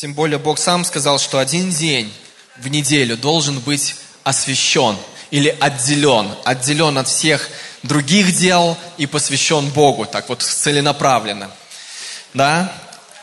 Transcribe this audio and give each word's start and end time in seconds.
Тем 0.00 0.14
более 0.14 0.38
Бог 0.38 0.60
сам 0.60 0.84
сказал, 0.84 1.18
что 1.18 1.40
один 1.40 1.72
день 1.72 2.12
в 2.56 2.68
неделю 2.68 3.16
должен 3.16 3.58
быть 3.58 3.96
освящен 4.22 4.96
или 5.32 5.48
отделен, 5.58 6.30
отделен 6.44 6.98
от 6.98 7.08
всех 7.08 7.50
других 7.82 8.32
дел 8.36 8.78
и 8.96 9.06
посвящен 9.06 9.70
Богу, 9.70 10.06
так 10.06 10.28
вот 10.28 10.40
целенаправленно. 10.40 11.50
Да? 12.32 12.72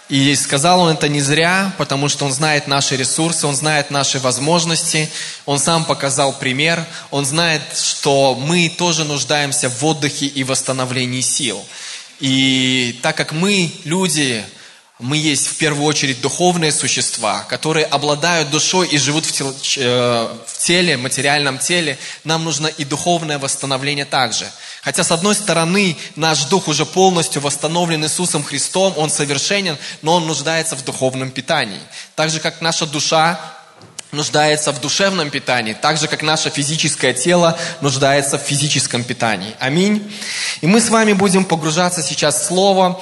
И 0.09 0.35
сказал 0.35 0.81
он 0.81 0.89
это 0.89 1.07
не 1.07 1.21
зря, 1.21 1.71
потому 1.77 2.09
что 2.09 2.25
он 2.25 2.33
знает 2.33 2.67
наши 2.67 2.97
ресурсы, 2.97 3.47
он 3.47 3.55
знает 3.55 3.89
наши 3.89 4.19
возможности, 4.19 5.09
он 5.45 5.59
сам 5.59 5.85
показал 5.85 6.37
пример, 6.37 6.85
он 7.09 7.25
знает, 7.25 7.61
что 7.73 8.35
мы 8.35 8.67
тоже 8.67 9.05
нуждаемся 9.05 9.69
в 9.69 9.81
отдыхе 9.85 10.25
и 10.25 10.43
восстановлении 10.43 11.21
сил. 11.21 11.65
И 12.19 12.99
так 13.01 13.15
как 13.15 13.31
мы, 13.31 13.71
люди, 13.85 14.43
мы 14.99 15.17
есть 15.17 15.47
в 15.47 15.57
первую 15.57 15.85
очередь 15.85 16.21
духовные 16.21 16.71
существа, 16.71 17.43
которые 17.49 17.85
обладают 17.85 18.49
душой 18.49 18.87
и 18.87 18.97
живут 18.97 19.25
в, 19.25 19.31
тел, 19.33 19.53
э, 19.77 20.35
в 20.47 20.57
теле, 20.57 20.95
материальном 20.95 21.57
теле. 21.57 21.97
Нам 22.23 22.45
нужно 22.45 22.67
и 22.67 22.85
духовное 22.85 23.37
восстановление 23.37 24.05
также. 24.05 24.49
Хотя, 24.81 25.03
с 25.03 25.11
одной 25.11 25.35
стороны, 25.35 25.97
наш 26.15 26.45
дух 26.45 26.69
уже 26.69 26.85
полностью 26.85 27.41
восстановлен 27.41 28.05
Иисусом 28.05 28.41
Христом, 28.41 28.93
Он 28.95 29.09
совершенен, 29.09 29.77
но 30.01 30.15
Он 30.15 30.27
нуждается 30.27 30.77
в 30.77 30.85
духовном 30.85 31.31
питании. 31.31 31.81
Так 32.15 32.29
же, 32.29 32.39
как 32.39 32.61
наша 32.61 32.85
душа 32.85 33.37
нуждается 34.13 34.71
в 34.71 34.79
душевном 34.79 35.29
питании, 35.29 35.73
так 35.73 35.97
же, 35.97 36.07
как 36.07 36.21
наше 36.21 36.49
физическое 36.49 37.13
тело 37.13 37.57
нуждается 37.81 38.37
в 38.37 38.43
физическом 38.43 39.03
питании. 39.03 39.55
Аминь. 39.59 40.09
И 40.61 40.67
мы 40.67 40.79
с 40.79 40.87
вами 40.87 41.11
будем 41.11 41.43
погружаться 41.43 42.01
сейчас 42.01 42.39
в 42.39 42.45
Слово. 42.45 43.01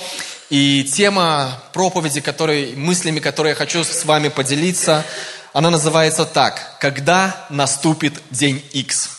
И 0.53 0.83
тема 0.83 1.63
проповеди, 1.73 2.21
которой, 2.21 2.75
мыслями, 2.75 3.19
которые 3.19 3.53
я 3.53 3.55
хочу 3.55 3.83
с 3.83 4.05
вами 4.05 4.27
поделиться, 4.27 5.03
она 5.51 5.71
называется 5.71 6.25
так. 6.25 6.77
Когда 6.79 7.47
наступит 7.49 8.13
день 8.29 8.63
X? 8.71 9.09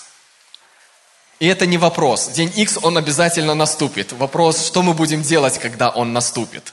И 1.40 1.48
это 1.48 1.66
не 1.66 1.76
вопрос. 1.76 2.28
День 2.28 2.52
X, 2.54 2.78
он 2.82 2.96
обязательно 2.96 3.56
наступит. 3.56 4.12
Вопрос, 4.12 4.64
что 4.64 4.82
мы 4.82 4.94
будем 4.94 5.22
делать, 5.22 5.58
когда 5.58 5.90
он 5.90 6.12
наступит. 6.12 6.72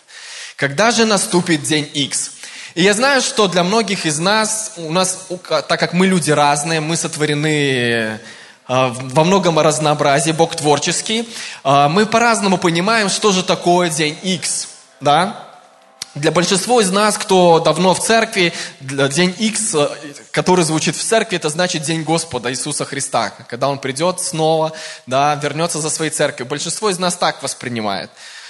Когда 0.58 0.92
же 0.92 1.06
наступит 1.06 1.64
день 1.64 1.90
X? 1.92 2.34
И 2.76 2.84
я 2.84 2.94
знаю, 2.94 3.24
что 3.24 3.48
для 3.48 3.64
многих 3.64 4.06
из 4.06 4.20
нас, 4.20 4.74
у 4.78 4.94
нас, 4.94 5.26
так 5.48 5.80
как 5.80 5.94
мы 5.94 6.06
люди 6.06 6.30
разные, 6.30 6.82
мы 6.82 6.98
сотворены 6.98 8.20
во 8.68 9.24
многом 9.24 9.60
разнообразии, 9.60 10.32
Бог 10.32 10.56
творческий. 10.56 11.28
А, 11.64 11.90
мы 11.90 12.06
по-разному 12.06 12.58
понимаем, 12.58 13.10
что 13.10 13.32
же 13.32 13.44
такое 13.44 13.90
день 13.90 14.18
X, 14.24 14.70
да? 15.00 15.48
Для 16.14 16.32
большинства 16.32 16.82
из 16.82 16.92
нас, 16.92 17.18
кто 17.18 17.60
давно 17.60 17.94
в 17.94 18.00
церкви, 18.02 18.52
день 18.82 19.34
X, 19.40 19.76
э, 19.76 19.90
который 20.32 20.66
звучит 20.66 20.98
в 20.98 21.02
церкви, 21.02 21.38
это 21.38 21.48
значит 21.48 21.84
день 21.84 22.04
Господа 22.04 22.52
Иисуса 22.52 22.84
Христа. 22.84 23.30
Когда 23.48 23.70
Он 23.70 23.80
придет 23.80 24.20
снова, 24.20 24.74
да, 25.08 25.36
вернется 25.36 25.80
за 25.80 25.90
своей 25.90 26.12
церковью. 26.12 26.50
Большинство 26.50 26.90
из 26.90 27.00
нас 27.00 27.16
так 27.16 27.42
воспринимает. 27.42 28.10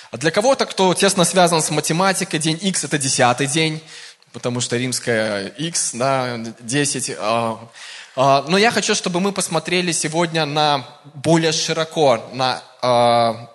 А 0.09 0.17
для 0.17 0.31
кого-то, 0.31 0.65
кто 0.65 0.91
тесно 0.95 1.23
связан 1.23 1.61
с 1.61 1.69
математикой, 1.69 2.39
день 2.39 2.57
X 2.59 2.83
это 2.83 2.97
десятый 2.97 3.45
день, 3.45 3.81
потому 4.33 4.61
что 4.61 4.77
римская 4.77 5.47
X, 5.47 5.91
да, 5.93 6.37
10. 6.59 7.15
А, 7.19 8.45
но 8.47 8.57
я 8.57 8.71
хочу, 8.71 8.95
чтобы 8.95 9.19
мы 9.19 9.31
посмотрели 9.31 9.91
сегодня 9.91 10.45
на 10.45 10.85
более 11.13 11.51
широко, 11.51 12.29
на, 12.33 12.61
а, 12.81 13.49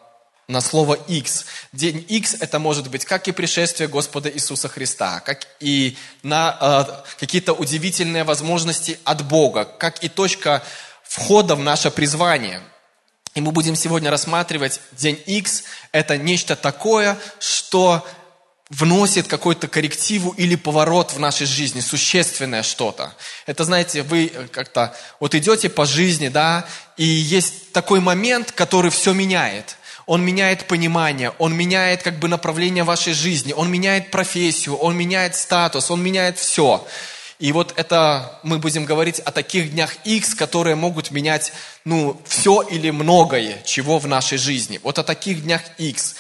на 0.49 0.61
слово 0.61 0.95
X. 0.95 1.47
День 1.73 2.05
X 2.09 2.37
это 2.41 2.59
может 2.59 2.89
быть 2.89 3.05
как 3.05 3.29
и 3.29 3.33
пришествие 3.33 3.89
Господа 3.89 4.31
Иисуса 4.31 4.69
Христа, 4.69 5.21
как 5.21 5.47
и 5.61 5.97
на 6.23 6.57
а, 6.61 7.05
какие-то 7.19 7.53
удивительные 7.53 8.25
возможности 8.25 8.99
от 9.05 9.27
Бога, 9.27 9.65
как 9.65 10.03
и 10.03 10.09
точка 10.09 10.63
входа 11.03 11.55
в 11.55 11.61
наше 11.61 11.91
призвание. 11.91 12.63
И 13.35 13.41
мы 13.43 13.53
будем 13.53 13.77
сегодня 13.77 14.11
рассматривать 14.11 14.81
день 14.93 15.23
X. 15.27 15.65
Это 15.93 16.17
нечто 16.17 16.57
такое, 16.57 17.19
что 17.39 18.07
вносит 18.69 19.29
какой-то 19.29 19.69
коррективу 19.69 20.31
или 20.31 20.57
поворот 20.57 21.13
в 21.13 21.21
нашей 21.21 21.47
жизни, 21.47 21.81
существенное 21.81 22.63
что-то. 22.63 23.15
Это, 23.47 23.65
знаете, 23.65 24.03
вы 24.03 24.33
как-то 24.51 24.97
вот 25.21 25.35
идете 25.35 25.69
по 25.69 25.87
жизни, 25.87 26.29
да, 26.29 26.67
и 26.97 27.05
есть 27.05 27.73
такой 27.73 28.01
момент, 28.01 28.53
который 28.53 28.91
все 28.91 29.13
меняет. 29.13 29.77
Он 30.07 30.25
меняет 30.25 30.67
понимание, 30.67 31.33
он 31.39 31.55
меняет 31.55 32.03
как 32.03 32.19
бы 32.19 32.29
направление 32.29 32.85
вашей 32.85 33.13
жизни, 33.13 33.53
он 33.53 33.71
меняет 33.71 34.11
профессию, 34.11 34.77
он 34.77 34.97
меняет 34.97 35.35
статус, 35.35 35.91
он 35.91 36.03
меняет 36.03 36.39
все. 36.39 36.87
И 37.39 37.53
вот 37.53 37.75
это 37.77 38.39
мы 38.43 38.59
будем 38.59 38.85
говорить 38.85 39.21
о 39.21 39.31
таких 39.31 39.73
днях 39.73 39.95
X, 40.05 40.35
которые 40.35 40.75
могут 40.75 41.11
менять, 41.11 41.53
ну, 41.85 42.21
все 42.27 42.63
или 42.63 42.91
многое, 42.91 43.63
чего 43.65 43.99
в 43.99 44.07
нашей 44.07 44.39
жизни. 44.39 44.81
Вот 44.83 44.99
о 44.99 45.05
таких 45.05 45.43
днях 45.43 45.61
X. 45.77 46.15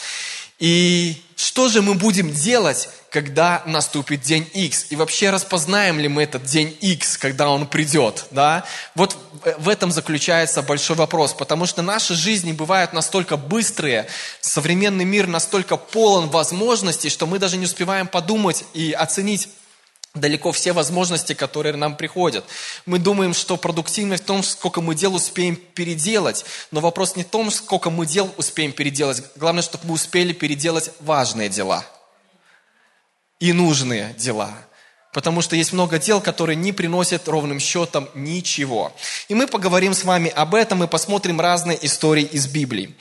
И 0.58 1.22
что 1.36 1.68
же 1.68 1.82
мы 1.82 1.94
будем 1.94 2.32
делать, 2.32 2.88
когда 3.10 3.62
наступит 3.66 4.22
день 4.22 4.48
X? 4.54 4.86
И 4.90 4.96
вообще 4.96 5.30
распознаем 5.30 5.98
ли 6.00 6.08
мы 6.08 6.22
этот 6.22 6.44
день 6.44 6.76
X, 6.80 7.18
когда 7.18 7.50
он 7.50 7.66
придет? 7.66 8.24
Да? 8.30 8.64
Вот 8.94 9.16
в 9.58 9.68
этом 9.68 9.92
заключается 9.92 10.62
большой 10.62 10.96
вопрос, 10.96 11.34
потому 11.34 11.66
что 11.66 11.82
наши 11.82 12.14
жизни 12.14 12.52
бывают 12.52 12.94
настолько 12.94 13.36
быстрые, 13.36 14.06
современный 14.40 15.04
мир 15.04 15.26
настолько 15.26 15.76
полон 15.76 16.30
возможностей, 16.30 17.10
что 17.10 17.26
мы 17.26 17.38
даже 17.38 17.58
не 17.58 17.66
успеваем 17.66 18.06
подумать 18.06 18.64
и 18.72 18.92
оценить 18.92 19.48
далеко 20.16 20.52
все 20.52 20.72
возможности, 20.72 21.34
которые 21.34 21.76
нам 21.76 21.96
приходят. 21.96 22.44
Мы 22.86 22.98
думаем, 22.98 23.34
что 23.34 23.56
продуктивность 23.56 24.24
в 24.24 24.26
том, 24.26 24.42
сколько 24.42 24.80
мы 24.80 24.94
дел 24.94 25.14
успеем 25.14 25.56
переделать. 25.56 26.44
Но 26.70 26.80
вопрос 26.80 27.16
не 27.16 27.22
в 27.22 27.28
том, 27.28 27.50
сколько 27.50 27.90
мы 27.90 28.06
дел 28.06 28.32
успеем 28.36 28.72
переделать. 28.72 29.22
Главное, 29.36 29.62
чтобы 29.62 29.86
мы 29.86 29.94
успели 29.94 30.32
переделать 30.32 30.90
важные 31.00 31.48
дела 31.48 31.84
и 33.38 33.52
нужные 33.52 34.14
дела. 34.18 34.52
Потому 35.12 35.40
что 35.40 35.56
есть 35.56 35.72
много 35.72 35.98
дел, 35.98 36.20
которые 36.20 36.56
не 36.56 36.72
приносят 36.72 37.26
ровным 37.26 37.58
счетом 37.58 38.08
ничего. 38.14 38.92
И 39.28 39.34
мы 39.34 39.46
поговорим 39.46 39.94
с 39.94 40.04
вами 40.04 40.28
об 40.28 40.54
этом 40.54 40.84
и 40.84 40.86
посмотрим 40.86 41.40
разные 41.40 41.78
истории 41.86 42.24
из 42.24 42.46
Библии. 42.46 42.94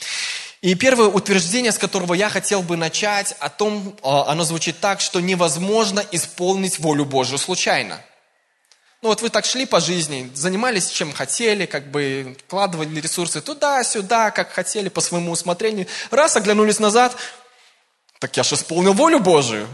И 0.61 0.73
первое 0.75 1.07
утверждение, 1.07 1.71
с 1.71 1.77
которого 1.77 2.13
я 2.13 2.29
хотел 2.29 2.61
бы 2.61 2.77
начать, 2.77 3.35
о 3.39 3.49
том, 3.49 3.95
а, 4.01 4.31
оно 4.31 4.43
звучит 4.43 4.79
так, 4.79 5.01
что 5.01 5.19
невозможно 5.19 6.03
исполнить 6.11 6.79
волю 6.79 7.05
Божию 7.05 7.37
случайно. 7.37 8.01
Ну 9.01 9.09
вот 9.09 9.21
вы 9.21 9.29
так 9.29 9.45
шли 9.45 9.67
по 9.67 9.79
жизни, 9.79 10.31
занимались 10.33 10.89
чем 10.89 11.13
хотели, 11.13 11.67
как 11.67 11.91
бы 11.91 12.35
вкладывали 12.47 12.99
ресурсы 12.99 13.41
туда-сюда, 13.41 14.31
как 14.31 14.51
хотели, 14.51 14.89
по 14.89 15.01
своему 15.01 15.31
усмотрению. 15.31 15.85
Раз, 16.09 16.35
оглянулись 16.35 16.79
назад, 16.79 17.15
так 18.19 18.35
я 18.35 18.43
же 18.43 18.55
исполнил 18.55 18.93
волю 18.93 19.19
Божию. 19.19 19.67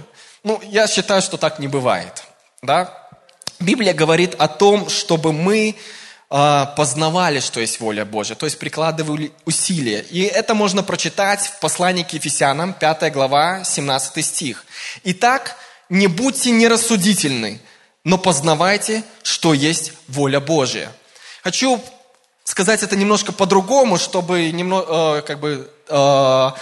Ну, 0.43 0.59
я 0.63 0.87
считаю, 0.87 1.21
что 1.21 1.37
так 1.37 1.59
не 1.59 1.67
бывает. 1.67 2.23
Да? 2.61 3.09
Библия 3.59 3.93
говорит 3.93 4.35
о 4.37 4.47
том, 4.47 4.89
чтобы 4.89 5.31
мы 5.31 5.77
познавали, 6.31 7.41
что 7.41 7.59
есть 7.59 7.81
воля 7.81 8.05
Божья, 8.05 8.35
то 8.35 8.45
есть 8.45 8.57
прикладывали 8.57 9.33
усилия. 9.43 9.99
И 10.09 10.21
это 10.21 10.53
можно 10.53 10.81
прочитать 10.81 11.41
в 11.41 11.59
послании 11.59 12.03
к 12.03 12.13
Ефесянам, 12.13 12.73
5 12.73 13.11
глава, 13.11 13.65
17 13.65 14.25
стих. 14.25 14.63
«Итак, 15.03 15.57
не 15.89 16.07
будьте 16.07 16.51
нерассудительны, 16.51 17.59
но 18.05 18.17
познавайте, 18.17 19.03
что 19.23 19.53
есть 19.53 19.91
воля 20.07 20.39
Божья». 20.39 20.93
Хочу 21.43 21.81
сказать 22.43 22.83
это 22.83 22.95
немножко 22.95 23.31
по-другому, 23.31 23.97
чтобы 23.97 24.51
немного, 24.51 25.17
э, 25.17 25.21
как 25.23 25.39
бы, 25.39 25.69
э, 25.87 25.93
а, 25.93 26.55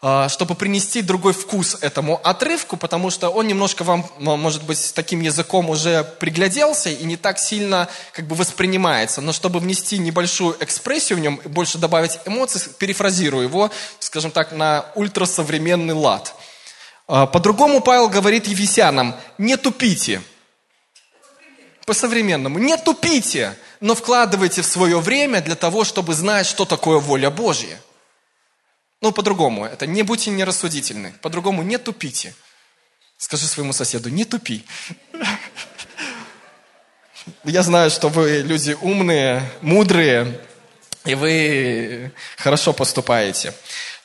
чтобы 0.00 0.54
принести 0.54 1.02
другой 1.02 1.32
вкус 1.32 1.76
этому 1.80 2.20
отрывку, 2.22 2.76
потому 2.76 3.10
что 3.10 3.30
он 3.30 3.48
немножко 3.48 3.82
вам, 3.82 4.08
может 4.18 4.62
быть, 4.62 4.78
с 4.78 4.92
таким 4.92 5.20
языком 5.20 5.70
уже 5.70 6.04
пригляделся 6.04 6.88
и 6.88 7.04
не 7.04 7.16
так 7.16 7.40
сильно 7.40 7.88
как 8.12 8.26
бы 8.26 8.36
воспринимается. 8.36 9.20
Но 9.20 9.32
чтобы 9.32 9.58
внести 9.58 9.98
небольшую 9.98 10.56
экспрессию 10.60 11.18
в 11.18 11.20
нем, 11.20 11.40
больше 11.46 11.78
добавить 11.78 12.20
эмоций, 12.26 12.62
перефразирую 12.78 13.42
его, 13.42 13.72
скажем 13.98 14.30
так, 14.30 14.52
на 14.52 14.86
ультрасовременный 14.94 15.94
лад. 15.94 16.32
А, 17.08 17.26
по-другому 17.26 17.80
Павел 17.80 18.08
говорит 18.08 18.46
Ефесянам, 18.46 19.16
не 19.36 19.56
тупите. 19.56 20.22
По-современному, 21.86 22.58
не 22.58 22.76
тупите, 22.76 23.56
но 23.80 23.96
вкладывайте 23.96 24.62
в 24.62 24.66
свое 24.66 25.00
время 25.00 25.40
для 25.40 25.56
того, 25.56 25.82
чтобы 25.82 26.14
знать, 26.14 26.46
что 26.46 26.66
такое 26.66 26.98
воля 26.98 27.30
Божья. 27.30 27.80
Ну, 29.00 29.12
по-другому, 29.12 29.64
это 29.64 29.86
не 29.86 30.02
будьте 30.02 30.30
нерассудительны. 30.30 31.12
По-другому, 31.22 31.62
не 31.62 31.78
тупите. 31.78 32.34
Скажи 33.16 33.46
своему 33.46 33.72
соседу, 33.72 34.08
не 34.08 34.24
тупи. 34.24 34.64
Я 37.44 37.62
знаю, 37.62 37.90
что 37.90 38.08
вы 38.08 38.42
люди 38.42 38.76
умные, 38.80 39.42
мудрые, 39.60 40.40
и 41.04 41.14
вы 41.14 42.12
хорошо 42.36 42.72
поступаете. 42.72 43.54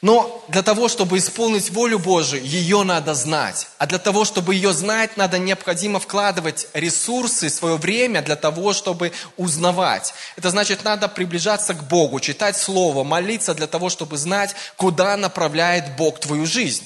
Но 0.03 0.43
для 0.49 0.63
того, 0.63 0.89
чтобы 0.89 1.17
исполнить 1.17 1.69
волю 1.69 1.97
Божию, 1.97 2.43
ее 2.43 2.83
надо 2.83 3.13
знать. 3.13 3.69
А 3.77 3.87
для 3.87 3.99
того, 3.99 4.25
чтобы 4.25 4.53
ее 4.53 4.73
знать, 4.73 5.15
надо 5.15 5.39
необходимо 5.39 5.97
вкладывать 6.01 6.67
ресурсы, 6.73 7.49
свое 7.49 7.77
время 7.77 8.21
для 8.21 8.35
того, 8.35 8.73
чтобы 8.73 9.13
узнавать. 9.37 10.13
Это 10.35 10.49
значит, 10.49 10.83
надо 10.83 11.07
приближаться 11.07 11.73
к 11.73 11.87
Богу, 11.87 12.19
читать 12.19 12.57
Слово, 12.57 13.05
молиться 13.05 13.53
для 13.53 13.65
того, 13.65 13.87
чтобы 13.87 14.17
знать, 14.17 14.53
куда 14.75 15.15
направляет 15.15 15.95
Бог 15.95 16.19
твою 16.19 16.45
жизнь. 16.45 16.85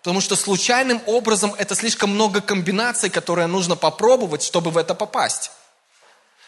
Потому 0.00 0.20
что 0.20 0.34
случайным 0.34 1.00
образом 1.06 1.54
это 1.58 1.76
слишком 1.76 2.10
много 2.10 2.40
комбинаций, 2.40 3.08
которые 3.08 3.46
нужно 3.46 3.76
попробовать, 3.76 4.42
чтобы 4.42 4.72
в 4.72 4.78
это 4.78 4.96
попасть. 4.96 5.52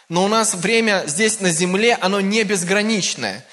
Но 0.09 0.25
у 0.25 0.27
нас 0.27 0.55
время 0.55 1.05
здесь 1.07 1.39
на 1.39 1.51
земле, 1.51 1.97
оно 2.01 2.19
не 2.19 2.43
безграничное. 2.43 3.45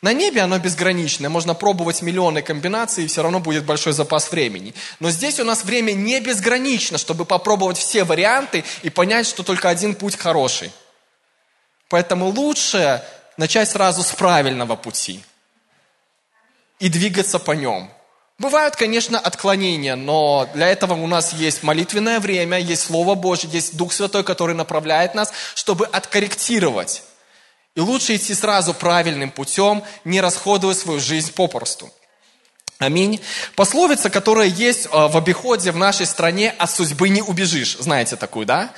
На 0.00 0.12
небе 0.12 0.42
оно 0.42 0.58
безграничное, 0.58 1.28
можно 1.28 1.54
пробовать 1.54 2.02
миллионы 2.02 2.40
комбинаций, 2.40 3.04
и 3.04 3.06
все 3.08 3.22
равно 3.22 3.40
будет 3.40 3.64
большой 3.64 3.92
запас 3.92 4.30
времени. 4.30 4.72
Но 5.00 5.10
здесь 5.10 5.40
у 5.40 5.44
нас 5.44 5.64
время 5.64 5.92
не 5.92 6.20
безгранично, 6.20 6.98
чтобы 6.98 7.24
попробовать 7.24 7.78
все 7.78 8.04
варианты 8.04 8.64
и 8.82 8.90
понять, 8.90 9.26
что 9.26 9.42
только 9.42 9.68
один 9.68 9.96
путь 9.96 10.16
хороший. 10.16 10.70
Поэтому 11.88 12.28
лучше 12.28 13.02
начать 13.36 13.70
сразу 13.70 14.04
с 14.04 14.12
правильного 14.12 14.76
пути 14.76 15.24
и 16.78 16.88
двигаться 16.88 17.40
по 17.40 17.52
нем. 17.52 17.90
Бывают, 18.38 18.76
конечно, 18.76 19.18
отклонения, 19.18 19.96
но 19.96 20.48
для 20.54 20.68
этого 20.68 20.94
у 20.94 21.08
нас 21.08 21.32
есть 21.32 21.64
молитвенное 21.64 22.20
время, 22.20 22.60
есть 22.60 22.82
Слово 22.82 23.16
Божье, 23.16 23.50
есть 23.50 23.76
Дух 23.76 23.92
Святой, 23.92 24.22
который 24.22 24.54
направляет 24.54 25.16
нас, 25.16 25.32
чтобы 25.56 25.86
откорректировать. 25.86 27.02
И 27.78 27.80
лучше 27.80 28.16
идти 28.16 28.34
сразу 28.34 28.74
правильным 28.74 29.30
путем, 29.30 29.84
не 30.04 30.20
расходуя 30.20 30.74
свою 30.74 30.98
жизнь 30.98 31.32
попросту. 31.32 31.88
Аминь. 32.78 33.20
Пословица, 33.54 34.10
которая 34.10 34.48
есть 34.48 34.86
э, 34.86 34.88
в 34.90 35.16
обиходе 35.16 35.70
в 35.70 35.76
нашей 35.76 36.04
стране, 36.04 36.52
от 36.58 36.72
судьбы 36.72 37.08
не 37.08 37.22
убежишь. 37.22 37.76
Знаете 37.78 38.16
такую, 38.16 38.46
да? 38.46 38.72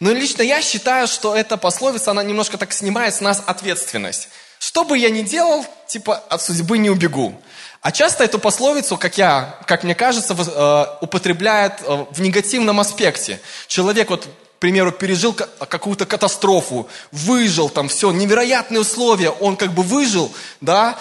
Но 0.00 0.10
лично 0.10 0.42
я 0.42 0.62
считаю, 0.62 1.06
что 1.06 1.36
эта 1.36 1.56
пословица, 1.56 2.10
она 2.10 2.24
немножко 2.24 2.58
так 2.58 2.72
снимает 2.72 3.14
с 3.14 3.20
нас 3.20 3.40
ответственность. 3.46 4.30
Что 4.58 4.82
бы 4.82 4.98
я 4.98 5.10
ни 5.10 5.22
делал, 5.22 5.64
типа, 5.86 6.16
от 6.16 6.42
судьбы 6.42 6.78
не 6.78 6.90
убегу. 6.90 7.40
А 7.82 7.92
часто 7.92 8.24
эту 8.24 8.40
пословицу, 8.40 8.96
как 8.96 9.16
я, 9.16 9.60
как 9.68 9.84
мне 9.84 9.94
кажется, 9.94 10.34
э, 10.36 10.86
употребляют 11.02 11.74
э, 11.82 12.04
в 12.10 12.20
негативном 12.20 12.80
аспекте. 12.80 13.38
Человек 13.68 14.10
вот 14.10 14.26
примеру, 14.60 14.92
пережил 14.92 15.32
какую-то 15.34 16.06
катастрофу, 16.06 16.88
выжил 17.10 17.68
там, 17.68 17.88
все, 17.88 18.12
невероятные 18.12 18.80
условия, 18.80 19.30
он 19.30 19.56
как 19.56 19.72
бы 19.72 19.82
выжил, 19.82 20.32
да, 20.60 20.98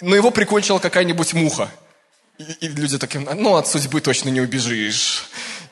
но 0.00 0.14
его 0.14 0.30
прикончила 0.30 0.78
какая-нибудь 0.78 1.32
муха. 1.34 1.70
И, 2.38 2.44
и 2.60 2.68
люди 2.68 2.98
такие, 2.98 3.20
ну, 3.20 3.56
от 3.56 3.66
судьбы 3.66 4.00
точно 4.00 4.28
не 4.28 4.40
убежишь. 4.40 5.24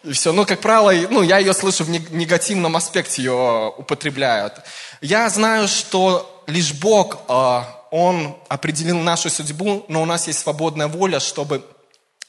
И 0.03 0.13
все. 0.13 0.33
Ну, 0.33 0.45
как 0.45 0.61
правило, 0.61 0.93
ну, 1.11 1.23
я 1.23 1.39
ее 1.39 1.53
слышу 1.53 1.85
в 1.85 1.91
негативном 1.91 2.77
аспекте, 2.77 3.23
ее 3.23 3.73
употребляют. 3.77 4.55
Я 5.01 5.29
знаю, 5.29 5.69
что 5.69 6.43
лишь 6.47 6.73
Бог, 6.73 7.19
а, 7.29 7.87
Он 7.91 8.37
определил 8.49 8.99
нашу 8.99 9.31
судьбу, 9.31 9.85
но 9.89 10.03
у 10.03 10.05
нас 10.07 10.27
есть 10.27 10.41
свободная 10.41 10.89
воля, 10.89 11.21
чтобы 11.21 11.65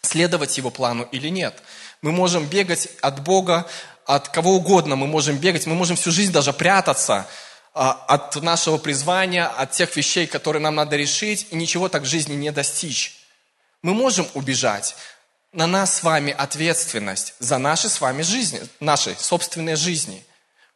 следовать 0.02 0.58
Его 0.58 0.70
плану 0.70 1.08
или 1.12 1.30
нет. 1.30 1.64
Мы 2.02 2.12
можем 2.12 2.46
бегать 2.46 2.90
от 3.02 3.24
Бога, 3.24 3.66
от 4.08 4.30
кого 4.30 4.56
угодно 4.56 4.96
мы 4.96 5.06
можем 5.06 5.38
бегать, 5.38 5.68
мы 5.68 5.76
можем 5.76 5.98
всю 5.98 6.12
жизнь 6.12 6.32
даже 6.32 6.54
прятаться 6.54 7.28
а, 7.74 7.92
от 8.08 8.42
нашего 8.42 8.78
призвания, 8.78 9.46
от 9.46 9.72
тех 9.72 9.96
вещей, 9.96 10.26
которые 10.26 10.62
нам 10.62 10.76
надо 10.76 10.96
решить, 10.96 11.48
и 11.52 11.56
ничего 11.56 11.90
так 11.90 12.04
в 12.04 12.06
жизни 12.06 12.34
не 12.34 12.52
достичь. 12.52 13.18
Мы 13.82 13.94
можем 13.94 14.26
убежать. 14.34 14.96
На 15.52 15.68
нас 15.68 15.98
с 15.98 16.04
вами 16.04 16.34
ответственность 16.38 17.36
за 17.40 17.58
наши 17.58 17.90
с 17.90 18.00
вами 18.00 18.22
жизни, 18.22 18.62
наши 18.80 19.16
собственные 19.20 19.76
жизни. 19.76 20.24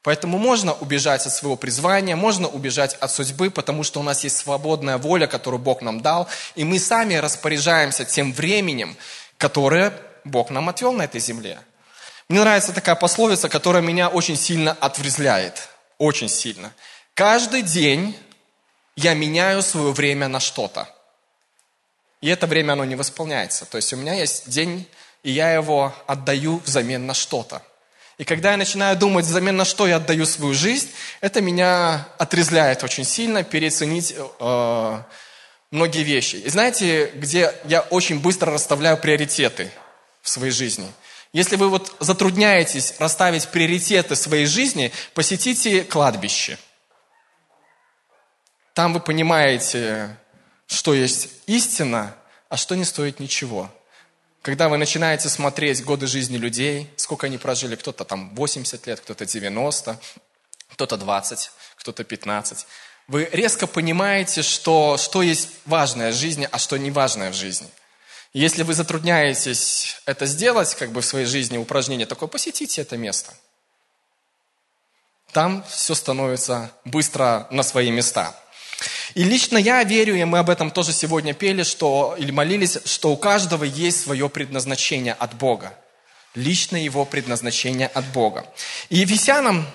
Поэтому 0.03 0.37
можно 0.37 0.73
убежать 0.73 1.25
от 1.25 1.33
своего 1.33 1.55
призвания, 1.55 2.15
можно 2.15 2.47
убежать 2.47 2.95
от 2.95 3.11
судьбы, 3.11 3.49
потому 3.49 3.83
что 3.83 3.99
у 3.99 4.03
нас 4.03 4.23
есть 4.23 4.37
свободная 4.37 4.97
воля, 4.97 5.27
которую 5.27 5.61
Бог 5.61 5.81
нам 5.81 6.01
дал, 6.01 6.27
и 6.55 6.63
мы 6.63 6.79
сами 6.79 7.15
распоряжаемся 7.15 8.03
тем 8.03 8.33
временем, 8.33 8.97
которое 9.37 9.93
Бог 10.23 10.49
нам 10.49 10.69
отвел 10.69 10.91
на 10.93 11.03
этой 11.03 11.21
земле. 11.21 11.59
Мне 12.31 12.39
нравится 12.39 12.71
такая 12.71 12.95
пословица, 12.95 13.49
которая 13.49 13.83
меня 13.83 14.07
очень 14.07 14.37
сильно 14.37 14.71
отврезляет. 14.71 15.67
Очень 15.97 16.29
сильно. 16.29 16.71
Каждый 17.13 17.61
день 17.61 18.17
я 18.95 19.13
меняю 19.15 19.61
свое 19.61 19.91
время 19.91 20.29
на 20.29 20.39
что-то. 20.39 20.87
И 22.21 22.29
это 22.29 22.47
время, 22.47 22.71
оно 22.71 22.85
не 22.85 22.95
восполняется. 22.95 23.65
То 23.65 23.75
есть 23.75 23.91
у 23.91 23.97
меня 23.97 24.13
есть 24.13 24.49
день, 24.49 24.87
и 25.23 25.31
я 25.31 25.51
его 25.51 25.93
отдаю 26.07 26.61
взамен 26.65 27.05
на 27.05 27.13
что-то. 27.13 27.61
И 28.17 28.23
когда 28.23 28.51
я 28.51 28.57
начинаю 28.57 28.95
думать, 28.95 29.25
взамен 29.25 29.57
на 29.57 29.65
что 29.65 29.85
я 29.85 29.97
отдаю 29.97 30.25
свою 30.25 30.53
жизнь, 30.53 30.89
это 31.19 31.41
меня 31.41 32.07
отрезляет 32.17 32.81
очень 32.85 33.03
сильно, 33.03 33.43
переоценить 33.43 34.15
э, 34.17 35.01
многие 35.69 36.03
вещи. 36.03 36.37
И 36.37 36.49
знаете, 36.49 37.11
где 37.13 37.53
я 37.65 37.81
очень 37.81 38.21
быстро 38.21 38.53
расставляю 38.53 38.97
приоритеты 38.97 39.69
в 40.21 40.29
своей 40.29 40.53
жизни– 40.53 40.89
если 41.33 41.55
вы 41.55 41.69
вот 41.69 41.95
затрудняетесь 41.99 42.95
расставить 42.99 43.47
приоритеты 43.47 44.15
своей 44.15 44.45
жизни, 44.45 44.91
посетите 45.13 45.83
кладбище. 45.83 46.57
Там 48.73 48.93
вы 48.93 48.99
понимаете, 48.99 50.17
что 50.67 50.93
есть 50.93 51.29
истина, 51.47 52.15
а 52.49 52.57
что 52.57 52.75
не 52.75 52.83
стоит 52.83 53.19
ничего. 53.19 53.69
Когда 54.41 54.67
вы 54.67 54.77
начинаете 54.77 55.29
смотреть 55.29 55.83
годы 55.83 56.07
жизни 56.07 56.35
людей, 56.35 56.91
сколько 56.97 57.27
они 57.27 57.37
прожили, 57.37 57.75
кто-то 57.75 58.03
там 58.03 58.35
80 58.35 58.87
лет, 58.87 58.99
кто-то 58.99 59.25
90, 59.25 59.99
кто-то 60.69 60.97
20, 60.97 61.51
кто-то 61.75 62.03
15, 62.03 62.65
вы 63.07 63.29
резко 63.31 63.67
понимаете, 63.67 64.41
что, 64.41 64.97
что 64.97 65.21
есть 65.21 65.49
важное 65.65 66.11
в 66.11 66.15
жизни, 66.15 66.47
а 66.51 66.57
что 66.57 66.77
не 66.77 66.91
важное 66.91 67.31
в 67.31 67.35
жизни– 67.35 67.69
если 68.33 68.63
вы 68.63 68.73
затрудняетесь 68.73 70.01
это 70.05 70.25
сделать, 70.25 70.73
как 70.75 70.91
бы 70.91 71.01
в 71.01 71.05
своей 71.05 71.25
жизни 71.25 71.57
упражнение 71.57 72.05
такое, 72.05 72.29
посетите 72.29 72.81
это 72.81 72.95
место. 72.95 73.33
Там 75.33 75.63
все 75.67 75.95
становится 75.95 76.71
быстро 76.85 77.47
на 77.51 77.63
свои 77.63 77.91
места. 77.91 78.35
И 79.15 79.23
лично 79.23 79.57
я 79.57 79.83
верю, 79.83 80.15
и 80.15 80.23
мы 80.23 80.39
об 80.39 80.49
этом 80.49 80.71
тоже 80.71 80.93
сегодня 80.93 81.33
пели, 81.33 81.63
что, 81.63 82.15
или 82.17 82.31
молились, 82.31 82.79
что 82.85 83.11
у 83.11 83.17
каждого 83.17 83.65
есть 83.65 84.01
свое 84.01 84.29
предназначение 84.29 85.13
от 85.13 85.33
Бога. 85.33 85.77
Лично 86.33 86.77
его 86.81 87.03
предназначение 87.03 87.87
от 87.87 88.05
Бога. 88.07 88.45
И 88.89 88.99
Ефесянам 88.99 89.67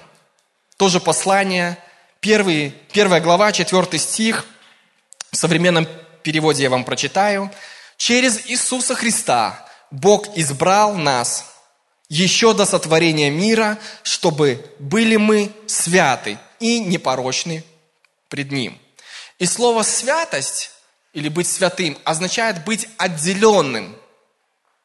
тоже 0.79 1.01
послание, 1.01 1.79
первый, 2.21 2.75
первая 2.93 3.21
глава, 3.21 3.53
четвертый 3.53 4.01
стих, 4.01 4.47
в 5.31 5.37
современном 5.37 5.87
переводе 6.23 6.63
я 6.63 6.71
вам 6.71 6.85
прочитаю– 6.85 7.51
Через 7.97 8.47
Иисуса 8.47 8.95
Христа 8.95 9.67
Бог 9.91 10.37
избрал 10.37 10.95
нас 10.95 11.47
еще 12.09 12.55
до 12.55 12.67
сотворения 12.67 13.31
мира, 13.31 13.79
чтобы 14.03 14.65
были 14.79 15.17
мы 15.17 15.53
святы 15.67 16.39
и 16.61 16.81
непорочны 16.81 17.65
пред 18.29 18.53
Ним. 18.53 18.79
И 19.39 19.47
слово 19.47 19.83
«святость» 19.83 20.71
или 21.13 21.29
«быть 21.29 21.49
святым» 21.49 21.97
означает 22.05 22.65
быть 22.65 22.89
отделенным. 22.97 23.97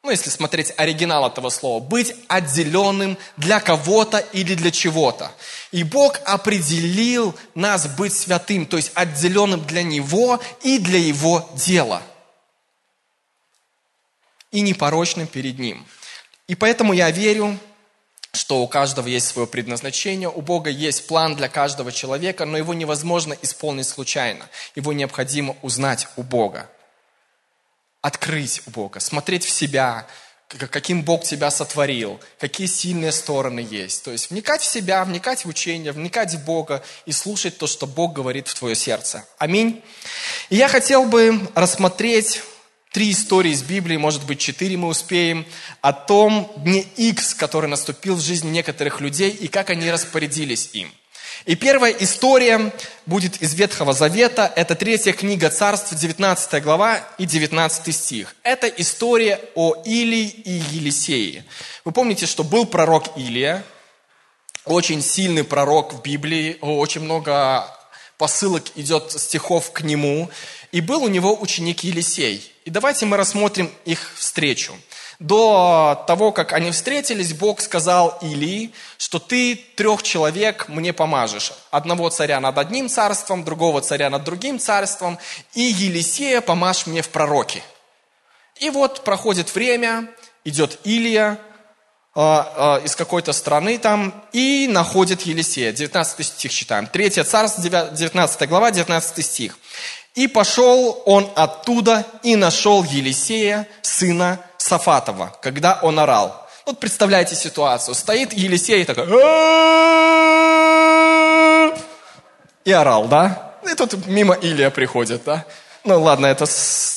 Ну, 0.02 0.10
если 0.10 0.30
смотреть 0.30 0.72
оригинал 0.76 1.28
этого 1.28 1.48
слова, 1.48 1.80
быть 1.80 2.12
отделенным 2.26 3.16
для 3.36 3.60
кого-то 3.60 4.18
или 4.18 4.54
для 4.54 4.72
чего-то. 4.72 5.30
И 5.70 5.84
Бог 5.84 6.18
определил 6.24 7.36
нас 7.54 7.86
быть 7.86 8.12
святым, 8.12 8.66
то 8.66 8.76
есть 8.76 8.90
отделенным 8.94 9.64
для 9.64 9.84
Него 9.84 10.40
и 10.62 10.78
для 10.78 10.98
Его 10.98 11.48
дела– 11.54 12.02
и 14.52 14.60
непорочным 14.60 15.26
перед 15.26 15.58
Ним. 15.58 15.84
И 16.46 16.54
поэтому 16.54 16.92
я 16.92 17.10
верю, 17.10 17.58
что 18.32 18.62
у 18.62 18.68
каждого 18.68 19.08
есть 19.08 19.26
свое 19.26 19.46
предназначение, 19.46 20.28
у 20.28 20.40
Бога 20.40 20.70
есть 20.70 21.06
план 21.06 21.36
для 21.36 21.48
каждого 21.48 21.92
человека, 21.92 22.44
но 22.46 22.56
его 22.56 22.72
невозможно 22.72 23.36
исполнить 23.42 23.88
случайно. 23.88 24.48
Его 24.74 24.92
необходимо 24.92 25.56
узнать 25.62 26.08
у 26.16 26.22
Бога, 26.22 26.70
открыть 28.00 28.62
у 28.66 28.70
Бога, 28.70 29.00
смотреть 29.00 29.44
в 29.44 29.50
себя, 29.50 30.06
каким 30.48 31.02
Бог 31.02 31.24
тебя 31.24 31.50
сотворил, 31.50 32.20
какие 32.38 32.66
сильные 32.66 33.12
стороны 33.12 33.60
есть. 33.60 34.04
То 34.04 34.10
есть 34.10 34.30
вникать 34.30 34.62
в 34.62 34.70
себя, 34.70 35.04
вникать 35.04 35.44
в 35.44 35.48
учение, 35.48 35.92
вникать 35.92 36.34
в 36.34 36.44
Бога 36.44 36.82
и 37.06 37.12
слушать 37.12 37.58
то, 37.58 37.66
что 37.66 37.86
Бог 37.86 38.12
говорит 38.12 38.48
в 38.48 38.54
твое 38.54 38.74
сердце. 38.74 39.24
Аминь. 39.38 39.82
И 40.50 40.56
я 40.56 40.68
хотел 40.68 41.04
бы 41.04 41.40
рассмотреть 41.54 42.42
три 42.92 43.10
истории 43.12 43.52
из 43.52 43.62
Библии, 43.62 43.96
может 43.96 44.24
быть, 44.24 44.38
четыре 44.38 44.76
мы 44.76 44.88
успеем, 44.88 45.46
о 45.80 45.92
том 45.92 46.52
дне 46.56 46.82
X, 46.96 47.34
который 47.34 47.68
наступил 47.68 48.16
в 48.16 48.20
жизни 48.20 48.50
некоторых 48.50 49.00
людей 49.00 49.30
и 49.30 49.48
как 49.48 49.70
они 49.70 49.90
распорядились 49.90 50.70
им. 50.74 50.92
И 51.46 51.56
первая 51.56 51.92
история 51.98 52.72
будет 53.06 53.42
из 53.42 53.54
Ветхого 53.54 53.94
Завета. 53.94 54.52
Это 54.54 54.76
третья 54.76 55.12
книга 55.12 55.50
Царств, 55.50 55.92
19 55.92 56.62
глава 56.62 57.00
и 57.18 57.24
19 57.24 57.94
стих. 57.94 58.36
Это 58.44 58.68
история 58.68 59.40
о 59.54 59.74
Илии 59.84 60.28
и 60.28 60.52
Елисее. 60.52 61.44
Вы 61.84 61.92
помните, 61.92 62.26
что 62.26 62.44
был 62.44 62.66
пророк 62.66 63.16
Илия, 63.16 63.64
очень 64.66 65.02
сильный 65.02 65.42
пророк 65.42 65.94
в 65.94 66.02
Библии, 66.02 66.58
очень 66.60 67.00
много 67.00 67.66
посылок 68.18 68.64
идет 68.76 69.10
стихов 69.10 69.72
к 69.72 69.80
нему. 69.80 70.30
И 70.70 70.80
был 70.80 71.02
у 71.02 71.08
него 71.08 71.36
ученик 71.40 71.80
Елисей. 71.80 72.51
И 72.64 72.70
давайте 72.70 73.06
мы 73.06 73.16
рассмотрим 73.16 73.70
их 73.84 74.12
встречу. 74.16 74.72
До 75.18 76.04
того, 76.06 76.32
как 76.32 76.52
они 76.52 76.70
встретились, 76.70 77.32
Бог 77.32 77.60
сказал 77.60 78.18
Илии, 78.22 78.72
что 78.98 79.18
ты 79.18 79.54
трех 79.54 80.02
человек 80.02 80.68
мне 80.68 80.92
помажешь. 80.92 81.52
Одного 81.70 82.08
царя 82.10 82.40
над 82.40 82.58
одним 82.58 82.88
царством, 82.88 83.44
другого 83.44 83.80
царя 83.82 84.10
над 84.10 84.24
другим 84.24 84.58
царством, 84.58 85.18
и 85.54 85.62
Елисея 85.62 86.40
помажь 86.40 86.86
мне 86.86 87.02
в 87.02 87.08
пророке. 87.08 87.62
И 88.56 88.70
вот 88.70 89.04
проходит 89.04 89.54
время, 89.54 90.08
идет 90.44 90.78
Илия, 90.84 91.38
а, 92.14 92.76
а, 92.76 92.84
из 92.84 92.94
какой-то 92.94 93.32
страны 93.32 93.78
там 93.78 94.12
и 94.32 94.68
находит 94.70 95.22
Елисея. 95.22 95.72
19 95.72 96.26
стих 96.26 96.52
читаем. 96.52 96.86
Третье 96.86 97.24
царство, 97.24 97.62
19 97.62 98.48
глава, 98.48 98.70
19 98.70 99.24
стих. 99.24 99.56
«И 100.14 100.28
пошел 100.28 101.02
он 101.06 101.30
оттуда 101.34 102.04
и 102.22 102.36
нашел 102.36 102.84
Елисея, 102.84 103.66
сына 103.82 104.40
Сафатова, 104.58 105.36
когда 105.40 105.78
он 105.82 105.98
орал». 105.98 106.46
Вот 106.66 106.78
представляете 106.78 107.34
ситуацию. 107.34 107.94
Стоит 107.94 108.32
Елисей 108.32 108.84
такой... 108.84 109.06
И 112.64 112.70
орал, 112.70 113.06
да? 113.08 113.54
И 113.68 113.74
тут 113.74 114.06
мимо 114.06 114.34
Илия 114.34 114.70
приходит, 114.70 115.24
да? 115.24 115.44
Ну 115.82 116.00
ладно, 116.00 116.26
это 116.26 116.46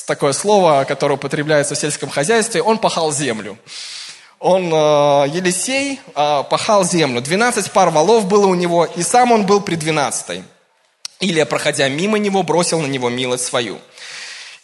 такое 0.06 0.32
слово, 0.32 0.84
которое 0.84 1.14
употребляется 1.14 1.74
в 1.74 1.78
сельском 1.78 2.08
хозяйстве. 2.08 2.62
Он 2.62 2.78
пахал 2.78 3.10
землю 3.10 3.58
он, 4.38 4.72
э, 4.72 5.28
Елисей, 5.28 6.00
э, 6.14 6.42
пахал 6.48 6.84
землю. 6.84 7.20
12 7.20 7.72
пар 7.72 7.90
валов 7.90 8.26
было 8.26 8.46
у 8.46 8.54
него, 8.54 8.84
и 8.84 9.02
сам 9.02 9.32
он 9.32 9.46
был 9.46 9.60
при 9.60 9.76
12. 9.76 10.42
Илия, 11.20 11.46
проходя 11.46 11.88
мимо 11.88 12.18
него, 12.18 12.42
бросил 12.42 12.80
на 12.80 12.86
него 12.86 13.08
милость 13.08 13.44
свою. 13.44 13.78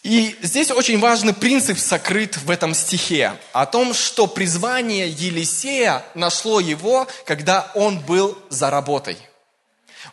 И 0.03 0.37
здесь 0.43 0.71
очень 0.71 0.99
важный 0.99 1.33
принцип 1.33 1.79
сокрыт 1.79 2.37
в 2.37 2.51
этом 2.51 2.75
стихе, 2.75 3.35
о 3.53 3.67
том, 3.67 3.95
что 3.95 4.27
призвание 4.27 5.09
Елисея 5.09 6.05
нашло 6.15 6.59
его, 6.59 7.07
когда 7.25 7.71
он 7.75 8.01
был 8.01 8.37
за 8.51 8.71
работой– 8.71 9.17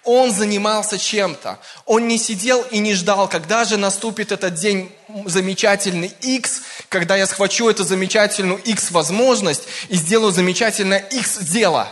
он 0.03 0.31
занимался 0.31 0.97
чем-то. 0.97 1.59
Он 1.85 2.07
не 2.07 2.17
сидел 2.17 2.61
и 2.71 2.79
не 2.79 2.93
ждал, 2.93 3.27
когда 3.27 3.65
же 3.65 3.77
наступит 3.77 4.31
этот 4.31 4.53
день 4.53 4.91
замечательный 5.25 6.13
X, 6.21 6.61
когда 6.89 7.15
я 7.15 7.25
схвачу 7.25 7.69
эту 7.69 7.83
замечательную 7.83 8.59
X 8.59 8.91
возможность 8.91 9.63
и 9.89 9.95
сделаю 9.95 10.31
замечательное 10.31 10.99
X 10.99 11.39
дело. 11.39 11.87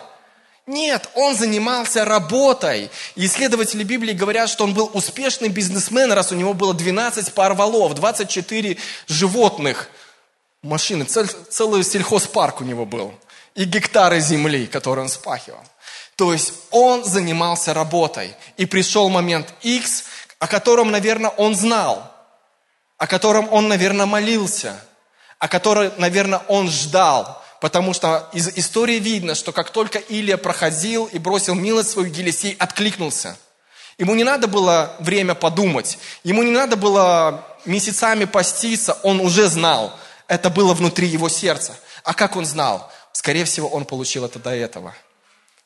Нет, 0.68 1.10
он 1.16 1.34
занимался 1.34 2.04
работой. 2.04 2.92
Исследователи 3.16 3.84
Библии 3.84 4.12
говорят, 4.12 4.50
что 4.50 4.66
он 4.66 4.74
был 4.74 4.92
успешный 4.94 5.48
бизнесмен, 5.48 6.12
раз 6.12 6.34
у 6.34 6.36
него 6.36 6.54
было 6.54 6.74
12 6.74 7.34
пар 7.34 7.54
валов, 7.54 7.94
24 7.96 8.78
животных, 9.08 9.90
машины, 10.62 11.06
цел, 11.06 11.26
целый 11.50 11.86
сельхозпарк 11.86 12.60
у 12.60 12.66
него 12.66 12.86
был. 12.86 13.14
И 13.56 13.64
гектары 13.64 14.20
земли, 14.20 14.68
которые 14.68 15.04
он 15.04 15.10
спахивал. 15.10 15.64
То 16.18 16.34
есть 16.34 16.54
он 16.72 17.06
занимался 17.06 17.74
работой. 17.74 18.36
И 18.58 18.66
пришел 18.66 19.08
момент 19.08 19.54
X, 19.62 20.04
о 20.38 20.48
котором, 20.48 20.92
наверное, 20.92 21.30
он 21.30 21.56
знал, 21.56 22.12
о 22.98 23.08
котором 23.08 23.48
он, 23.54 23.70
наверное, 23.70 24.06
молился, 24.06 24.78
о 25.40 25.48
котором, 25.48 25.94
наверное, 25.98 26.42
он 26.50 26.70
ждал. 26.70 27.42
Потому 27.60 27.94
что 27.94 28.30
из 28.34 28.48
истории 28.50 29.00
видно, 29.00 29.36
что 29.36 29.52
как 29.52 29.72
только 29.72 30.00
Илия 30.00 30.38
проходил 30.38 31.06
и 31.06 31.18
бросил 31.18 31.56
милость 31.56 31.92
свою, 31.92 32.12
Елисей 32.14 32.56
откликнулся. 32.60 33.38
Ему 33.98 34.14
не 34.14 34.24
надо 34.24 34.48
было 34.48 34.96
время 35.00 35.34
подумать, 35.34 35.98
ему 36.24 36.44
не 36.44 36.52
надо 36.52 36.76
было 36.76 37.46
месяцами 37.66 38.26
поститься, 38.26 38.98
он 39.04 39.20
уже 39.20 39.48
знал. 39.48 39.92
Это 40.28 40.50
было 40.50 40.74
внутри 40.74 41.08
его 41.08 41.30
сердца. 41.30 41.74
А 42.04 42.14
как 42.14 42.36
он 42.36 42.46
знал? 42.46 42.92
Скорее 43.12 43.46
всего, 43.46 43.68
он 43.68 43.86
получил 43.86 44.26
это 44.26 44.40
до 44.40 44.52
этого– 44.52 44.94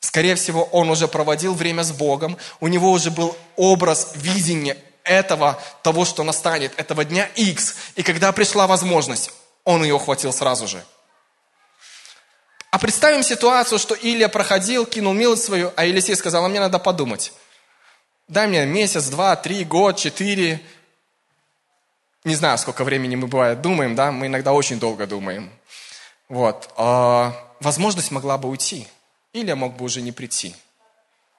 Скорее 0.02 0.34
всего, 0.34 0.64
он 0.64 0.90
уже 0.90 1.06
проводил 1.06 1.54
время 1.54 1.84
с 1.84 1.92
Богом, 1.92 2.36
у 2.60 2.66
него 2.66 2.90
уже 2.90 3.12
был 3.12 3.36
образ, 3.56 4.12
видение 4.16 4.76
этого, 5.04 5.58
того, 5.82 6.04
что 6.04 6.24
настанет, 6.24 6.72
этого 6.76 7.04
дня 7.04 7.30
X. 7.36 7.76
И 7.94 8.02
когда 8.02 8.32
пришла 8.32 8.66
возможность, 8.66 9.30
он 9.64 9.84
ее 9.84 9.94
ухватил 9.94 10.32
сразу 10.32 10.66
же. 10.66 10.84
А 12.72 12.78
представим 12.78 13.22
ситуацию, 13.22 13.78
что 13.78 13.94
Илья 13.94 14.30
проходил, 14.30 14.86
кинул 14.86 15.12
милость 15.12 15.44
свою, 15.44 15.74
а 15.76 15.84
Елисей 15.84 16.16
сказал, 16.16 16.46
а 16.46 16.48
мне 16.48 16.58
надо 16.58 16.78
подумать. 16.78 17.34
Дай 18.28 18.46
мне 18.46 18.64
месяц, 18.64 19.08
два, 19.08 19.36
три, 19.36 19.62
год, 19.62 19.98
четыре. 19.98 20.58
Не 22.24 22.34
знаю, 22.34 22.56
сколько 22.56 22.82
времени 22.82 23.14
мы 23.14 23.26
бывает 23.26 23.60
думаем, 23.60 23.94
да, 23.94 24.10
мы 24.10 24.28
иногда 24.28 24.54
очень 24.54 24.80
долго 24.80 25.06
думаем. 25.06 25.52
Вот. 26.30 26.70
А 26.78 27.34
возможность 27.60 28.10
могла 28.10 28.38
бы 28.38 28.48
уйти. 28.48 28.88
Илья 29.34 29.54
мог 29.54 29.76
бы 29.76 29.84
уже 29.84 30.00
не 30.00 30.10
прийти. 30.10 30.56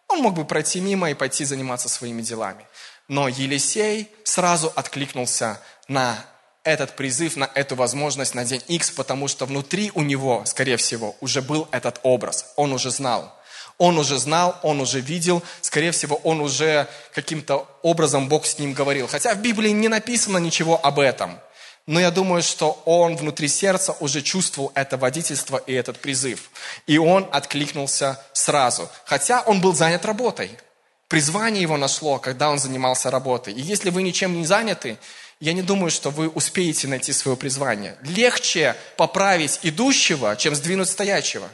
Он 0.10 0.20
мог 0.20 0.36
бы 0.36 0.46
пройти 0.46 0.82
мимо 0.82 1.10
и 1.10 1.16
пойти 1.16 1.46
заниматься 1.46 1.90
своими 1.90 2.22
делами. 2.22 2.68
Но 3.08 3.28
Елисей 3.28 4.08
сразу 4.24 4.72
откликнулся 4.76 5.60
на 5.88 6.16
этот 6.64 6.96
призыв, 6.96 7.36
на 7.36 7.50
эту 7.56 7.76
возможность 7.76 8.36
на 8.36 8.46
день 8.46 8.62
X, 8.68 8.92
потому 8.92 9.28
что 9.28 9.46
внутри 9.46 9.92
у 9.96 10.02
него, 10.02 10.44
скорее 10.46 10.78
всего, 10.78 11.16
уже 11.20 11.42
был 11.42 11.68
этот 11.72 12.00
образ. 12.04 12.54
Он 12.56 12.74
уже 12.74 12.90
знал. 12.90 13.34
Он 13.78 13.98
уже 13.98 14.18
знал, 14.20 14.60
он 14.62 14.80
уже 14.82 15.02
видел, 15.02 15.42
скорее 15.62 15.92
всего, 15.92 16.16
он 16.24 16.42
уже 16.42 16.88
каким-то 17.14 17.68
образом 17.82 18.30
Бог 18.30 18.46
с 18.46 18.60
ним 18.60 18.74
говорил. 18.74 19.08
Хотя 19.08 19.34
в 19.34 19.40
Библии 19.42 19.72
не 19.72 19.88
написано 19.88 20.38
ничего 20.38 20.80
об 20.84 21.00
этом. 21.00 21.40
Но 21.86 22.00
я 22.00 22.12
думаю, 22.12 22.44
что 22.44 22.82
он 22.86 23.18
внутри 23.18 23.50
сердца 23.50 23.94
уже 24.00 24.22
чувствовал 24.22 24.72
это 24.74 24.96
водительство 24.96 25.58
и 25.58 25.74
этот 25.74 26.00
призыв. 26.00 26.50
И 26.88 26.98
он 26.98 27.28
откликнулся 27.32 28.24
сразу. 28.32 28.90
Хотя 29.06 29.42
он 29.42 29.60
был 29.60 29.74
занят 29.74 30.06
работой. 30.06 30.58
Призвание 31.10 31.62
его 31.62 31.76
нашло, 31.76 32.20
когда 32.20 32.50
он 32.50 32.60
занимался 32.60 33.12
работой. 33.12 33.54
И 33.54 33.62
если 33.62 33.90
вы 33.90 34.02
ничем 34.02 34.34
не 34.34 34.46
заняты, 34.46 34.98
я 35.44 35.52
не 35.52 35.62
думаю, 35.62 35.92
что 35.92 36.10
вы 36.10 36.30
успеете 36.30 36.88
найти 36.88 37.12
свое 37.12 37.36
призвание. 37.36 37.98
Легче 38.04 38.78
поправить 38.96 39.60
идущего, 39.64 40.38
чем 40.38 40.56
сдвинуть 40.56 40.88
стоящего. 40.88 41.50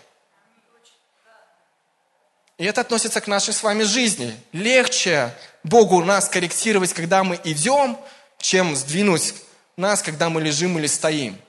И 2.60 2.66
это 2.66 2.82
относится 2.82 3.20
к 3.20 3.26
нашей 3.26 3.52
с 3.52 3.64
вами 3.64 3.82
жизни. 3.82 4.40
Легче 4.52 5.34
Богу 5.64 6.04
нас 6.04 6.30
корректировать, 6.30 6.94
когда 6.94 7.24
мы 7.24 7.40
идем, 7.44 7.98
чем 8.38 8.76
сдвинуть 8.76 9.34
нас, 9.76 10.04
когда 10.04 10.30
мы 10.30 10.40
лежим 10.40 10.78
или 10.78 10.86
стоим. 10.86 11.42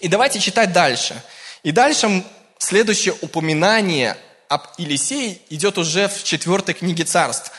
И 0.00 0.08
давайте 0.08 0.40
читать 0.40 0.72
дальше. 0.72 1.22
И 1.62 1.70
дальше 1.70 2.24
следующее 2.56 3.14
упоминание 3.20 4.16
об 4.48 4.62
Елисее 4.78 5.38
идет 5.50 5.76
уже 5.76 6.08
в 6.08 6.24
четвертой 6.24 6.72
книге 6.72 7.04
царств. 7.04 7.52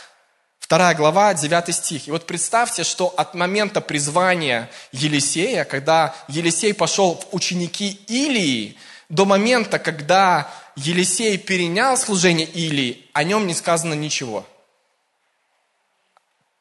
Вторая 0.68 0.96
глава, 0.96 1.34
9 1.34 1.74
стих. 1.74 2.10
И 2.10 2.12
вот 2.12 2.26
представьте, 2.26 2.84
что 2.84 3.08
от 3.08 3.36
момента 3.36 3.80
призвания 3.80 4.70
Елисея, 4.92 5.64
когда 5.64 6.14
Елисей 6.28 6.74
пошел 6.74 7.16
в 7.16 7.34
ученики 7.34 8.02
Илии, 8.08 8.76
до 9.08 9.24
момента, 9.24 9.80
когда 9.80 10.52
Елисей 10.76 11.38
перенял 11.38 11.96
служение 11.96 12.46
Илии, 12.46 13.06
о 13.14 13.24
нем 13.24 13.48
не 13.48 13.54
сказано 13.54 13.94
ничего. 13.94 14.46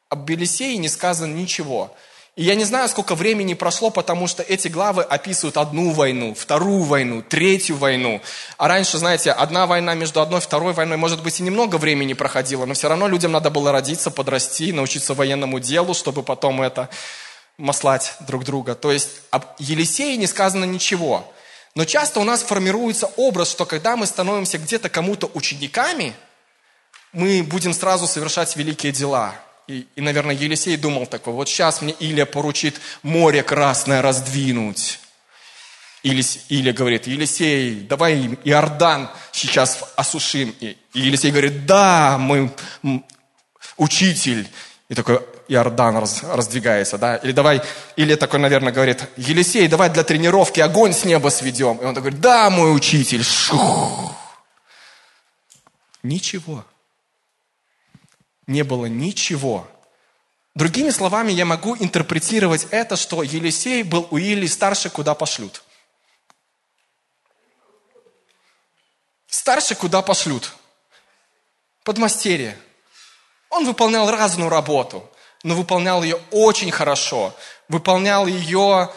Об 0.07 0.29
Елисее 0.29 0.77
не 0.77 0.87
сказано 0.87 1.33
ничего. 1.33 1.93
И 2.37 2.43
я 2.43 2.53
не 2.53 2.65
знаю, 2.65 2.87
сколько 2.87 3.15
времени 3.15 3.55
прошло, 3.55 3.89
потому 3.89 4.27
что 4.27 4.43
эти 4.43 4.67
главы 4.67 5.01
описывают 5.01 5.57
одну 5.57 5.89
войну, 5.89 6.35
вторую 6.35 6.83
войну, 6.83 7.23
третью 7.23 7.77
войну. 7.77 8.21
А 8.57 8.67
раньше, 8.67 8.99
знаете, 8.99 9.31
одна 9.31 9.65
война 9.65 9.95
между 9.95 10.21
одной 10.21 10.39
второй 10.39 10.73
войной, 10.73 10.97
может 10.97 11.23
быть, 11.23 11.39
и 11.39 11.43
немного 11.43 11.77
времени 11.77 12.13
проходило, 12.13 12.67
но 12.67 12.75
все 12.75 12.89
равно 12.89 13.07
людям 13.07 13.31
надо 13.31 13.49
было 13.49 13.71
родиться, 13.71 14.11
подрасти, 14.11 14.71
научиться 14.71 15.15
военному 15.15 15.59
делу, 15.59 15.95
чтобы 15.95 16.21
потом 16.21 16.61
это 16.61 16.89
маслать 17.57 18.13
друг 18.19 18.43
друга. 18.43 18.75
То 18.75 18.91
есть 18.91 19.21
об 19.31 19.45
Елисее 19.57 20.15
не 20.15 20.27
сказано 20.27 20.65
ничего. 20.65 21.33
Но 21.73 21.85
часто 21.85 22.19
у 22.19 22.23
нас 22.23 22.43
формируется 22.43 23.09
образ, 23.17 23.49
что 23.49 23.65
когда 23.65 23.95
мы 23.97 24.05
становимся 24.05 24.59
где-то 24.59 24.89
кому-то 24.89 25.27
учениками, 25.33 26.13
мы 27.13 27.41
будем 27.41 27.73
сразу 27.73 28.05
совершать 28.05 28.55
великие 28.55 28.91
дела– 28.91 29.33
и, 29.67 29.85
и, 29.95 30.01
наверное, 30.01 30.33
Елисей 30.33 30.77
думал 30.77 31.07
такой, 31.07 31.33
вот 31.33 31.49
сейчас 31.49 31.81
мне 31.81 31.93
Илия 31.99 32.25
поручит 32.25 32.79
море 33.03 33.43
красное 33.43 34.01
раздвинуть. 34.01 34.99
Или 36.03 36.23
Илия 36.47 36.71
говорит, 36.71 37.07
Елисей, 37.07 37.81
давай 37.81 38.37
Иордан 38.45 39.09
сейчас 39.33 39.83
осушим. 39.97 40.55
И, 40.61 40.77
и 40.93 40.99
Елисей 41.01 41.31
говорит, 41.31 41.65
да, 41.65 42.17
мы 42.17 42.53
учитель. 43.75 44.47
И 44.87 44.95
такой 44.95 45.19
Иордан 45.49 45.97
раз, 45.97 46.23
раздвигается, 46.23 46.97
да. 46.97 47.17
Или 47.17 47.33
давай, 47.33 47.61
или 47.97 48.15
такой, 48.15 48.39
наверное, 48.39 48.71
говорит, 48.71 49.03
Елисей, 49.17 49.67
давай 49.67 49.89
для 49.89 50.03
тренировки 50.03 50.61
огонь 50.61 50.93
с 50.93 51.03
неба 51.03 51.27
сведем. 51.27 51.77
И 51.77 51.83
он 51.83 51.93
такой, 51.93 52.11
да, 52.11 52.49
мой 52.49 52.73
учитель. 52.73 53.23
Шух. 53.23 54.15
Ничего. 56.03 56.63
Не 58.47 58.63
было 58.63 58.85
ничего. 58.85 59.67
Другими 60.55 60.89
словами, 60.89 61.31
я 61.31 61.45
могу 61.45 61.75
интерпретировать 61.75 62.67
это, 62.71 62.95
что 62.95 63.21
Елисей 63.21 63.83
был 63.83 64.07
у 64.09 64.17
Или 64.17 64.47
старше, 64.47 64.89
куда 64.89 65.13
пошлют. 65.13 65.61
Старше 69.27 69.75
куда 69.75 70.01
пошлют? 70.01 70.55
Подмастерье. 71.83 72.57
Он 73.49 73.65
выполнял 73.65 74.09
разную 74.09 74.49
работу, 74.49 75.09
но 75.43 75.55
выполнял 75.55 76.01
ее 76.01 76.19
очень 76.31 76.71
хорошо. 76.71 77.35
Выполнял 77.67 78.25
ее 78.27 78.91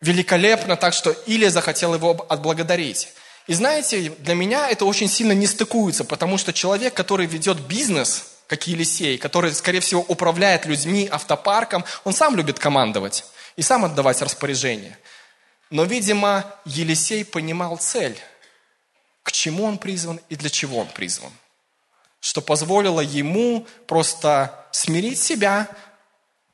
великолепно, 0.00 0.76
так 0.76 0.92
что 0.92 1.12
Илия 1.12 1.50
захотел 1.50 1.94
его 1.94 2.26
отблагодарить. 2.28 3.14
И 3.46 3.54
знаете, 3.54 4.10
для 4.18 4.34
меня 4.34 4.68
это 4.68 4.84
очень 4.84 5.08
сильно 5.08 5.32
не 5.32 5.46
стыкуется, 5.46 6.04
потому 6.04 6.38
что 6.38 6.52
человек, 6.52 6.94
который 6.94 7.26
ведет 7.26 7.58
бизнес, 7.60 8.26
как 8.46 8.66
Елисей, 8.66 9.18
который, 9.18 9.52
скорее 9.52 9.80
всего, 9.80 10.02
управляет 10.02 10.66
людьми, 10.66 11.08
автопарком, 11.10 11.84
он 12.04 12.12
сам 12.12 12.36
любит 12.36 12.58
командовать 12.58 13.24
и 13.56 13.62
сам 13.62 13.84
отдавать 13.84 14.20
распоряжения. 14.22 14.98
Но, 15.70 15.84
видимо, 15.84 16.44
Елисей 16.64 17.24
понимал 17.24 17.78
цель, 17.78 18.18
к 19.22 19.32
чему 19.32 19.64
он 19.64 19.78
призван 19.78 20.20
и 20.28 20.36
для 20.36 20.50
чего 20.50 20.78
он 20.78 20.88
призван. 20.88 21.32
Что 22.20 22.40
позволило 22.40 23.00
ему 23.00 23.66
просто 23.86 24.66
смирить 24.70 25.20
себя 25.20 25.66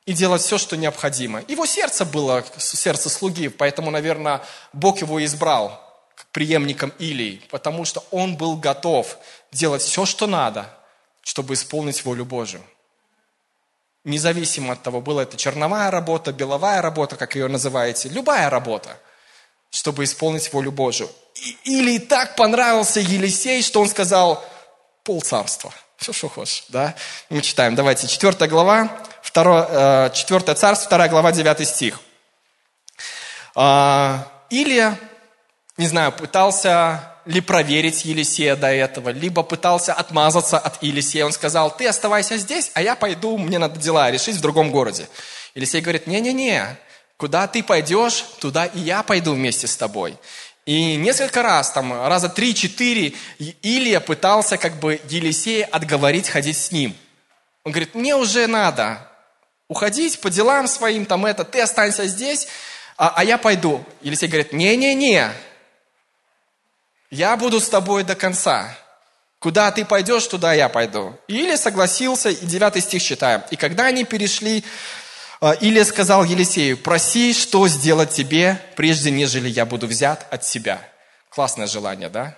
и 0.05 0.13
делать 0.13 0.41
все, 0.41 0.57
что 0.57 0.75
необходимо. 0.77 1.43
Его 1.47 1.65
сердце 1.65 2.05
было 2.05 2.43
сердце 2.57 3.09
слуги, 3.09 3.49
поэтому, 3.49 3.91
наверное, 3.91 4.41
Бог 4.73 5.01
его 5.01 5.23
избрал 5.23 5.88
преемником 6.31 6.93
Илии, 6.99 7.41
потому 7.49 7.85
что 7.85 8.03
он 8.11 8.35
был 8.35 8.55
готов 8.55 9.17
делать 9.51 9.81
все, 9.81 10.05
что 10.05 10.27
надо, 10.27 10.69
чтобы 11.23 11.53
исполнить 11.53 12.03
волю 12.05 12.25
Божию. 12.25 12.63
Независимо 14.03 14.73
от 14.73 14.83
того, 14.83 15.01
была 15.01 15.23
это 15.23 15.37
черновая 15.37 15.91
работа, 15.91 16.31
беловая 16.31 16.81
работа, 16.81 17.15
как 17.15 17.35
ее 17.35 17.47
называете, 17.47 18.09
любая 18.09 18.49
работа, 18.49 18.97
чтобы 19.71 20.03
исполнить 20.03 20.51
волю 20.53 20.71
Божию. 20.71 21.09
И, 21.35 21.57
или 21.65 21.97
так 21.99 22.35
понравился 22.35 22.99
Елисей, 22.99 23.61
что 23.61 23.81
он 23.81 23.89
сказал 23.89 24.43
пол 25.03 25.21
царства. 25.21 25.73
Все, 25.97 26.13
что 26.13 26.29
хочешь, 26.29 26.63
да? 26.69 26.95
Мы 27.29 27.41
читаем, 27.41 27.75
давайте, 27.75 28.07
4 28.07 28.47
глава, 28.47 28.89
2, 29.33 30.11
4 30.13 30.43
э, 30.45 30.55
царство, 30.55 30.97
2 30.97 31.07
глава, 31.09 31.31
9 31.31 31.67
стих. 31.67 31.99
А, 33.55 34.27
Илия 34.49 34.97
не 35.79 35.87
знаю, 35.87 36.11
пытался 36.11 37.15
ли 37.25 37.39
проверить 37.39 38.03
Елисея 38.03 38.57
до 38.57 38.67
этого, 38.67 39.11
либо 39.11 39.43
пытался 39.43 39.93
отмазаться 39.93 40.59
от 40.59 40.83
Елисея. 40.83 41.25
Он 41.25 41.31
сказал, 41.31 41.73
ты 41.75 41.87
оставайся 41.87 42.37
здесь, 42.37 42.69
а 42.73 42.81
я 42.81 42.95
пойду, 42.95 43.37
мне 43.37 43.59
надо 43.59 43.79
дела 43.79 44.11
решить 44.11 44.35
в 44.35 44.41
другом 44.41 44.71
городе. 44.71 45.07
Елисей 45.55 45.79
говорит, 45.79 46.05
не-не-не, 46.05 46.77
куда 47.15 47.47
ты 47.47 47.63
пойдешь, 47.63 48.25
туда 48.41 48.65
и 48.65 48.79
я 48.79 49.03
пойду 49.03 49.33
вместе 49.33 49.67
с 49.67 49.77
тобой. 49.77 50.17
И 50.65 50.97
несколько 50.97 51.43
раз, 51.43 51.71
там, 51.71 51.93
раза 52.07 52.27
три-четыре, 52.27 53.13
Илия 53.37 54.01
пытался 54.01 54.57
как 54.57 54.79
бы 54.81 54.99
Елисея 55.07 55.65
отговорить 55.65 56.27
ходить 56.27 56.57
с 56.57 56.73
ним. 56.73 56.93
Он 57.63 57.71
говорит, 57.71 57.95
мне 57.95 58.17
уже 58.17 58.47
надо 58.47 59.07
уходить 59.69 60.19
по 60.19 60.29
делам 60.29 60.67
своим, 60.67 61.05
там 61.05 61.25
это, 61.25 61.45
ты 61.45 61.61
останься 61.61 62.05
здесь, 62.05 62.49
а, 62.97 63.13
а 63.15 63.23
я 63.23 63.37
пойду. 63.37 63.85
Елисей 64.01 64.27
говорит, 64.27 64.51
не-не-не, 64.51 65.31
я 67.11 67.35
буду 67.37 67.59
с 67.59 67.69
тобой 67.69 68.03
до 68.03 68.15
конца. 68.15 68.75
Куда 69.39 69.71
ты 69.71 69.85
пойдешь, 69.85 70.27
туда 70.27 70.53
я 70.53 70.67
пойду. 70.69 71.17
Или 71.27 71.55
согласился, 71.55 72.29
и 72.29 72.45
9 72.45 72.83
стих 72.83 73.01
читаем. 73.01 73.41
И 73.51 73.55
когда 73.55 73.85
они 73.85 74.03
перешли, 74.03 74.65
э, 75.41 75.53
Илия 75.61 75.85
сказал 75.85 76.25
Елисею, 76.25 76.77
проси, 76.77 77.33
что 77.33 77.67
сделать 77.67 78.11
тебе, 78.11 78.61
прежде 78.75 79.11
нежели 79.11 79.47
я 79.47 79.65
буду 79.65 79.87
взят 79.87 80.27
от 80.29 80.43
себя. 80.43 80.81
Классное 81.29 81.67
желание, 81.67 82.09
да? 82.09 82.35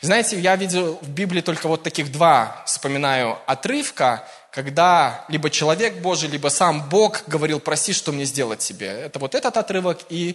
Знаете, 0.00 0.38
я 0.38 0.56
видел 0.56 0.98
в 1.00 1.08
Библии 1.08 1.40
только 1.40 1.68
вот 1.68 1.82
таких 1.82 2.10
два, 2.12 2.62
вспоминаю, 2.66 3.38
отрывка, 3.46 4.28
когда 4.56 5.26
либо 5.28 5.50
человек 5.50 5.96
Божий, 5.96 6.30
либо 6.30 6.48
сам 6.48 6.88
Бог 6.88 7.24
говорил, 7.26 7.60
проси, 7.60 7.92
что 7.92 8.10
мне 8.10 8.24
сделать 8.24 8.60
тебе. 8.60 8.86
Это 8.86 9.18
вот 9.18 9.34
этот 9.34 9.54
отрывок, 9.58 10.00
и 10.08 10.34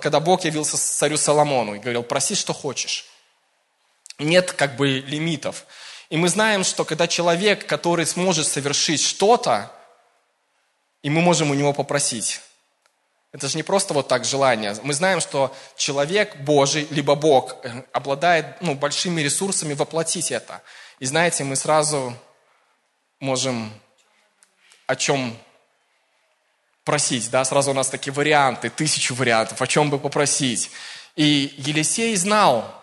когда 0.00 0.18
Бог 0.18 0.44
явился 0.44 0.78
царю 0.78 1.18
Соломону 1.18 1.74
и 1.74 1.78
говорил, 1.78 2.02
проси, 2.02 2.34
что 2.34 2.54
хочешь. 2.54 3.04
Нет 4.18 4.52
как 4.52 4.76
бы 4.76 5.00
лимитов. 5.00 5.66
И 6.08 6.16
мы 6.16 6.30
знаем, 6.30 6.64
что 6.64 6.86
когда 6.86 7.06
человек, 7.06 7.66
который 7.66 8.06
сможет 8.06 8.46
совершить 8.46 9.02
что-то, 9.02 9.70
и 11.02 11.10
мы 11.10 11.20
можем 11.20 11.50
у 11.50 11.54
него 11.54 11.74
попросить. 11.74 12.40
Это 13.32 13.46
же 13.46 13.58
не 13.58 13.62
просто 13.62 13.92
вот 13.92 14.08
так 14.08 14.24
желание. 14.24 14.74
Мы 14.82 14.94
знаем, 14.94 15.20
что 15.20 15.54
человек 15.76 16.34
Божий, 16.36 16.88
либо 16.88 17.14
Бог, 17.14 17.56
э, 17.62 17.82
обладает 17.92 18.46
ну, 18.62 18.74
большими 18.74 19.20
ресурсами 19.20 19.74
воплотить 19.74 20.32
это. 20.32 20.62
И 20.98 21.04
знаете, 21.04 21.44
мы 21.44 21.56
сразу 21.56 22.16
можем 23.20 23.72
о 24.86 24.96
чем 24.96 25.36
просить, 26.84 27.30
да, 27.30 27.44
сразу 27.44 27.72
у 27.72 27.74
нас 27.74 27.88
такие 27.88 28.12
варианты, 28.12 28.70
тысячу 28.70 29.14
вариантов, 29.14 29.60
о 29.60 29.66
чем 29.66 29.90
бы 29.90 29.98
попросить. 29.98 30.70
И 31.16 31.54
Елисей 31.58 32.16
знал, 32.16 32.74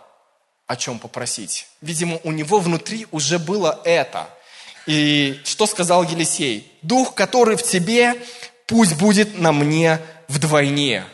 о 0.68 0.76
чем 0.76 1.00
попросить. 1.00 1.68
Видимо, 1.82 2.20
у 2.24 2.32
него 2.32 2.60
внутри 2.60 3.08
уже 3.12 3.40
было 3.40 3.82
это. 3.84 4.30
И 4.86 5.42
что 5.44 5.66
сказал 5.66 6.04
Елисей? 6.04 6.72
Дух, 6.82 7.16
который 7.16 7.56
в 7.56 7.64
тебе, 7.64 8.16
пусть 8.68 8.96
будет 8.96 9.40
на 9.40 9.52
мне 9.52 10.00
вдвойне. 10.28 11.06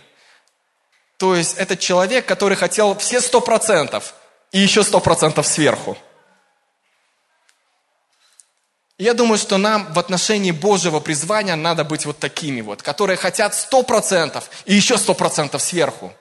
То 1.17 1.35
есть 1.35 1.55
это 1.57 1.77
человек, 1.77 2.25
который 2.25 2.57
хотел 2.57 2.97
все 2.97 3.21
сто 3.21 3.39
процентов 3.39 4.15
и 4.51 4.59
еще 4.59 4.83
сто 4.83 4.99
процентов 4.99 5.47
сверху. 5.47 5.97
Я 9.01 9.15
думаю, 9.15 9.39
что 9.39 9.57
нам 9.57 9.91
в 9.93 9.97
отношении 9.97 10.51
Божьего 10.51 10.99
призвания 10.99 11.55
надо 11.55 11.83
быть 11.83 12.05
вот 12.05 12.19
такими 12.19 12.61
вот, 12.61 12.83
которые 12.83 13.17
хотят 13.17 13.55
сто 13.55 13.81
процентов 13.81 14.47
и 14.65 14.75
еще 14.75 14.95
сто 14.95 15.15
процентов 15.15 15.63
сверху. 15.63 16.13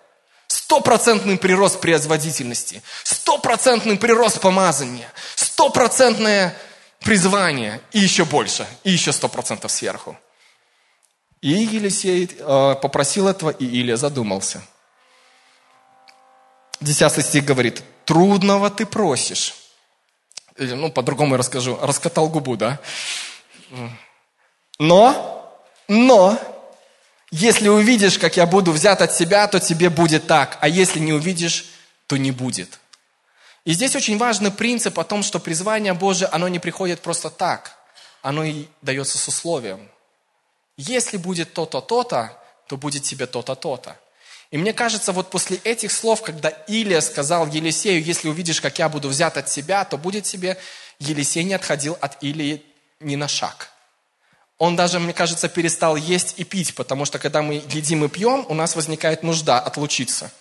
Стопроцентный 0.47 1.37
прирост 1.37 1.83
производительности, 1.83 2.83
стопроцентный 3.05 3.99
прирост 3.99 4.41
помазания, 4.41 5.13
стопроцентное 5.35 6.57
призвание 7.01 7.83
и 7.93 7.99
еще 7.99 8.25
больше, 8.25 8.67
и 8.83 8.91
еще 8.91 9.13
сто 9.13 9.29
процентов 9.29 9.71
сверху. 9.71 10.17
И 11.43 11.51
Елисей 11.51 12.31
э, 12.35 12.77
попросил 12.81 13.29
этого, 13.29 13.51
и 13.51 13.67
Илия 13.67 13.97
задумался. 13.97 14.63
Десятый 16.81 17.25
стих 17.25 17.45
говорит, 17.45 17.83
трудного 18.07 18.71
ты 18.71 18.87
просишь, 18.87 19.60
или, 20.61 20.75
ну, 20.75 20.93
по-другому 20.93 21.37
расскажу, 21.37 21.79
раскатал 21.81 22.29
губу, 22.29 22.57
да? 22.57 22.79
Но, 24.79 25.55
но, 25.89 26.39
если 27.31 27.69
увидишь, 27.69 28.19
как 28.19 28.37
я 28.37 28.47
буду 28.47 28.73
взят 28.73 29.01
от 29.03 29.15
себя, 29.15 29.47
то 29.49 29.59
тебе 29.59 29.91
будет 29.91 30.27
так, 30.27 30.59
а 30.61 30.69
если 30.69 30.99
не 30.99 31.13
увидишь, 31.13 31.67
то 32.07 32.17
не 32.17 32.31
будет. 32.31 32.79
И 33.65 33.73
здесь 33.73 33.95
очень 33.95 34.19
важный 34.19 34.51
принцип 34.51 34.99
о 34.99 35.05
том, 35.05 35.23
что 35.23 35.39
призвание 35.39 35.93
Божие, 35.93 36.29
оно 36.29 36.49
не 36.49 36.59
приходит 36.59 37.01
просто 37.01 37.31
так, 37.31 37.77
оно 38.23 38.45
и 38.45 38.67
дается 38.83 39.19
с 39.19 39.29
условием. 39.29 39.89
Если 40.77 41.17
будет 41.17 41.53
то-то, 41.53 41.81
то-то, 41.81 42.37
то 42.67 42.77
будет 42.77 43.03
тебе 43.03 43.27
то-то, 43.27 43.55
то-то. 43.55 43.97
И 44.51 44.59
мне 44.59 44.73
кажется, 44.73 45.13
вот 45.13 45.31
после 45.31 45.59
этих 45.59 45.93
слов, 45.93 46.23
когда 46.23 46.49
Илия 46.49 47.01
сказал 47.01 47.47
Елисею, 47.47 48.03
если 48.03 48.29
увидишь, 48.29 48.61
как 48.61 48.79
я 48.79 48.89
буду 48.89 49.09
взят 49.09 49.37
от 49.37 49.49
себя, 49.49 49.85
то 49.85 49.97
будет 49.97 50.25
тебе, 50.25 50.59
Елисей 50.99 51.45
не 51.45 51.55
отходил 51.55 51.97
от 52.01 52.23
Илии 52.23 52.63
ни 52.99 53.15
на 53.15 53.29
шаг. 53.29 53.71
Он 54.59 54.77
даже, 54.77 54.99
мне 54.99 55.15
кажется, 55.15 55.49
перестал 55.49 55.97
есть 55.97 56.35
и 56.37 56.45
пить, 56.45 56.75
потому 56.75 57.05
что 57.05 57.19
когда 57.19 57.43
мы 57.43 57.55
едим 57.55 58.05
и 58.05 58.09
пьем, 58.09 58.45
у 58.49 58.55
нас 58.55 58.75
возникает 58.75 59.23
нужда 59.23 59.61
отлучиться. 59.61 60.33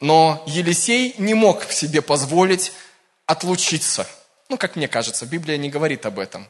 Но 0.00 0.42
Елисей 0.46 1.14
не 1.18 1.34
мог 1.34 1.70
себе 1.70 2.00
позволить 2.00 2.72
отлучиться. 3.26 4.06
Ну, 4.48 4.56
как 4.56 4.76
мне 4.76 4.88
кажется, 4.88 5.26
Библия 5.26 5.56
не 5.56 5.68
говорит 5.68 6.06
об 6.06 6.18
этом 6.18 6.48